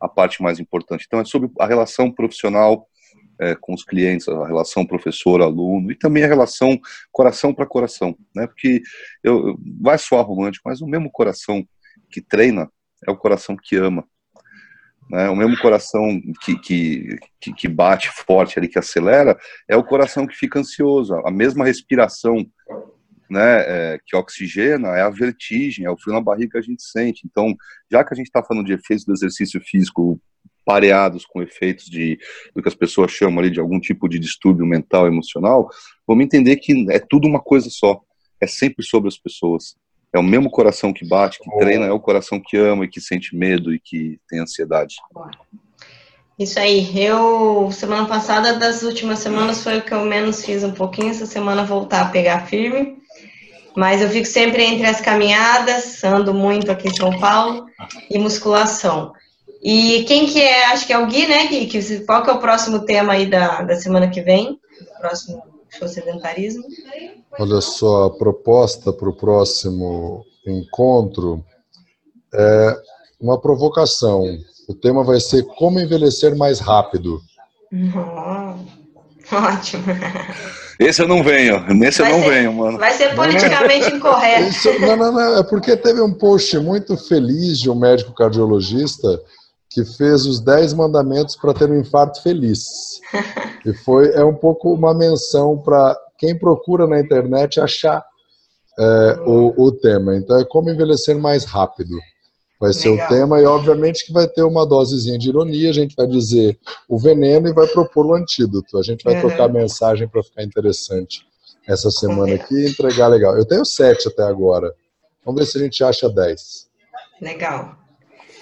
a 0.00 0.08
parte 0.08 0.42
mais 0.42 0.58
importante. 0.58 1.04
Então, 1.06 1.20
é 1.20 1.24
sobre 1.24 1.50
a 1.58 1.66
relação 1.66 2.10
profissional 2.10 2.86
é, 3.40 3.54
com 3.54 3.72
os 3.72 3.84
clientes, 3.84 4.28
a 4.28 4.46
relação 4.46 4.84
professor-aluno 4.84 5.90
e 5.90 5.96
também 5.96 6.22
a 6.24 6.28
relação 6.28 6.78
coração 7.10 7.54
para 7.54 7.66
coração, 7.66 8.16
né? 8.34 8.46
Porque 8.46 8.82
eu, 9.24 9.58
vai 9.80 9.96
soar 9.98 10.24
romântico, 10.24 10.68
mas 10.68 10.80
o 10.80 10.86
mesmo 10.86 11.10
coração 11.10 11.66
que 12.10 12.20
treina 12.20 12.70
é 13.06 13.10
o 13.10 13.16
coração 13.16 13.56
que 13.56 13.76
ama. 13.76 14.04
Né? 15.10 15.28
O 15.28 15.34
mesmo 15.34 15.58
coração 15.58 16.20
que, 16.44 16.56
que, 16.58 17.18
que, 17.56 17.68
bate 17.68 18.10
forte 18.10 18.58
ali, 18.58 18.68
que 18.68 18.78
acelera, 18.78 19.36
é 19.68 19.76
o 19.76 19.82
coração 19.82 20.26
que 20.26 20.36
fica 20.36 20.60
ansioso. 20.60 21.14
A 21.26 21.30
mesma 21.30 21.64
respiração 21.64 22.46
né, 23.30 23.60
é, 23.60 24.00
que 24.04 24.16
oxigena 24.16 24.88
é 24.88 25.02
a 25.02 25.10
vertigem, 25.10 25.86
é 25.86 25.90
o 25.90 25.96
frio 25.96 26.14
na 26.14 26.20
barriga 26.20 26.52
que 26.52 26.58
a 26.58 26.62
gente 26.62 26.82
sente. 26.82 27.22
Então, 27.24 27.54
já 27.90 28.04
que 28.04 28.12
a 28.12 28.16
gente 28.16 28.26
está 28.26 28.42
falando 28.42 28.66
de 28.66 28.72
efeitos 28.72 29.04
do 29.04 29.12
exercício 29.12 29.60
físico 29.60 30.20
pareados 30.64 31.24
com 31.24 31.42
efeitos 31.42 31.86
de 31.86 32.18
do 32.54 32.62
que 32.62 32.68
as 32.68 32.74
pessoas 32.74 33.10
chamam 33.10 33.40
ali 33.40 33.50
de 33.50 33.60
algum 33.60 33.80
tipo 33.80 34.08
de 34.08 34.18
distúrbio 34.18 34.66
mental, 34.66 35.06
emocional, 35.06 35.68
vamos 36.06 36.24
entender 36.24 36.56
que 36.56 36.86
é 36.90 36.98
tudo 36.98 37.26
uma 37.26 37.40
coisa 37.40 37.68
só. 37.70 38.00
É 38.40 38.46
sempre 38.46 38.84
sobre 38.84 39.08
as 39.08 39.18
pessoas. 39.18 39.76
É 40.12 40.18
o 40.18 40.22
mesmo 40.22 40.50
coração 40.50 40.92
que 40.92 41.06
bate, 41.06 41.38
que 41.38 41.58
treina, 41.58 41.86
é 41.86 41.92
o 41.92 42.00
coração 42.00 42.40
que 42.44 42.56
ama 42.56 42.84
e 42.84 42.88
que 42.88 43.00
sente 43.00 43.36
medo 43.36 43.72
e 43.72 43.78
que 43.78 44.18
tem 44.28 44.40
ansiedade. 44.40 44.96
Isso 46.38 46.58
aí. 46.58 46.90
Eu, 46.98 47.70
semana 47.70 48.06
passada, 48.06 48.58
das 48.58 48.82
últimas 48.82 49.18
semanas, 49.18 49.62
foi 49.62 49.78
o 49.78 49.82
que 49.82 49.92
eu 49.92 50.04
menos 50.04 50.44
fiz 50.44 50.64
um 50.64 50.72
pouquinho. 50.72 51.10
Essa 51.10 51.26
semana 51.26 51.64
voltar 51.64 52.00
a 52.00 52.08
pegar 52.08 52.46
firme. 52.46 52.99
Mas 53.76 54.00
eu 54.00 54.08
fico 54.08 54.26
sempre 54.26 54.64
entre 54.64 54.86
as 54.86 55.00
caminhadas, 55.00 56.02
ando 56.02 56.34
muito 56.34 56.70
aqui 56.70 56.88
em 56.88 56.94
São 56.94 57.18
Paulo, 57.18 57.66
e 58.10 58.18
musculação. 58.18 59.12
E 59.62 60.04
quem 60.04 60.26
que 60.26 60.40
é, 60.40 60.66
acho 60.66 60.86
que 60.86 60.92
é 60.92 60.98
o 60.98 61.06
Gui, 61.06 61.26
né, 61.26 61.46
Gui? 61.46 61.66
Que, 61.66 62.00
qual 62.00 62.22
que 62.22 62.30
é 62.30 62.32
o 62.32 62.40
próximo 62.40 62.80
tema 62.80 63.12
aí 63.12 63.28
da, 63.28 63.62
da 63.62 63.76
semana 63.76 64.08
que 64.08 64.22
vem? 64.22 64.58
O 64.80 65.00
próximo 65.00 65.42
show 65.68 65.86
sedentarismo? 65.86 66.64
Olha 67.38 67.60
só, 67.60 68.06
a 68.06 68.10
proposta 68.10 68.92
para 68.92 69.08
o 69.08 69.14
próximo 69.14 70.24
encontro 70.46 71.44
é 72.32 72.76
uma 73.20 73.40
provocação. 73.40 74.24
O 74.68 74.74
tema 74.74 75.04
vai 75.04 75.20
ser 75.20 75.44
como 75.44 75.78
envelhecer 75.78 76.34
mais 76.36 76.58
rápido. 76.58 77.20
Oh, 77.72 78.56
ótimo. 79.36 79.84
Esse 80.80 81.02
eu 81.02 81.08
não 81.08 81.22
venho, 81.22 81.62
nesse 81.74 82.00
vai 82.00 82.10
eu 82.10 82.16
não 82.16 82.24
ser, 82.24 82.30
venho, 82.30 82.52
mano. 82.54 82.78
Vai 82.78 82.92
ser 82.92 83.14
politicamente 83.14 83.92
incorreto. 83.94 84.48
Isso, 84.48 84.80
não, 84.80 84.96
não, 84.96 85.12
não, 85.12 85.38
é 85.38 85.42
porque 85.42 85.76
teve 85.76 86.00
um 86.00 86.10
post 86.10 86.58
muito 86.58 86.96
feliz 86.96 87.58
de 87.58 87.68
um 87.68 87.74
médico 87.74 88.14
cardiologista 88.14 89.20
que 89.68 89.84
fez 89.84 90.24
os 90.24 90.40
10 90.40 90.72
mandamentos 90.72 91.36
para 91.36 91.52
ter 91.52 91.70
um 91.70 91.78
infarto 91.78 92.22
feliz. 92.22 92.64
E 93.62 93.74
foi 93.74 94.10
é 94.14 94.24
um 94.24 94.34
pouco 94.34 94.72
uma 94.72 94.94
menção 94.94 95.58
para 95.58 95.94
quem 96.16 96.34
procura 96.34 96.86
na 96.86 96.98
internet 96.98 97.60
achar 97.60 98.02
é, 98.78 99.18
o, 99.26 99.52
o 99.54 99.70
tema. 99.70 100.16
Então 100.16 100.40
é 100.40 100.46
como 100.46 100.70
envelhecer 100.70 101.14
mais 101.18 101.44
rápido 101.44 101.94
vai 102.60 102.74
ser 102.74 102.90
Legal. 102.90 103.06
o 103.06 103.08
tema, 103.08 103.40
e 103.40 103.44
obviamente 103.46 104.04
que 104.04 104.12
vai 104.12 104.28
ter 104.28 104.42
uma 104.42 104.66
dosezinha 104.66 105.18
de 105.18 105.30
ironia, 105.30 105.70
a 105.70 105.72
gente 105.72 105.96
vai 105.96 106.06
dizer 106.06 106.58
o 106.86 106.98
veneno 106.98 107.48
e 107.48 107.54
vai 107.54 107.66
propor 107.66 108.04
o 108.04 108.14
antídoto. 108.14 108.76
A 108.76 108.82
gente 108.82 109.02
vai 109.02 109.14
uhum. 109.14 109.20
trocar 109.20 109.48
mensagem 109.48 110.06
para 110.06 110.22
ficar 110.22 110.42
interessante 110.42 111.26
essa 111.66 111.90
semana 111.90 112.34
aqui 112.34 112.54
e 112.54 112.68
entregar 112.68 113.08
legal. 113.08 113.36
Eu 113.36 113.46
tenho 113.46 113.64
sete 113.64 114.08
até 114.08 114.22
agora. 114.22 114.74
Vamos 115.24 115.40
ver 115.40 115.46
se 115.46 115.56
a 115.56 115.62
gente 115.62 115.82
acha 115.82 116.08
dez. 116.10 116.68
Legal. 117.20 117.76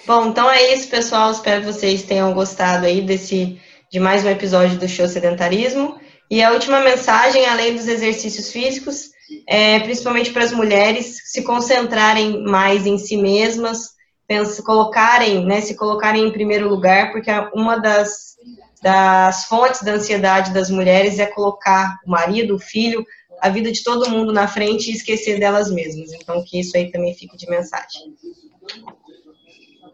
Bom, 0.05 0.27
então 0.27 0.49
é 0.51 0.73
isso, 0.73 0.89
pessoal. 0.89 1.31
Espero 1.31 1.61
que 1.61 1.71
vocês 1.71 2.03
tenham 2.03 2.33
gostado 2.33 2.85
aí 2.85 3.01
desse 3.01 3.59
de 3.91 3.99
mais 3.99 4.23
um 4.23 4.29
episódio 4.29 4.77
do 4.77 4.87
Show 4.87 5.07
Sedentarismo. 5.07 5.97
E 6.29 6.43
a 6.43 6.51
última 6.51 6.79
mensagem, 6.81 7.45
além 7.45 7.75
dos 7.75 7.87
exercícios 7.87 8.51
físicos, 8.51 9.11
é 9.47 9.79
principalmente 9.79 10.31
para 10.31 10.43
as 10.43 10.51
mulheres 10.51 11.17
se 11.25 11.41
concentrarem 11.41 12.43
mais 12.43 12.85
em 12.85 12.97
si 12.97 13.17
mesmas, 13.17 13.97
pensa, 14.29 14.61
colocarem, 14.61 15.43
né, 15.43 15.59
se 15.59 15.75
colocarem 15.75 16.27
em 16.27 16.31
primeiro 16.31 16.69
lugar, 16.69 17.11
porque 17.11 17.31
uma 17.51 17.77
das, 17.77 18.37
das 18.79 19.45
fontes 19.45 19.81
da 19.81 19.93
ansiedade 19.93 20.53
das 20.53 20.69
mulheres 20.69 21.17
é 21.17 21.25
colocar 21.25 21.97
o 22.05 22.11
marido, 22.11 22.55
o 22.55 22.59
filho, 22.59 23.03
a 23.41 23.49
vida 23.49 23.71
de 23.71 23.83
todo 23.83 24.09
mundo 24.09 24.31
na 24.31 24.47
frente 24.47 24.91
e 24.91 24.93
esquecer 24.93 25.39
delas 25.39 25.71
mesmas. 25.71 26.13
Então, 26.13 26.43
que 26.45 26.59
isso 26.59 26.77
aí 26.77 26.91
também 26.91 27.15
fique 27.15 27.35
de 27.35 27.49
mensagem. 27.49 28.13